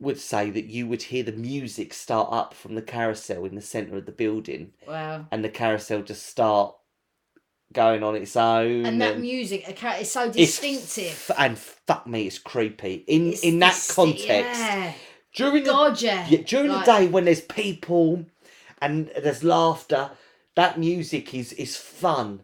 would 0.00 0.18
say 0.18 0.50
that 0.50 0.64
you 0.66 0.86
would 0.86 1.02
hear 1.04 1.22
the 1.22 1.32
music 1.32 1.92
start 1.92 2.28
up 2.30 2.54
from 2.54 2.74
the 2.74 2.82
carousel 2.82 3.44
in 3.44 3.54
the 3.54 3.60
centre 3.62 3.96
of 3.96 4.06
the 4.06 4.12
building 4.12 4.72
Wow. 4.86 5.26
and 5.30 5.44
the 5.44 5.48
carousel 5.48 6.02
just 6.02 6.24
start 6.26 6.74
going 7.72 8.02
on 8.02 8.14
its 8.14 8.36
own. 8.36 8.86
And 8.86 9.00
that 9.02 9.14
and 9.14 9.22
music 9.22 9.66
is 10.00 10.10
so 10.10 10.30
distinctive. 10.30 11.30
f- 11.30 11.36
and 11.38 11.58
fuck 11.58 12.06
me, 12.06 12.26
it's 12.26 12.38
creepy. 12.38 13.04
In 13.06 13.30
It's 13.32 13.42
in 13.42 13.58
that 13.58 13.86
context, 13.90 14.60
Yeah. 14.60 14.92
During 15.36 15.62
the 15.64 15.96
yeah. 16.00 16.26
during 16.44 16.70
Like- 16.72 16.84
the 16.86 16.92
day 16.92 17.06
when 17.06 17.24
there's 17.26 17.40
people 17.40 18.24
and 18.82 19.08
there's 19.22 19.44
laughter, 19.44 20.10
that 20.56 20.78
music 20.78 21.32
is 21.34 21.52
is 21.52 21.76
fun 21.76 22.40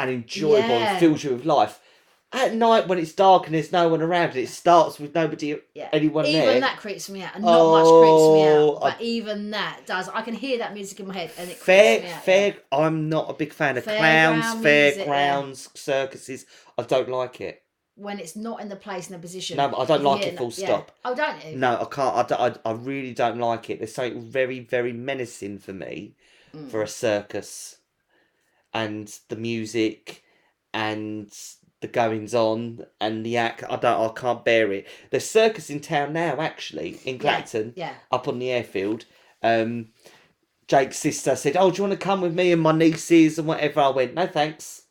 and 0.00 0.08
enjoyable 0.10 0.68
Yeah. 0.68 0.92
and 0.92 1.00
fills 1.00 1.22
you 1.24 1.32
with 1.32 1.44
life. 1.44 1.80
At 2.30 2.54
night 2.54 2.86
when 2.88 2.98
it's 2.98 3.12
dark 3.12 3.46
and 3.46 3.54
there's 3.54 3.72
no 3.72 3.88
one 3.88 4.02
around, 4.02 4.36
it 4.36 4.50
starts 4.50 4.98
with 4.98 5.14
nobody, 5.14 5.56
Yeah. 5.74 5.88
anyone 5.94 6.26
even 6.26 6.40
there. 6.46 6.60
that 6.60 6.76
creeps 6.76 7.08
me 7.08 7.22
out. 7.22 7.34
And 7.34 7.42
not 7.42 7.70
much 7.70 7.84
creeps 7.84 8.22
me 8.34 8.48
Oh, 8.48 8.74
out. 8.76 8.80
But 8.82 9.00
even 9.00 9.50
that 9.52 9.80
does. 9.86 10.10
I 10.10 10.20
can 10.20 10.34
hear 10.34 10.58
that 10.58 10.74
music 10.74 11.00
in 11.00 11.06
my 11.08 11.14
head 11.14 11.30
and 11.38 11.50
it 11.50 11.56
Fair, 11.56 12.00
creeps 12.00 12.04
me 12.10 12.12
out. 12.16 12.24
fair. 12.24 12.46
yeah. 12.48 12.78
I'm 12.86 13.08
not 13.08 13.30
a 13.30 13.32
big 13.32 13.54
fan 13.54 13.78
of 13.78 13.84
Fairground 13.86 14.40
clowns, 14.42 14.62
fairgrounds, 14.62 15.68
circuses. 15.74 16.44
I 16.76 16.82
don't 16.82 17.08
like 17.08 17.40
it. 17.40 17.62
When 17.98 18.20
it's 18.20 18.36
not 18.36 18.60
in 18.60 18.68
the 18.68 18.76
place 18.76 19.08
and 19.10 19.16
the 19.16 19.20
position. 19.20 19.56
No, 19.56 19.68
but 19.68 19.78
I 19.80 19.84
don't 19.84 20.04
like 20.04 20.24
it 20.24 20.38
full 20.38 20.50
that- 20.50 20.58
yeah. 20.58 20.66
stop. 20.66 20.92
Oh, 21.04 21.14
don't 21.16 21.44
you? 21.44 21.56
No, 21.56 21.80
I 21.80 21.84
can't. 21.86 22.14
I, 22.14 22.22
don't- 22.22 22.60
I, 22.64 22.70
I 22.70 22.72
really 22.72 23.12
don't 23.12 23.38
like 23.38 23.70
it. 23.70 23.78
There's 23.80 23.94
something 23.94 24.22
very, 24.22 24.60
very 24.60 24.92
menacing 24.92 25.58
for 25.58 25.72
me 25.72 26.14
Mm. 26.54 26.70
for 26.70 26.80
a 26.82 26.88
circus, 26.88 27.76
and 28.72 29.12
the 29.28 29.36
music, 29.36 30.22
and 30.72 31.30
the 31.80 31.88
goings 31.88 32.34
on, 32.34 32.86
and 33.00 33.24
the 33.26 33.36
act. 33.36 33.64
I 33.68 33.76
don't. 33.76 34.10
I 34.10 34.12
can't 34.18 34.44
bear 34.44 34.72
it. 34.72 34.86
There's 35.10 35.28
circus 35.28 35.68
in 35.68 35.80
town 35.80 36.12
now, 36.14 36.40
actually, 36.40 37.00
in 37.04 37.18
Clacton, 37.18 37.74
Yeah. 37.76 37.92
up 38.10 38.28
on 38.28 38.38
the 38.38 38.50
airfield. 38.50 39.04
Um, 39.42 39.88
Jake's 40.68 40.98
sister 40.98 41.36
said, 41.36 41.56
"Oh, 41.56 41.70
do 41.70 41.76
you 41.82 41.88
want 41.88 41.98
to 42.00 42.04
come 42.04 42.20
with 42.20 42.34
me 42.34 42.52
and 42.52 42.62
my 42.62 42.72
nieces 42.72 43.38
and 43.38 43.46
whatever?" 43.48 43.80
I 43.80 43.88
went, 43.90 44.14
"No, 44.14 44.26
thanks. 44.26 44.84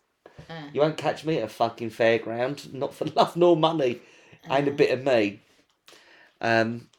Uh. 0.49 0.69
You 0.73 0.81
won't 0.81 0.97
catch 0.97 1.25
me 1.25 1.38
at 1.38 1.43
a 1.43 1.47
fucking 1.47 1.91
fairground. 1.91 2.73
Not 2.73 2.93
for 2.93 3.05
love 3.05 3.35
nor 3.35 3.55
money. 3.57 4.01
Ain't 4.49 4.67
a 4.67 4.71
bit 4.71 4.91
of 4.91 5.03
me." 5.03 5.41
Um, 6.39 6.89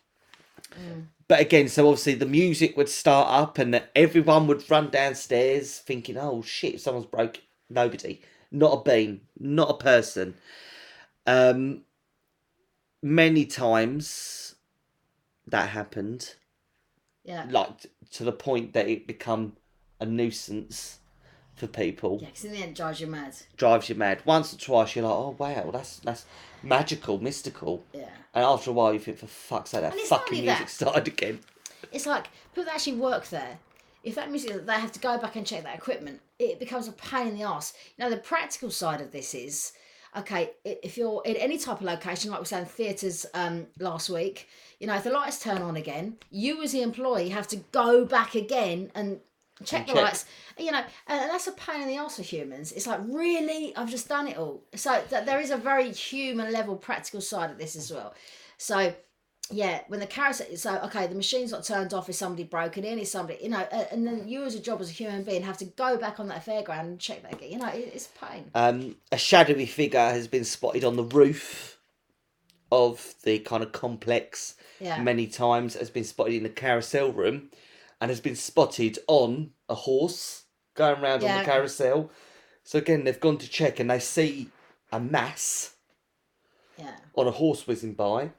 but 1.29 1.41
again, 1.41 1.69
so 1.69 1.89
obviously 1.89 2.15
the 2.15 2.27
music 2.27 2.77
would 2.77 2.89
start 2.89 3.29
up 3.31 3.59
and 3.59 3.83
everyone 3.95 4.47
would 4.47 4.69
run 4.71 4.91
downstairs 4.91 5.79
thinking, 5.79 6.17
"Oh 6.17 6.43
shit, 6.43 6.81
someone's 6.81 7.07
broke." 7.07 7.41
Nobody, 7.71 8.23
not 8.51 8.73
a 8.73 8.83
bean, 8.83 9.21
not 9.39 9.71
a 9.71 9.75
person. 9.75 10.35
Um, 11.27 11.83
many 13.03 13.45
times 13.45 14.55
that 15.47 15.69
happened, 15.71 16.35
Yeah. 17.25 17.47
like 17.51 17.87
to 18.13 18.25
the 18.25 18.33
point 18.33 18.73
that 18.73 18.89
it 18.89 19.07
become 19.07 19.57
a 20.01 20.07
nuisance 20.07 21.01
for 21.59 21.67
people. 21.67 22.19
Yeah, 22.21 22.29
because 22.29 22.45
in 22.45 22.53
the 22.53 22.59
end, 22.59 22.71
it 22.71 22.77
drives 22.77 23.01
you 23.01 23.07
mad. 23.07 23.35
Drives 23.57 23.89
you 23.89 23.95
mad. 23.95 24.23
Once 24.25 24.55
or 24.55 24.59
twice, 24.59 24.95
you're 24.95 25.05
like, 25.05 25.15
"Oh 25.15 25.37
wow, 25.39 25.71
that's 25.73 25.99
that's 25.99 26.25
magical, 26.63 27.19
mystical." 27.21 27.85
Yeah. 27.93 28.09
And 28.35 28.45
after 28.45 28.71
a 28.71 28.73
while, 28.73 28.93
you 28.93 28.99
think, 29.01 29.19
"For 29.19 29.27
fuck's 29.27 29.71
sake, 29.71 29.83
that 29.83 29.93
And 29.93 30.01
it's 30.01 30.11
not 30.11 30.21
fucking 30.21 30.45
music 30.45 30.67
that. 30.67 30.71
started 30.71 31.09
again." 31.09 31.41
It's 31.93 32.07
like 32.07 32.29
people 32.53 32.65
that 32.65 32.75
actually 32.75 32.97
work 32.97 33.29
there. 33.29 33.59
If 34.05 34.15
that 34.15 34.31
music, 34.31 34.65
they 34.65 34.73
have 34.73 34.93
to 34.93 35.01
go 35.01 35.19
back 35.19 35.37
and 35.37 35.47
check 35.47 35.65
that 35.65 35.77
equipment. 35.77 36.21
It 36.39 36.59
becomes 36.59 36.87
a 36.89 36.93
pain 36.93 37.29
in 37.29 37.35
the 37.37 37.43
ass. 37.43 37.75
You 37.97 38.05
know, 38.05 38.11
the 38.11 38.17
practical 38.17 38.71
side 38.71 39.01
of 39.01 39.11
this 39.11 39.35
is, 39.35 39.73
okay, 40.17 40.51
if 40.65 40.97
you're 40.97 41.21
in 41.25 41.37
any 41.37 41.59
type 41.59 41.81
of 41.81 41.83
location, 41.83 42.31
like 42.31 42.41
we 42.41 42.47
said 42.47 42.61
in 42.61 42.67
theatres 42.67 43.27
um, 43.35 43.67
last 43.81 44.09
week, 44.09 44.49
you 44.79 44.87
know, 44.87 44.95
if 44.95 45.03
the 45.05 45.11
lights 45.11 45.41
turn 45.41 45.63
on 45.63 45.77
again, 45.77 46.17
you 46.31 46.63
as 46.63 46.73
the 46.73 46.83
employee 46.83 47.31
have 47.31 47.49
to 47.49 47.57
go 47.73 48.05
back 48.05 48.35
again 48.37 48.93
and 48.95 49.21
check 49.65 49.87
the 49.87 49.93
check. 49.95 50.03
lights. 50.03 50.25
You 50.59 50.73
know, 50.73 50.83
and 51.07 51.31
that's 51.31 51.47
a 51.47 51.53
pain 51.53 51.83
in 51.83 51.89
the 51.89 51.97
ass 51.97 52.17
for 52.17 52.23
humans. 52.23 52.73
It's 52.73 52.87
like, 52.87 53.01
really, 53.07 53.75
I've 53.77 53.91
just 53.91 54.09
done 54.09 54.27
it 54.29 54.37
all. 54.37 54.63
So 54.75 55.01
th- 55.09 55.25
there 55.25 55.41
is 55.41 55.51
a 55.51 55.57
very 55.57 55.91
human 55.93 56.53
level 56.53 56.77
practical 56.77 57.21
side 57.21 57.51
of 57.51 57.59
this 57.59 57.77
as 57.77 57.93
well. 57.93 58.15
So 58.57 58.95
yeah, 59.51 59.81
when 59.89 60.01
the 60.01 60.07
carousel, 60.07 60.47
so 60.57 60.77
okay, 60.85 61.07
the 61.07 61.15
machine's 61.15 61.53
not 61.53 61.65
turned 61.65 61.95
off. 61.95 62.09
Is 62.09 62.19
somebody 62.19 62.45
broken 62.45 62.85
in? 62.85 62.99
Is 62.99 63.11
somebody, 63.11 63.39
you 63.43 63.49
know, 63.49 63.67
uh, 63.73 63.85
and 63.91 64.07
then 64.07 64.29
you 64.29 64.45
as 64.45 64.55
a 64.55 64.61
job 64.61 64.81
as 64.81 64.91
a 64.91 64.93
human 64.93 65.23
being 65.25 65.43
have 65.43 65.57
to 65.59 65.65
go 65.65 65.97
back 65.97 66.21
on 66.21 66.29
that 66.29 66.45
fairground 66.45 66.81
and 66.81 66.99
check 66.99 67.23
that 67.23 67.35
again. 67.35 67.53
You 67.53 67.59
know, 67.59 67.69
it, 67.69 67.91
it's 67.95 68.09
a 68.15 68.27
pain. 68.27 68.51
Um, 68.55 68.97
a 69.11 69.17
shadowy 69.17 69.65
figure 69.67 70.01
has 70.01 70.29
been 70.29 70.45
spotted 70.45 70.85
on 70.85 70.97
the 70.97 71.05
roof 71.05 71.79
of 72.71 73.15
the 73.23 73.39
kind 73.39 73.63
of 73.63 73.73
complex 73.73 74.55
Yeah. 74.81 75.01
many 75.01 75.27
times. 75.27 75.75
Has 75.75 75.89
been 75.89 76.05
spotted 76.05 76.35
in 76.35 76.43
the 76.43 76.51
carousel 76.51 77.13
room, 77.13 77.49
and 78.01 78.11
has 78.11 78.21
been 78.21 78.37
spotted 78.37 78.99
on 79.07 79.51
a 79.69 79.75
horse 79.75 80.45
going 80.75 81.01
around 81.03 81.25
on 81.25 81.39
the 81.39 81.45
carousel. 81.45 82.11
So 82.65 82.79
again, 82.79 83.05
they've 83.05 83.19
gone 83.19 83.39
to 83.39 83.49
check, 83.49 83.81
and 83.81 83.91
they 83.91 83.99
see 83.99 84.51
a 84.93 85.01
mass 85.01 85.75
Yeah. 86.77 86.97
on 87.15 87.27
a 87.27 87.31
horse 87.33 87.67
whizzing 87.67 87.95
by, 87.95 88.31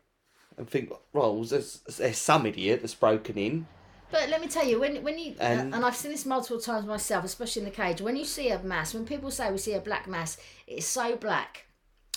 and 0.57 0.70
think, 0.70 0.91
"Well, 1.14 1.43
there's, 1.43 1.80
there's 1.97 2.18
some 2.18 2.45
idiot 2.45 2.82
that's 2.82 2.95
broken 2.95 3.38
in." 3.38 3.68
But 4.12 4.30
let 4.30 4.41
me 4.41 4.47
tell 4.47 4.66
you, 4.66 4.80
when 4.80 5.03
when 5.03 5.20
you 5.20 5.36
uh, 5.39 5.43
And- 5.43 5.76
and 5.76 5.86
I've 5.86 5.95
seen 5.95 6.12
this 6.12 6.26
multiple 6.26 6.60
times 6.62 6.86
myself, 6.86 7.26
especially 7.26 7.62
in 7.64 7.66
the 7.70 7.76
cage. 7.76 8.01
When 8.01 8.16
you 8.16 8.26
see 8.26 8.49
a 8.49 8.60
mass, 8.60 8.93
when 8.93 9.05
people 9.05 9.30
say 9.32 9.51
we 9.51 9.57
see 9.57 9.74
a 9.74 9.82
black 9.82 10.07
mass, 10.07 10.38
it's 10.68 10.86
so 10.88 11.16
black, 11.16 11.66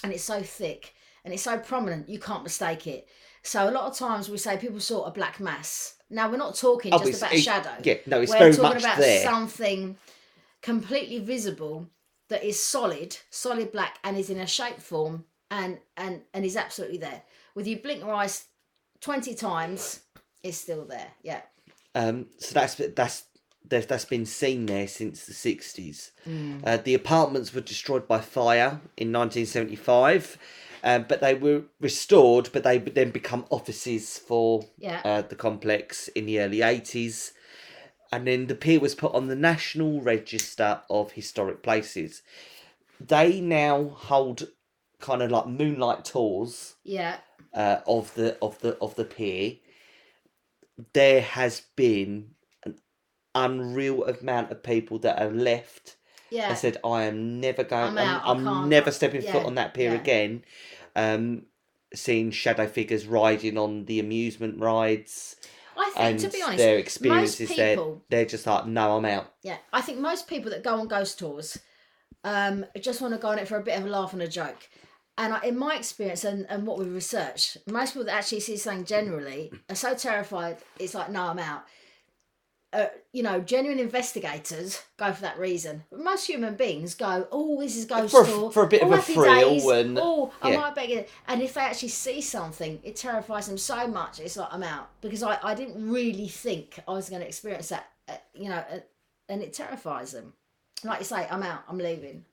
and 0.03 0.13
it's 0.13 0.25
so 0.25 0.43
thick, 0.43 0.95
and 1.25 1.35
it's 1.35 1.43
so 1.43 1.59
prominent, 1.59 2.09
you 2.09 2.19
can't 2.19 2.43
mistake 2.45 2.87
it. 2.87 3.09
So 3.43 3.69
a 3.69 3.73
lot 3.73 3.91
of 3.91 3.97
times 3.97 4.29
we 4.31 4.39
say 4.39 4.57
people 4.57 4.81
saw 4.81 5.05
a 5.05 5.11
black 5.11 5.41
mass. 5.41 5.95
Now 6.13 6.31
we're 6.31 6.37
not 6.37 6.55
talking 6.55 6.93
Oh, 6.95 6.99
just 7.05 7.23
about 7.23 7.37
shadow. 7.37 7.71
yeah, 7.83 7.95
no, 8.07 8.21
it's 8.21 8.31
we're 8.31 8.39
very 8.39 8.53
talking 8.53 8.75
much 8.75 8.83
about 8.83 8.99
there. 8.99 9.23
something 9.23 9.97
completely 10.61 11.19
visible 11.19 11.89
that 12.29 12.45
is 12.45 12.63
solid, 12.63 13.17
solid 13.31 13.73
black, 13.73 13.99
and 14.05 14.17
is 14.17 14.31
in 14.31 14.39
a 14.39 14.47
shape 14.47 14.79
form, 14.81 15.25
and 15.51 15.79
and 15.97 16.23
and 16.35 16.45
is 16.45 16.57
absolutely 16.57 16.99
there. 16.99 17.23
With 17.55 17.67
you 17.67 17.79
blink 17.81 18.01
your 18.01 18.15
eyes 18.15 18.45
twenty 19.01 19.35
times, 19.35 20.01
it's 20.43 20.59
still 20.59 20.85
there. 20.85 21.09
Yeah. 21.23 21.41
Um, 21.95 22.27
so 22.39 22.55
that's 22.55 22.75
that's 22.77 23.25
that's 23.69 23.87
that's 23.87 24.05
been 24.05 24.27
seen 24.27 24.67
there 24.67 24.89
since 24.89 25.27
the 25.27 25.35
sixties. 25.35 26.13
Uh, 26.65 26.77
the 26.79 26.95
apartments 26.95 27.53
were 27.55 27.61
destroyed 27.61 28.07
by 28.07 28.21
fire 28.21 28.81
in 28.97 29.13
nineteen 29.13 29.47
seventy 29.47 29.77
five, 29.77 30.39
um, 30.83 31.07
but 31.09 31.21
they 31.21 31.35
were 31.35 31.63
restored. 31.81 32.51
But 32.53 32.65
they 32.65 32.79
would 32.79 32.95
then 32.95 33.11
become 33.11 33.47
offices 33.51 34.19
for 34.19 34.65
Yeah. 34.79 35.01
uh, 35.05 35.23
the 35.23 35.37
complex 35.37 36.09
in 36.09 36.27
the 36.27 36.41
early 36.41 36.63
eighties. 36.63 37.33
and 38.15 38.27
then 38.27 38.47
the 38.47 38.55
pier 38.55 38.79
was 38.79 38.95
put 38.95 39.15
on 39.15 39.29
the 39.29 39.35
National 39.35 40.03
Register 40.03 40.83
of 40.91 41.13
Historic 41.13 41.63
Places. 41.63 42.23
They 43.01 43.41
now 43.41 43.89
hold 43.89 44.49
kind 45.01 45.23
of 45.23 45.31
like 45.31 45.47
moonlight 45.47 46.05
tours 46.05 46.75
Yeah. 46.85 47.17
uh, 47.55 47.79
of 47.87 48.13
the 48.15 48.37
of 48.43 48.59
the 48.61 48.77
of 48.81 48.95
the 48.97 49.05
pier. 49.07 49.57
There 50.93 51.23
has 51.23 51.63
been 51.77 52.35
an 52.65 52.79
unreal 53.35 54.05
amount 54.05 54.51
of 54.51 54.63
people 54.63 54.99
that 55.01 55.19
have 55.19 55.35
left 55.35 55.97
Yeah. 56.33 56.49
and 56.49 56.59
said, 56.59 56.79
"I 56.85 57.05
am 57.05 57.41
never 57.41 57.65
going. 57.65 57.99
I'm 57.99 57.99
I'm, 57.99 58.47
out, 58.47 58.63
I'm, 58.63 58.69
never 58.69 58.91
stepping 58.91 59.23
foot 59.23 59.45
on 59.45 59.55
that 59.57 59.75
pier 59.75 59.93
yeah. 59.93 60.01
again." 60.01 60.45
Um, 60.97 61.43
seeing 61.95 62.31
shadow 62.31 62.67
figures 62.67 63.07
riding 63.07 63.59
on 63.59 63.85
the 63.85 64.01
amusement 64.01 64.59
rides 64.59 65.37
I 65.77 65.91
think, 65.91 65.99
and 65.99 66.19
to 66.21 66.29
be 66.29 66.43
honest, 66.43 66.59
their 66.59 66.79
experiences, 66.79 67.49
they're 67.55 67.77
people- 67.77 68.05
they're 68.09 68.25
just 68.25 68.47
like, 68.47 68.67
"No, 68.67 68.97
I'm 68.97 69.05
out." 69.05 69.33
Yeah, 69.43 69.59
I 69.73 69.81
think 69.83 69.99
most 69.99 70.27
people 70.27 70.51
that 70.51 70.63
go 70.63 70.75
on 70.75 70.89
ghost 70.89 71.19
tours 71.19 71.59
um, 72.25 72.67
just 72.81 73.01
want 73.01 73.15
to 73.15 73.19
go 73.21 73.29
on 73.29 73.39
it 73.39 73.49
for 73.49 73.57
a 73.57 73.63
bit 73.63 73.79
of 73.79 73.85
a 73.85 73.89
laugh 73.89 74.13
and 74.13 74.23
a 74.23 74.29
joke. 74.29 74.69
And 75.19 75.35
I, 75.35 75.41
in 75.43 75.59
my 75.59 75.77
experience 75.77 76.25
and, 76.25 76.47
and 76.49 76.67
what 76.67 76.79
we 76.79 76.87
researched, 76.87 77.59
most 77.67 77.93
people 77.93 78.07
that 78.07 78.15
actually 78.15 78.41
see 78.41 78.57
something 78.57 78.85
generally 78.85 79.53
are 79.69 79.75
so 79.77 79.95
terrified, 79.95 80.59
it's 80.79 80.95
like, 80.95 81.11
no, 81.11 81.25
I'm 81.25 81.39
out. 81.39 81.65
Uh, 82.73 82.87
you 83.13 83.23
know, 83.23 83.39
genuine 83.41 83.79
investigators 83.79 84.83
go 84.97 85.13
for 85.13 85.21
that 85.21 85.39
reason. 85.39 85.85
But 85.91 86.01
most 86.01 86.27
human 86.27 86.55
beings 86.55 86.95
go, 86.95 87.29
oh, 87.31 87.61
this 87.61 87.77
is 87.77 87.85
ghost 87.85 88.13
For 88.13 88.23
a- 88.23 88.27
tour. 88.27 88.51
for 88.51 88.63
a 88.65 88.67
bit 88.67 88.81
of 88.81 88.91
oh, 88.91 88.95
a 88.95 88.99
thrill 89.03 89.71
and- 89.73 89.99
oh, 90.01 90.33
I 90.41 90.53
yeah. 90.53 90.57
might 90.57 90.75
beg 90.75 90.89
it. 90.91 91.11
And 91.29 91.43
if 91.43 91.53
they 91.53 91.61
actually 91.61 91.91
see 91.91 92.23
something, 92.23 92.81
it 92.83 92.97
terrifies 92.97 93.47
them 93.47 93.59
so 93.59 93.87
much. 93.87 94.21
It's 94.21 94.39
like 94.39 94.49
I'm 94.51 94.63
out 94.63 94.89
because 95.03 95.23
I, 95.23 95.39
I 95.43 95.55
didn't 95.55 95.87
really 95.91 96.29
think 96.29 96.79
I 96.89 96.93
was 96.93 97.11
going 97.11 97.21
to 97.21 97.29
experience 97.29 97.69
that. 97.69 97.89
Uh, 98.09 98.17
you 98.33 98.49
know, 98.49 98.65
uh, 98.73 98.81
and 99.29 99.43
it 99.43 99.53
terrifies 99.53 100.13
them. 100.13 100.33
Like 100.83 101.01
you 101.01 101.05
say, 101.05 101.27
I'm 101.31 101.43
out. 101.43 101.65
I'm 101.69 101.79
leaving. 101.79 102.25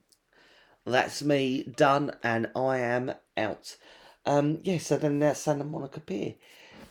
That's 0.85 1.21
me 1.21 1.63
done, 1.63 2.11
and 2.23 2.49
I 2.55 2.79
am 2.79 3.11
out. 3.37 3.75
Um, 4.25 4.59
yeah, 4.63 4.77
so 4.77 4.97
then 4.97 5.19
there's 5.19 5.37
Santa 5.37 5.65
Monica 5.65 5.99
Pier. 5.99 6.35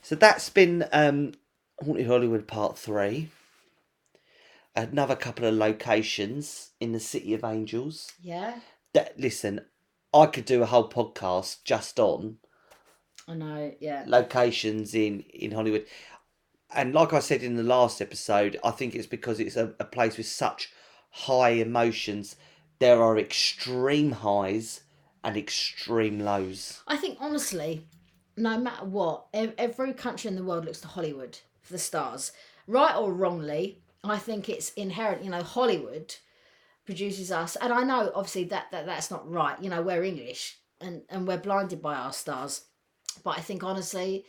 So 0.02 0.14
that's 0.14 0.50
been 0.50 0.86
um, 0.92 1.32
Haunted 1.82 2.06
Hollywood 2.06 2.46
Part 2.46 2.78
Three. 2.78 3.30
Another 4.78 5.16
couple 5.16 5.44
of 5.44 5.54
locations 5.54 6.70
in 6.78 6.92
the 6.92 7.00
City 7.00 7.34
of 7.34 7.42
Angels. 7.42 8.12
Yeah, 8.22 8.60
That 8.92 9.18
listen, 9.18 9.62
I 10.14 10.26
could 10.26 10.44
do 10.44 10.62
a 10.62 10.66
whole 10.66 10.88
podcast 10.88 11.64
just 11.64 11.98
on 11.98 12.36
I 13.26 13.34
know. 13.34 13.74
Yeah, 13.80 14.04
locations 14.06 14.94
in 14.94 15.20
in 15.34 15.50
Hollywood. 15.50 15.86
And 16.72 16.94
like 16.94 17.12
I 17.12 17.18
said 17.18 17.42
in 17.42 17.56
the 17.56 17.64
last 17.64 18.00
episode, 18.00 18.56
I 18.62 18.70
think 18.70 18.94
it's 18.94 19.08
because 19.08 19.40
it's 19.40 19.56
a, 19.56 19.74
a 19.80 19.84
place 19.84 20.16
with 20.16 20.26
such 20.26 20.72
high 21.10 21.50
emotions. 21.50 22.36
There 22.78 23.02
are 23.02 23.18
extreme 23.18 24.12
highs 24.12 24.82
and 25.24 25.36
extreme 25.36 26.20
lows. 26.20 26.84
I 26.86 26.96
think 26.98 27.18
honestly, 27.20 27.84
no 28.36 28.56
matter 28.58 28.84
what, 28.84 29.26
every 29.34 29.92
country 29.92 30.28
in 30.28 30.36
the 30.36 30.44
world 30.44 30.66
looks 30.66 30.80
to 30.82 30.88
Hollywood 30.88 31.38
for 31.62 31.72
the 31.72 31.80
stars, 31.80 32.30
right 32.68 32.94
or 32.94 33.12
wrongly. 33.12 33.82
I 34.10 34.18
think 34.18 34.48
it's 34.48 34.72
inherent. 34.74 35.24
You 35.24 35.30
know, 35.30 35.42
Hollywood 35.42 36.14
produces 36.86 37.30
us, 37.32 37.56
and 37.56 37.72
I 37.72 37.82
know 37.82 38.10
obviously 38.14 38.44
that, 38.44 38.70
that 38.72 38.86
that's 38.86 39.10
not 39.10 39.30
right. 39.30 39.60
You 39.62 39.70
know, 39.70 39.82
we're 39.82 40.04
English 40.04 40.58
and 40.80 41.02
and 41.08 41.26
we're 41.26 41.38
blinded 41.38 41.82
by 41.82 41.94
our 41.94 42.12
stars, 42.12 42.64
but 43.24 43.38
I 43.38 43.40
think 43.40 43.62
honestly, 43.62 44.24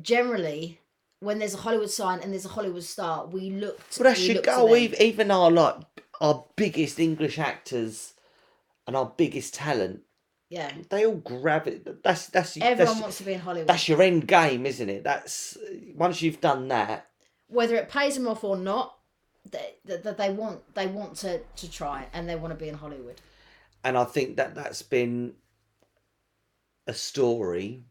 generally. 0.00 0.80
When 1.20 1.40
there's 1.40 1.54
a 1.54 1.58
Hollywood 1.58 1.90
sign 1.90 2.20
and 2.20 2.32
there's 2.32 2.44
a 2.44 2.48
Hollywood 2.50 2.84
star, 2.84 3.26
we 3.26 3.50
look. 3.50 3.90
To, 3.90 4.04
we 4.04 4.10
your 4.10 4.34
look 4.36 4.44
to 4.44 4.76
Even, 4.76 5.02
even 5.02 5.30
our 5.32 5.50
like 5.50 5.74
our 6.20 6.44
biggest 6.54 7.00
English 7.00 7.40
actors 7.40 8.14
and 8.86 8.94
our 8.94 9.12
biggest 9.16 9.52
talent, 9.52 10.02
Yeah, 10.48 10.70
they 10.90 11.06
all 11.06 11.16
gravitate. 11.16 12.04
That's 12.04 12.28
that's 12.28 12.56
everyone 12.56 12.76
that's, 12.78 13.00
wants 13.00 13.18
to 13.18 13.24
be 13.24 13.32
in 13.32 13.40
Hollywood. 13.40 13.68
that's 13.68 13.88
your 13.88 14.00
end 14.00 14.28
game, 14.28 14.64
isn't 14.64 14.88
it? 14.88 15.02
That's 15.02 15.58
once 15.96 16.22
you've 16.22 16.40
done 16.40 16.68
that. 16.68 17.08
whether 17.48 17.74
it 17.74 17.88
pays 17.88 18.14
them 18.14 18.28
off 18.28 18.44
or 18.44 18.56
not, 18.56 18.97
that 19.52 19.78
they, 20.04 20.12
they, 20.12 20.30
want 20.30 20.74
they 20.74 20.86
want 20.86 21.16
to, 21.16 21.40
to 21.56 21.70
try 21.70 22.06
and 22.12 22.28
they 22.28 22.36
want 22.36 22.52
to 22.52 22.58
be 22.58 22.68
in 22.68 22.74
Hollywood. 22.76 23.20
and 23.84 23.96
I 23.96 24.04
think 24.04 24.36
that 24.36 24.54
that's 24.54 24.82
been 24.82 25.34
a 26.86 26.94
story 26.94 27.84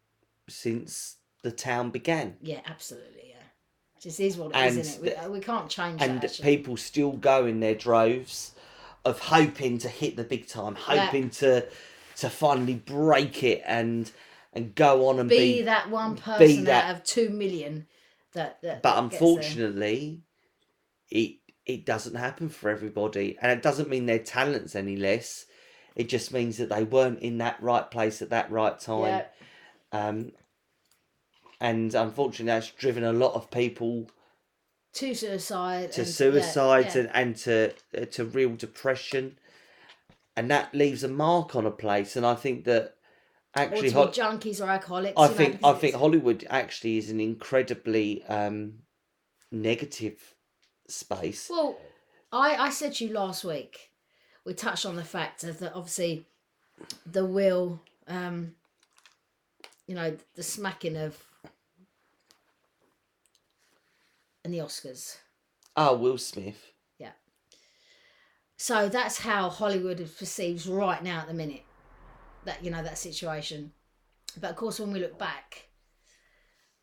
since 0.50 1.18
the 1.44 1.52
town 1.52 1.92
began, 1.92 2.36
Yeah, 2.42 2.62
absolutely. 2.66 3.30
Yeah, 3.30 3.36
just 4.02 4.20
is 4.20 4.38
what 4.38 4.50
it 4.52 4.56
And 4.56 4.78
is, 4.78 4.96
isn't 4.96 5.08
it? 5.08 5.18
We, 5.24 5.30
we 5.30 5.40
can't 5.40 5.70
change 5.70 6.02
and 6.02 6.22
that. 6.22 6.40
People 6.42 6.78
still 6.78 7.12
go 7.12 7.46
in 7.46 7.60
their 7.60 7.76
droves 7.76 8.54
of 9.06 9.20
hoping 9.20 9.78
to 9.80 9.88
hit 9.90 10.16
the 10.18 10.24
big 10.24 10.48
time, 10.48 10.76
Yeah. 10.90 11.06
hoping 11.06 11.30
to 11.32 11.68
to 12.18 12.30
finally 12.30 12.74
break 12.76 13.44
it 13.44 13.62
and 13.66 14.12
and 14.54 14.74
go 14.74 15.08
on 15.08 15.20
and 15.20 15.30
be, 15.30 15.58
be. 15.58 15.62
that 15.64 15.90
one 15.92 16.16
person 16.16 16.64
that- 16.64 16.86
out 16.86 16.96
of 16.96 17.04
two 17.04 17.30
million 17.30 17.86
that. 18.34 18.60
that 18.64 18.82
but 18.82 18.96
that 18.96 19.04
unfortunately, 19.04 20.22
it 21.10 21.36
it 21.68 21.86
doesn't 21.86 22.16
happen 22.16 22.50
for 22.50 22.70
everybody, 22.70 23.38
and 23.42 23.52
it 23.52 23.62
doesn't 23.62 23.90
mean 23.90 24.06
their 24.06 24.20
talents 24.20 24.76
any 24.76 24.96
less. 24.96 25.46
It 25.96 26.10
just 26.10 26.32
means 26.32 26.58
that 26.58 26.70
they 26.70 26.84
weren't 26.84 27.20
in 27.20 27.38
that 27.40 27.62
right 27.62 27.90
place 27.92 28.22
at 28.22 28.30
that 28.30 28.50
right 28.50 28.80
time. 28.80 29.24
yeah, 29.92 30.08
Um, 30.08 30.32
and 31.60 31.94
unfortunately, 31.94 32.46
that's 32.46 32.72
driven 32.72 33.04
a 33.04 33.12
lot 33.12 33.34
of 33.34 33.52
people 33.52 34.10
to 34.94 35.14
suicide, 35.14 35.92
to 35.94 36.02
and- 36.02 36.08
yeah, 36.08 36.14
suicides 36.14 36.96
yeah. 36.96 37.02
and, 37.02 37.12
and 37.14 37.36
to 37.38 37.74
uh, 37.96 38.06
to 38.06 38.26
real 38.26 38.56
depression, 38.56 39.38
and 40.36 40.50
that 40.50 40.74
leaves 40.74 41.04
a 41.04 41.08
mark 41.08 41.56
on 41.56 41.66
a 41.66 41.72
place. 41.72 42.16
And 42.16 42.26
I 42.26 42.36
think 42.36 42.64
that 42.66 42.96
actually, 43.56 43.90
Ho- 43.92 44.08
junkies 44.08 44.62
or 44.62 44.70
alcoholics. 44.70 45.16
I 45.20 45.28
know, 45.28 45.34
think 45.34 45.60
I 45.64 45.74
think 45.74 45.96
Hollywood 45.96 46.46
actually 46.50 46.98
is 46.98 47.10
an 47.10 47.20
incredibly 47.20 48.24
um, 48.26 48.84
negative 49.52 50.36
space. 50.88 51.48
Well, 51.50 51.78
I, 52.32 52.56
I 52.56 52.70
said 52.70 52.96
to 52.96 53.06
you 53.06 53.14
last 53.14 53.44
week, 53.44 53.92
we 54.46 54.54
touched 54.54 54.86
on 54.86 54.96
the 54.96 55.04
fact 55.04 55.44
of 55.44 55.60
that 55.60 55.74
obviously 55.74 56.26
the 57.06 57.26
will, 57.26 57.82
um, 58.08 58.56
you 59.88 59.96
know, 59.96 60.16
the 60.36 60.44
smacking 60.44 60.98
of, 60.98 61.22
and 64.44 64.54
the 64.54 64.60
Oscars. 64.60 65.18
Oh, 65.76 65.96
Will 65.96 66.18
Smith. 66.18 66.72
Yeah. 66.98 67.12
So 68.58 68.90
that's 68.90 69.20
how 69.20 69.50
Hollywood 69.50 69.98
perceives 70.18 70.68
right 70.68 71.04
now 71.04 71.20
at 71.20 71.28
the 71.28 71.34
minute. 71.34 71.64
That 72.46 72.64
you 72.64 72.72
know 72.72 72.82
that 72.82 72.98
situation, 72.98 73.74
but 74.40 74.52
of 74.52 74.56
course 74.56 74.80
when 74.80 74.94
we 74.94 75.00
look 75.00 75.20
back, 75.20 75.67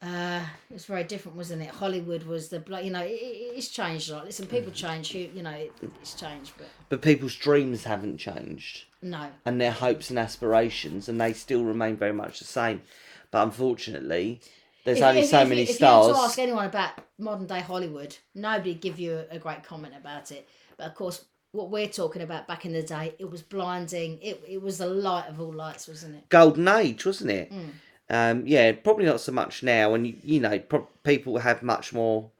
uh, 0.05 0.41
it 0.71 0.75
was 0.75 0.85
very 0.85 1.05
different, 1.05 1.37
wasn't 1.37 1.63
it? 1.63 1.71
Hollywood 1.71 2.25
was 2.25 2.49
the 2.51 2.63
you 2.83 2.91
know 2.91 3.01
it, 3.03 3.11
it- 3.13 3.55
it's 3.57 3.69
changed 3.69 4.11
a 4.11 4.15
lot. 4.15 4.25
Listen, 4.27 4.47
people 4.47 4.73
change. 4.73 5.15
You 5.15 5.31
you 5.35 5.43
know 5.43 5.51
it, 5.51 5.73
it's 6.03 6.15
changed, 6.15 6.53
but 6.59 6.67
But 6.89 7.03
people's 7.03 7.35
dreams 7.35 7.85
haven't 7.85 8.19
changed. 8.19 8.85
no. 9.03 9.29
and 9.47 9.61
their 9.61 9.71
hopes 9.73 10.11
and 10.11 10.19
aspirations, 10.19 11.09
and 11.09 11.21
they 11.21 11.33
still 11.33 11.65
remain 11.65 11.97
very 11.97 12.13
much 12.13 12.39
the 12.39 12.45
same. 12.45 12.83
But 13.31 13.43
unfortunately, 13.45 14.41
there's 14.85 14.99
If- 14.99 15.05
only 15.05 15.21
if- 15.23 15.29
so 15.31 15.41
if 15.41 15.49
many 15.49 15.63
you, 15.63 15.65
if 15.65 15.81
you 15.81 15.87
were 15.87 16.03
stars. 16.03 16.17
to 16.17 16.23
ask 16.23 16.39
anyone 16.39 16.67
about 16.67 16.93
modern 17.19 17.47
day 17.47 17.61
Hollywood, 17.61 18.17
nobody'd 18.35 18.81
give 18.81 18.99
you 18.99 19.25
a, 19.31 19.37
a 19.37 19.39
great 19.39 19.63
comment 19.63 19.95
about 19.97 20.31
it. 20.33 20.49
But 20.77 20.87
of 20.89 20.95
course, 20.95 21.25
what 21.53 21.71
we're 21.71 21.89
talking 21.89 22.21
about 22.23 22.47
back 22.49 22.67
in 22.67 22.73
the 22.73 22.83
day, 22.83 23.15
it 23.19 23.31
was 23.31 23.41
blinding. 23.43 24.19
It 24.21 24.43
it 24.47 24.61
was 24.61 24.79
the 24.79 24.87
light 24.89 25.29
of 25.29 25.41
all 25.41 25.53
lights, 25.53 25.87
wasn't 25.89 26.17
it? 26.17 26.29
Golden 26.29 26.67
age, 26.69 27.07
wasn't 27.07 27.31
it? 27.31 27.53
Mm. 27.53 27.71
Um, 28.11 28.47
yeah, 28.47 28.73
probably 28.73 29.07
not 29.07 29.21
so 29.21 29.33
much 29.33 29.63
now, 29.63 29.95
and 29.95 30.07
you, 30.07 30.17
you 30.23 30.41
know, 30.41 30.59
pro- 30.59 30.89
people 31.05 31.39
have 31.39 31.63
much 31.63 31.93
more 31.93 32.31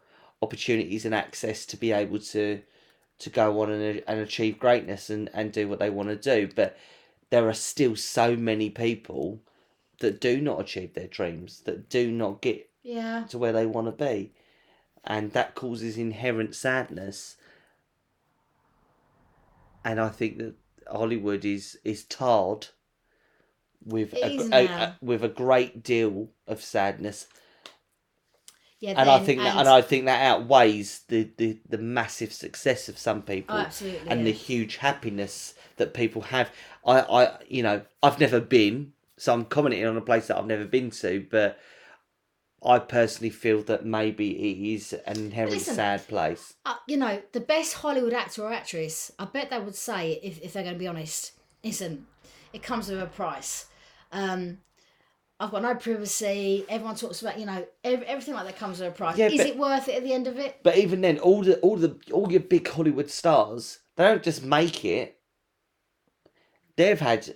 opportunities 0.43 1.05
and 1.07 1.15
access 1.15 1.65
to 1.67 1.77
be 1.77 1.93
able 1.93 2.19
to 2.19 2.61
to 3.17 3.31
go 3.31 3.61
on 3.63 3.71
and, 3.71 4.03
and 4.07 4.21
achieve 4.21 4.59
greatness 4.59 5.09
and, 5.09 5.31
and 5.33 5.53
do 5.53 5.69
what 5.69 5.79
they 5.79 5.89
want 5.89 6.09
to 6.09 6.17
do. 6.17 6.53
But 6.55 6.77
there 7.31 7.49
are 7.49 7.55
still 7.55 7.97
so 7.97 8.37
many 8.37 8.71
people 8.71 9.41
that 10.01 10.21
do 10.21 10.41
not 10.41 10.61
achieve 10.61 10.95
their 10.95 11.07
dreams, 11.07 11.61
that 11.61 11.89
do 11.89 12.11
not 12.11 12.43
get 12.43 12.69
Yeah. 12.83 13.25
to 13.29 13.39
where 13.39 13.53
they 13.53 13.67
want 13.67 13.87
to 13.87 14.05
be, 14.05 14.33
and 15.05 15.33
that 15.33 15.55
causes 15.55 15.97
inherent 15.97 16.55
sadness. 16.55 17.37
And 19.85 20.01
I 20.01 20.09
think 20.09 20.39
that 20.39 20.55
Hollywood 20.91 21.45
is 21.45 21.79
is 21.85 22.05
tarred 22.05 22.69
with 23.85 24.13
a, 24.15 24.39
a- 24.53 24.67
a- 24.67 24.97
with 25.03 25.23
a 25.25 25.29
great 25.29 25.83
deal 25.83 26.31
of 26.47 26.63
sadness, 26.63 27.27
Yeah. 28.81 28.91
and 28.97 29.09
I 29.11 29.19
then- 29.19 29.27
think 29.27 29.41
that 29.41 29.57
and 29.57 29.69
I 29.69 29.83
think 29.83 30.05
that 30.07 30.23
outweighs 30.23 31.01
the, 31.09 31.31
the, 31.37 31.59
the 31.69 31.79
massive 31.79 32.33
success 32.33 32.89
of 32.89 32.99
some 32.99 33.23
people 33.23 33.57
oh, 33.57 33.69
and 34.07 34.21
yeah. 34.21 34.25
the 34.25 34.33
huge 34.33 34.77
happiness 34.77 35.55
that 35.77 35.95
people 35.95 36.23
have. 36.23 36.51
I, 36.87 37.01
I, 37.01 37.39
you 37.49 37.63
know, 37.63 37.83
I've 38.03 38.21
never 38.21 38.41
been, 38.41 38.93
so 39.17 39.33
I'm 39.33 39.45
commenting 39.47 39.85
on 39.87 39.97
a 39.97 40.01
place 40.03 40.27
that 40.29 40.37
I've 40.39 40.47
never 40.47 40.65
been 40.67 40.91
to, 40.91 41.27
but 41.31 41.59
I 42.63 42.79
personally 42.79 43.31
feel 43.31 43.63
that 43.65 43.85
maybe 43.85 44.31
it 44.31 44.75
is 44.75 44.93
an 45.07 45.17
inherently 45.19 45.59
sad 45.59 46.07
place. 46.09 46.55
uh, 46.65 46.77
you 46.89 46.97
know, 46.97 47.21
the 47.33 47.41
best 47.41 47.75
Hollywood 47.75 48.15
actor 48.15 48.43
or 48.43 48.53
actress, 48.53 49.11
I 49.19 49.27
bet 49.27 49.51
they 49.51 49.59
would 49.59 49.75
say, 49.77 50.19
if, 50.23 50.41
if 50.41 50.53
they're 50.55 50.63
going 50.63 50.75
to 50.75 50.79
be 50.79 50.87
honest, 50.87 51.33
listen, 51.63 52.07
it 52.55 52.63
comes 52.63 52.89
with 52.89 53.03
a 53.03 53.07
price. 53.07 53.67
Um, 54.15 54.59
I've 55.41 55.51
got 55.51 55.63
no 55.63 55.75
privacy. 55.75 56.65
Everyone 56.69 56.95
talks 56.95 57.21
about, 57.21 57.39
you 57.39 57.45
know, 57.45 57.67
ev- 57.83 58.03
everything 58.05 58.35
like 58.35 58.47
that 58.47 58.57
comes 58.57 58.81
at 58.81 58.89
a 58.89 58.95
price. 58.95 59.19
Yeah, 59.19 59.27
Is 59.27 59.39
but- 59.39 59.47
it 59.49 59.59
worth 59.59 59.89
it 59.89 59.97
at 59.97 60.05
the 60.05 60.13
end 60.13 60.27
of 60.29 60.39
it? 60.39 60.61
But 60.63 60.79
even 60.79 61.01
then, 61.01 61.19
all 61.19 61.43
the 61.43 61.59
all 61.61 61.77
the 61.77 61.97
all 62.13 62.31
your 62.31 62.41
big 62.41 62.67
Hollywood 62.69 63.11
stars, 63.11 63.81
they 63.97 64.05
don't 64.05 64.23
just 64.23 64.43
make 64.45 64.85
it. 64.85 65.19
They've 66.77 66.99
had 67.01 67.29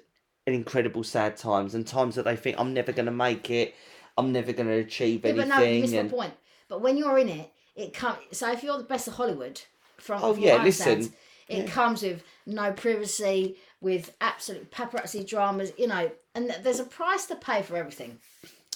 an 0.47 0.55
incredible 0.55 1.05
sad 1.05 1.37
times 1.37 1.75
and 1.75 1.87
times 1.87 2.15
that 2.15 2.25
they 2.25 2.37
think 2.37 2.59
I'm 2.59 2.73
never 2.73 2.93
going 2.93 3.07
to 3.07 3.13
make 3.13 3.51
it. 3.51 3.75
I'm 4.17 4.33
never 4.33 4.53
going 4.53 4.69
to 4.69 4.75
achieve 4.75 5.23
Yeah, 5.25 5.31
anything. 5.31 5.49
but 5.49 5.59
no, 5.59 5.63
you 5.65 5.81
missed 5.83 5.95
and 5.95 6.11
my 6.11 6.17
point. 6.17 6.35
But 6.69 6.81
when 6.83 6.97
you're 6.97 7.19
in 7.19 7.29
it, 7.29 7.51
it 7.77 7.95
comes. 7.95 8.19
So 8.33 8.51
if 8.53 8.63
you're 8.63 8.79
the 8.79 8.85
best 8.85 9.07
of 9.09 9.15
Hollywood, 9.15 9.61
from 9.99 10.23
Oh, 10.23 10.35
from 10.35 10.43
yeah, 10.43 10.53
what 10.53 10.57
I 10.57 10.59
understand, 10.61 10.99
listen, 11.01 11.15
it 11.49 11.69
comes 11.69 12.03
with 12.03 12.23
no 12.47 12.73
privacy, 12.73 13.57
with 13.81 14.15
absolute 14.21 14.71
paparazzi 14.73 15.27
dramas, 15.27 15.73
you 15.79 15.87
know, 15.87 16.11
and 16.39 16.49
th- 16.51 16.63
there's 16.63 16.79
a 16.79 16.85
price 16.85 17.27
to 17.27 17.35
pay 17.35 17.63
for 17.63 17.77
everything. 17.77 18.19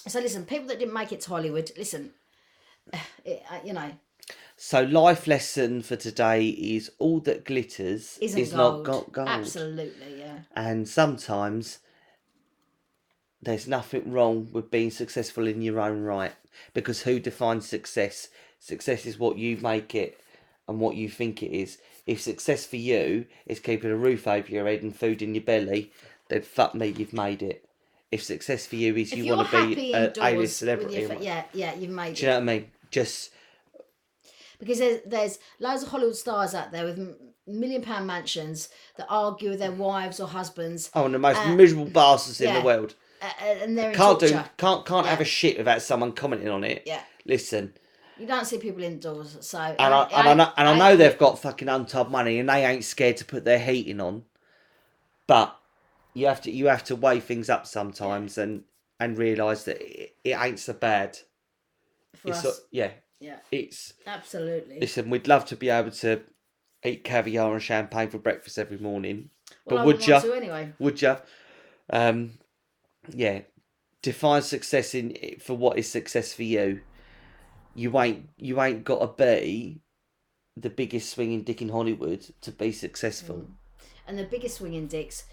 So 0.05 0.19
listen, 0.19 0.45
people 0.45 0.67
that 0.67 0.79
didn't 0.79 0.93
make 0.93 1.13
it 1.13 1.21
to 1.21 1.29
Hollywood, 1.29 1.71
listen, 1.77 2.11
it, 3.25 3.41
uh, 3.49 3.59
you 3.63 3.71
know, 3.71 3.91
So 4.57 4.83
life 4.83 5.27
lesson 5.27 5.81
for 5.81 5.95
today 5.95 6.49
is 6.49 6.91
all 6.99 7.21
that 7.21 7.45
glitters 7.45 8.17
isn't 8.19 8.39
is 8.39 8.51
gold. 8.51 8.85
not 8.85 8.91
go- 8.91 9.09
gold. 9.11 9.29
Absolutely, 9.29 10.19
yeah. 10.19 10.39
And 10.55 10.87
sometimes 10.87 11.79
there's 13.41 13.67
nothing 13.67 14.11
wrong 14.11 14.49
with 14.51 14.69
being 14.69 14.91
successful 14.91 15.47
in 15.47 15.61
your 15.61 15.79
own 15.79 16.01
right. 16.03 16.33
Because 16.73 17.01
who 17.03 17.19
defines 17.19 17.67
success? 17.67 18.27
Success 18.59 19.05
is 19.05 19.17
what 19.17 19.37
you 19.37 19.55
make 19.57 19.95
it 19.95 20.19
and 20.67 20.79
what 20.81 20.95
you 20.95 21.09
think 21.09 21.41
it 21.41 21.51
is. 21.51 21.77
If 22.05 22.21
success 22.21 22.65
for 22.65 22.75
you 22.75 23.25
is 23.45 23.59
keeping 23.61 23.89
a 23.89 23.95
roof 23.95 24.27
over 24.27 24.47
your 24.49 24.67
head 24.67 24.83
and 24.83 24.93
food 24.95 25.21
in 25.21 25.33
your 25.33 25.43
belly, 25.43 25.91
then 26.33 26.41
fuck 26.41 26.73
me, 26.75 26.87
you've 26.87 27.13
made 27.13 27.41
it. 27.41 27.65
If 28.11 28.23
success 28.23 28.65
for 28.67 28.75
you 28.75 28.95
is 28.95 29.11
If 29.11 29.17
you 29.19 29.35
want 29.35 29.49
to 29.49 29.75
be 29.75 29.93
a 29.93 30.11
A-list 30.21 30.57
celebrity, 30.57 30.93
your 30.93 31.01
and 31.01 31.09
fa- 31.09 31.15
what- 31.15 31.23
yeah, 31.23 31.43
yeah, 31.53 31.73
you've 31.75 31.89
made 31.91 32.15
do 32.15 32.19
it. 32.19 32.21
you 32.21 32.27
know 32.27 32.33
what 32.35 32.41
I 32.41 32.45
mean? 32.45 32.71
Just 32.91 33.31
because 34.59 34.79
there's, 34.79 35.01
there's 35.05 35.39
loads 35.59 35.83
of 35.83 35.89
Hollywood 35.89 36.15
stars 36.15 36.53
out 36.53 36.71
there 36.71 36.85
with 36.85 36.99
million 37.47 37.81
pound 37.81 38.05
mansions 38.07 38.69
that 38.97 39.07
argue 39.09 39.49
with 39.49 39.59
their 39.59 39.71
wives 39.71 40.19
or 40.19 40.27
husbands, 40.27 40.89
oh, 40.93 41.05
and 41.05 41.13
the 41.15 41.19
most 41.19 41.39
Uh, 41.39 41.55
miserable 41.55 41.85
bastards 41.85 42.39
in 42.39 42.53
the 42.53 42.61
world. 42.61 42.93
uh, 43.21 43.25
and 43.43 43.77
they're 43.77 43.93
Can't 43.93 44.19
do, 44.19 44.39
can't 44.57 44.85
can't 44.85 45.07
have 45.07 45.19
a 45.21 45.25
shit 45.25 45.57
without 45.57 45.81
someone 45.81 46.11
commenting 46.11 46.49
on 46.49 46.63
it. 46.63 46.83
Yeah, 46.85 47.01
Listen, 47.25 47.73
you 48.19 48.27
don't 48.27 48.45
see 48.45 48.59
people 48.59 48.83
indoors, 48.83 49.37
so 49.41 49.57
and 49.57 49.93
I, 49.93 50.03
and 50.03 50.29
I 50.29 50.33
know 50.35 50.51
and 50.55 50.67
I 50.69 50.77
know 50.77 50.95
they've 50.95 51.17
got 51.17 51.39
fucking 51.39 51.67
untold 51.67 52.11
money 52.11 52.37
and 52.37 52.47
they 52.47 52.63
ain't 52.63 52.83
scared 52.83 53.17
to 53.17 53.25
put 53.25 53.43
their 53.43 53.59
heating 53.59 53.99
on, 53.99 54.23
but 55.25 55.57
you 56.13 56.27
have 56.27 56.41
to 56.41 56.51
you 56.51 56.67
have 56.67 56.83
to 56.85 56.95
weigh 56.95 57.19
things 57.19 57.49
up 57.49 57.65
sometimes 57.67 58.37
and 58.37 58.63
and 58.99 59.17
realise 59.17 59.63
that 59.63 59.81
it, 59.81 60.15
it 60.23 60.37
ain't 60.39 60.59
so 60.59 60.73
bad. 60.73 61.17
for 62.15 62.29
It's 62.29 62.45
us, 62.45 62.57
so- 62.57 62.63
yeah, 62.71 62.91
yeah, 63.19 63.37
it's 63.51 63.93
absolutely. 64.05 64.79
listen. 64.79 65.09
We'd 65.09 65.27
love 65.27 65.45
to 65.45 65.55
be 65.55 65.69
able 65.69 65.91
to 65.91 66.21
eat 66.85 67.03
caviar 67.03 67.53
and 67.53 67.61
champagne 67.61 68.09
for 68.09 68.17
breakfast 68.19 68.57
every 68.57 68.77
morning, 68.77 69.29
well, 69.65 69.77
but 69.77 69.85
would 69.85 70.07
ya? 70.07 70.21
anyway? 70.33 70.73
Would 70.79 71.01
you? 71.01 71.17
Um, 71.89 72.31
yeah. 73.09 73.41
Define 74.01 74.41
success 74.41 74.93
in 74.93 75.15
for 75.39 75.55
what 75.55 75.77
is 75.77 75.89
success 75.89 76.33
for 76.33 76.43
you. 76.43 76.81
You 77.73 77.97
ain't 77.99 78.29
you 78.37 78.61
ain't 78.61 78.83
got 78.83 78.99
to 78.99 79.23
be 79.25 79.79
the 80.57 80.69
biggest 80.69 81.09
swinging 81.09 81.43
dick 81.43 81.61
in 81.61 81.69
Hollywood 81.69 82.25
to 82.41 82.51
be 82.51 82.71
successful. 82.73 83.47
And 84.05 84.19
the 84.19 84.25
biggest 84.25 84.57
swinging 84.57 84.87
dicks 84.87 85.23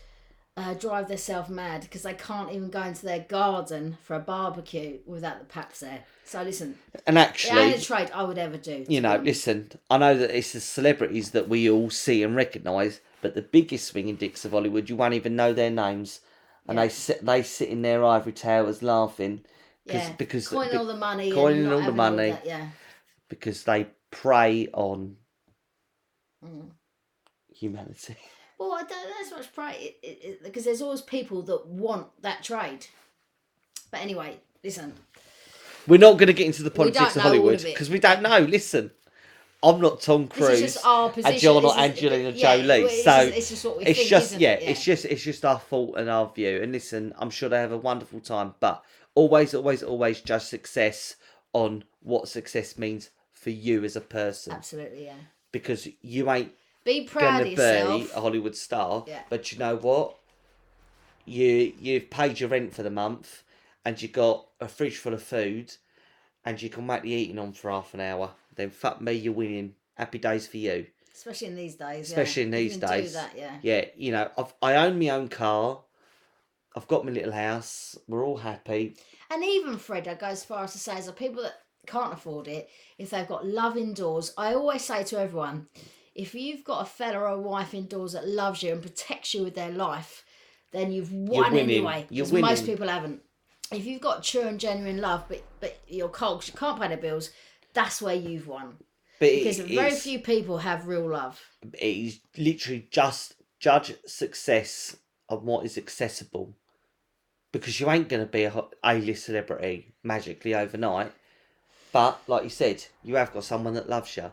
uh, 0.56 0.74
drive 0.74 1.08
themselves 1.08 1.48
mad 1.48 1.82
because 1.82 2.02
they 2.02 2.14
can't 2.14 2.52
even 2.52 2.70
go 2.70 2.82
into 2.82 3.04
their 3.06 3.20
garden 3.20 3.96
for 4.02 4.14
a 4.16 4.20
barbecue 4.20 4.98
without 5.06 5.38
the 5.38 5.44
paps 5.44 5.80
there. 5.80 6.04
So 6.24 6.42
listen, 6.42 6.76
And 7.06 7.16
it 7.16 7.20
actually, 7.20 7.60
ain't 7.60 7.82
a 7.82 7.84
trade 7.84 8.10
I 8.14 8.22
would 8.24 8.38
ever 8.38 8.56
do. 8.56 8.84
you 8.88 9.00
know, 9.00 9.16
listen, 9.16 9.72
I 9.88 9.98
know 9.98 10.16
that 10.16 10.36
it's 10.36 10.52
the 10.52 10.60
celebrities 10.60 11.30
that 11.32 11.48
we 11.48 11.70
all 11.70 11.90
see 11.90 12.22
and 12.22 12.36
recognise, 12.36 13.00
but 13.20 13.34
the 13.34 13.42
biggest 13.42 13.86
swinging 13.88 14.16
dicks 14.16 14.44
of 14.44 14.52
Hollywood, 14.52 14.88
you 14.88 14.96
won't 14.96 15.14
even 15.14 15.36
know 15.36 15.52
their 15.52 15.70
names, 15.70 16.20
and 16.68 16.78
Yeah. 16.78 16.84
they 16.84 16.88
sit 16.88 17.24
they 17.24 17.42
sit 17.42 17.68
in 17.68 17.82
their 17.82 18.04
ivory 18.04 18.32
towers 18.32 18.82
laughing. 18.82 19.44
yeah, 19.84 20.12
because 20.18 20.48
coining 20.48 20.76
all 20.76 20.86
the 20.86 20.96
money, 20.96 21.32
coining 21.32 21.66
all 21.72 21.82
the 21.82 21.92
money. 21.92 22.30
that, 22.30 22.46
yeah. 22.46 22.68
because 23.28 23.64
they 23.64 23.88
prey 24.10 24.68
on 24.72 25.16
Mm. 26.44 26.70
humanity. 27.48 28.16
Well, 28.60 28.74
I 28.74 28.82
don't 28.82 28.90
know 28.90 29.26
so 29.26 29.36
much 29.38 29.52
pride 29.54 29.94
because 30.44 30.64
there's 30.66 30.82
always 30.82 31.00
people 31.00 31.40
that 31.42 31.66
want 31.66 32.08
that 32.20 32.44
trade. 32.44 32.86
But 33.90 34.02
anyway, 34.02 34.36
listen, 34.62 34.92
We're 35.88 35.98
not 35.98 36.18
going 36.18 36.26
to 36.26 36.34
get 36.34 36.44
into 36.44 36.62
the 36.62 36.70
politics 36.70 37.16
of 37.16 37.22
Hollywood 37.22 37.62
because 37.62 37.88
we 37.88 37.98
don't 37.98 38.20
know. 38.20 38.40
Listen, 38.40 38.90
I'm 39.62 39.80
not 39.80 40.02
Tom 40.02 40.26
this 40.26 40.36
Cruise, 40.36 40.60
is 40.60 40.74
just 40.74 40.86
our 40.86 41.08
position. 41.08 41.32
and 41.32 41.42
you're 41.42 41.62
not 41.62 41.78
Angelina 41.78 42.30
yeah, 42.30 42.56
Jolie. 42.56 42.82
it's 42.82 43.02
so 43.04 43.24
just, 43.24 43.38
it's 43.38 43.48
just 43.48 43.64
what 43.64 43.78
we 43.78 43.84
it's 43.84 43.98
think, 43.98 44.10
just 44.10 44.38
yeah, 44.38 44.52
it? 44.52 44.68
it's 44.68 44.84
just 44.84 45.04
it's 45.06 45.22
just 45.22 45.44
our 45.46 45.58
fault 45.58 45.94
and 45.96 46.10
our 46.10 46.30
view. 46.30 46.60
And 46.62 46.70
listen, 46.70 47.14
I'm 47.18 47.30
sure 47.30 47.48
they 47.48 47.58
have 47.58 47.72
a 47.72 47.78
wonderful 47.78 48.20
time, 48.20 48.54
but 48.60 48.84
always, 49.14 49.54
always, 49.54 49.82
always 49.82 50.20
judge 50.20 50.42
success 50.42 51.16
on 51.54 51.84
what 52.02 52.28
success 52.28 52.76
means 52.76 53.08
for 53.32 53.50
you 53.50 53.84
as 53.84 53.96
a 53.96 54.02
person, 54.02 54.52
absolutely 54.52 55.06
yeah. 55.06 55.14
because 55.50 55.88
you 56.02 56.30
ain't 56.30 56.52
Be 56.84 57.04
proud 57.04 57.38
gonna 57.38 57.42
of 57.42 57.48
yourself. 57.52 58.02
be 58.04 58.10
a 58.16 58.20
Hollywood 58.20 58.56
star. 58.56 59.04
Yeah. 59.06 59.22
But 59.28 59.52
you 59.52 59.58
know 59.58 59.76
what? 59.76 60.16
You 61.26 61.72
you've 61.78 62.10
paid 62.10 62.40
your 62.40 62.48
rent 62.48 62.74
for 62.74 62.82
the 62.82 62.90
month, 62.90 63.42
and 63.84 64.00
you 64.00 64.08
got 64.08 64.46
a 64.60 64.68
fridge 64.68 64.96
full 64.96 65.14
of 65.14 65.22
food, 65.22 65.74
and 66.44 66.60
you 66.60 66.70
can 66.70 66.86
make 66.86 67.02
the 67.02 67.10
eating 67.10 67.38
on 67.38 67.52
for 67.52 67.70
half 67.70 67.94
an 67.94 68.00
hour. 68.00 68.30
Then 68.56 68.70
fuck 68.70 69.00
me, 69.00 69.12
you're 69.12 69.32
winning. 69.32 69.74
Happy 69.94 70.18
days 70.18 70.46
for 70.46 70.56
you. 70.56 70.86
Especially 71.14 71.48
in 71.48 71.56
these 71.56 71.74
days. 71.74 72.10
yeah. 72.10 72.20
Especially 72.20 72.42
in 72.44 72.48
You 72.48 72.54
these 72.58 72.76
days. 72.78 73.12
that, 73.12 73.32
yeah. 73.36 73.58
Yeah, 73.62 73.84
you 73.94 74.12
know, 74.12 74.30
I've 74.38 74.54
I 74.62 74.76
own 74.76 74.98
my 74.98 75.10
own 75.10 75.28
car. 75.28 75.80
I've 76.74 76.88
got 76.88 77.04
my 77.04 77.10
little 77.12 77.32
house. 77.32 77.98
We're 78.08 78.24
all 78.24 78.38
happy. 78.38 78.96
And 79.30 79.44
even 79.44 79.76
Fred, 79.76 80.08
I 80.08 80.14
go 80.14 80.26
as 80.28 80.44
far 80.44 80.64
as 80.64 80.72
to 80.72 80.78
say, 80.78 80.94
as 80.96 81.06
the 81.06 81.12
people 81.12 81.42
that 81.42 81.60
can't 81.86 82.12
afford 82.14 82.48
it, 82.48 82.70
if 82.96 83.10
they've 83.10 83.26
got 83.28 83.46
love 83.46 83.76
indoors, 83.76 84.32
I 84.38 84.54
always 84.54 84.82
say 84.82 85.04
to 85.04 85.20
everyone, 85.20 85.66
if 86.14 86.34
you've 86.34 86.64
got 86.64 86.82
a 86.82 86.84
fella 86.84 87.18
or 87.20 87.26
a 87.26 87.40
wife 87.40 87.74
indoors 87.74 88.12
that 88.12 88.26
loves 88.26 88.62
you 88.62 88.72
and 88.72 88.82
protects 88.82 89.34
you 89.34 89.42
with 89.44 89.54
their 89.54 89.70
life, 89.70 90.24
then 90.72 90.92
you've 90.92 91.12
won 91.12 91.56
anyway. 91.56 92.06
You're 92.10 92.26
'cause 92.26 92.32
most 92.32 92.66
people 92.66 92.88
haven't. 92.88 93.22
If 93.72 93.86
you've 93.86 94.00
got 94.00 94.24
true 94.24 94.42
and 94.42 94.58
genuine 94.58 95.00
love, 95.00 95.24
but 95.28 95.42
but 95.60 95.80
you're 95.86 96.08
cold 96.08 96.40
'cause 96.40 96.48
you 96.48 96.54
can't 96.54 96.80
pay 96.80 96.88
the 96.88 96.96
bills, 96.96 97.30
that's 97.72 98.02
where 98.02 98.14
you've 98.14 98.48
won. 98.48 98.78
But 99.18 99.28
it 99.28 99.38
Because 99.44 99.58
very 99.60 99.94
few 99.94 100.18
people 100.18 100.58
have 100.58 100.86
real 100.86 101.08
love. 101.08 101.40
it 101.74 101.96
is 101.96 102.20
literally 102.36 102.88
just 102.90 103.34
judge 103.58 103.94
success 104.06 104.96
on 105.28 105.44
what 105.44 105.64
is 105.66 105.76
accessible 105.78 106.56
because 107.52 107.78
you 107.78 107.90
ain't 107.90 108.08
going 108.08 108.24
to 108.24 108.30
be 108.30 108.44
a 108.44 108.50
ho- 108.50 108.70
A-list 108.82 109.24
celebrity 109.26 109.92
magically 110.02 110.54
overnight 110.54 111.12
but 111.92 112.20
like 112.26 112.42
you 112.44 112.48
said 112.48 112.84
you 113.02 113.16
have 113.16 113.32
got 113.32 113.44
someone 113.44 113.74
that 113.74 113.88
loves 113.88 114.16
you 114.16 114.32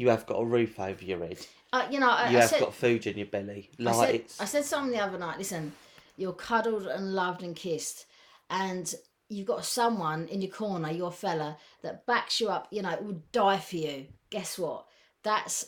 you 0.00 0.08
have 0.08 0.24
got 0.26 0.36
a 0.36 0.44
roof 0.44 0.80
over 0.80 1.04
your 1.04 1.18
head 1.18 1.38
Uh, 1.72 1.86
you 1.90 2.00
know, 2.00 2.10
I, 2.10 2.30
you 2.30 2.38
I 2.38 2.40
have 2.40 2.50
said, 2.50 2.60
got 2.60 2.74
food 2.74 3.06
in 3.06 3.18
your 3.18 3.26
belly 3.26 3.70
I 3.86 3.92
said, 3.92 4.14
it's 4.14 4.40
I 4.40 4.44
said 4.46 4.64
something 4.64 4.92
the 4.92 5.04
other 5.04 5.18
night. 5.18 5.38
Listen, 5.38 5.72
you're 6.16 6.32
cuddled 6.32 6.86
and 6.86 7.14
loved 7.14 7.42
and 7.42 7.54
kissed, 7.54 8.06
and 8.48 8.92
you've 9.28 9.46
got 9.46 9.64
someone 9.64 10.26
in 10.28 10.42
your 10.42 10.50
corner, 10.50 10.90
your 10.90 11.12
fella, 11.12 11.56
that 11.82 12.06
backs 12.06 12.40
you 12.40 12.48
up. 12.48 12.66
You 12.70 12.82
know, 12.82 12.98
would 13.02 13.30
die 13.30 13.58
for 13.58 13.76
you. 13.76 14.06
Guess 14.30 14.58
what? 14.58 14.86
That's 15.22 15.66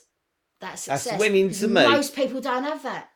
that's 0.61 0.87
That's 0.87 1.03
success. 1.03 1.21
winning 1.21 1.51
to 1.51 1.69
me. 1.69 1.87
Most 1.89 2.15
people 2.17 2.41
don't 2.41 2.65
have 2.65 2.83
that. 2.85 3.11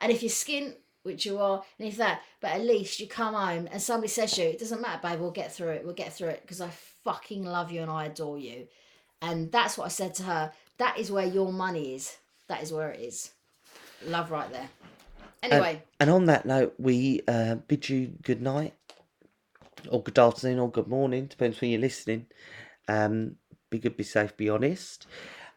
And 0.00 0.12
if 0.12 0.22
you're 0.22 0.30
skint, 0.30 0.74
which 1.04 1.24
you 1.24 1.38
are, 1.38 1.62
and 1.78 1.88
if 1.88 1.96
that, 1.96 2.20
but 2.40 2.50
at 2.52 2.60
least 2.60 3.00
you 3.00 3.06
come 3.08 3.34
home 3.34 3.68
and 3.72 3.80
somebody 3.80 4.08
says 4.08 4.32
to 4.32 4.42
you, 4.42 4.48
it 4.50 4.58
doesn't 4.58 4.80
matter, 4.80 5.00
babe. 5.02 5.20
We'll 5.20 5.30
get 5.30 5.52
through 5.52 5.70
it. 5.70 5.84
We'll 5.84 5.94
get 5.94 6.12
through 6.12 6.28
it 6.28 6.42
because 6.42 6.60
I 6.60 6.70
fucking 7.04 7.44
love 7.44 7.70
you 7.72 7.82
and 7.82 7.90
I 7.90 8.06
adore 8.06 8.38
you. 8.38 8.66
And 9.22 9.50
that's 9.50 9.78
what 9.78 9.86
I 9.86 9.88
said 9.88 10.14
to 10.16 10.22
her. 10.24 10.52
That 10.78 10.98
is 10.98 11.10
where 11.10 11.26
your 11.26 11.52
money 11.52 11.94
is. 11.94 12.16
That 12.48 12.62
is 12.62 12.72
where 12.72 12.90
it 12.90 13.00
is. 13.00 13.32
Love 14.04 14.30
right 14.30 14.50
there. 14.52 14.68
Anyway, 15.42 15.82
and 16.00 16.10
on 16.10 16.24
that 16.26 16.44
note 16.44 16.74
we 16.78 17.20
uh, 17.28 17.54
bid 17.54 17.88
you 17.88 18.12
good 18.22 18.42
night 18.42 18.74
or 19.90 20.02
good 20.02 20.18
afternoon 20.18 20.58
or 20.58 20.70
good 20.70 20.88
morning 20.88 21.26
depends 21.26 21.60
when 21.60 21.70
you're 21.70 21.80
listening 21.80 22.26
um, 22.88 23.36
be 23.70 23.78
good 23.78 23.96
be 23.96 24.02
safe 24.02 24.36
be 24.36 24.48
honest 24.48 25.06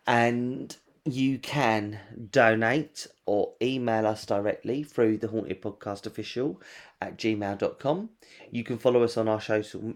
and 0.05 0.77
you 1.05 1.39
can 1.39 1.99
donate 2.29 3.07
or 3.25 3.53
email 3.63 4.05
us 4.05 4.25
directly 4.25 4.83
through 4.83 5.17
the 5.17 5.29
haunted 5.29 5.61
podcast 5.61 6.05
official 6.05 6.61
at 7.01 7.17
gmail.com 7.17 8.09
you 8.51 8.63
can 8.63 8.77
follow 8.77 9.01
us 9.01 9.17
on 9.17 9.27
our 9.27 9.41
social 9.41 9.95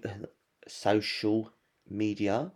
social 0.68 1.51
media. 1.89 2.51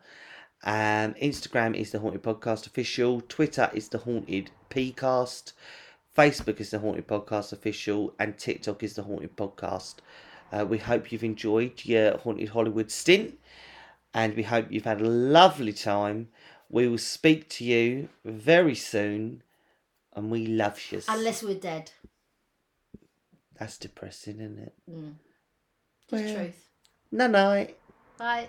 Um, 0.63 1.13
Instagram 1.15 1.75
is 1.75 1.91
the 1.91 1.99
Haunted 1.99 2.23
Podcast 2.23 2.67
Official. 2.67 3.21
Twitter 3.21 3.69
is 3.73 3.89
the 3.89 3.99
Haunted 3.99 4.51
Pcast. 4.69 5.53
Facebook 6.17 6.59
is 6.59 6.71
the 6.71 6.79
Haunted 6.79 7.07
Podcast 7.07 7.53
Official. 7.53 8.13
And 8.19 8.37
TikTok 8.37 8.83
is 8.83 8.95
the 8.95 9.03
Haunted 9.03 9.35
Podcast. 9.37 9.95
Uh, 10.51 10.65
we 10.65 10.77
hope 10.77 11.11
you've 11.11 11.23
enjoyed 11.23 11.85
your 11.85 12.17
Haunted 12.17 12.49
Hollywood 12.49 12.91
stint. 12.91 13.37
And 14.13 14.35
we 14.35 14.43
hope 14.43 14.67
you've 14.69 14.85
had 14.85 15.01
a 15.01 15.07
lovely 15.07 15.73
time. 15.73 16.29
We 16.69 16.87
will 16.87 16.97
speak 16.97 17.49
to 17.49 17.63
you 17.63 18.09
very 18.25 18.75
soon. 18.75 19.43
And 20.15 20.31
we 20.31 20.47
love 20.47 20.79
you. 20.91 21.01
Unless 21.07 21.43
we're 21.43 21.59
dead. 21.59 21.91
That's 23.59 23.77
depressing, 23.77 24.39
isn't 24.39 24.59
it? 24.59 24.73
Just 26.09 26.23
Well, 26.23 26.35
truth. 26.35 26.69
No 27.11 27.27
night. 27.27 27.77
Bye. 28.17 28.47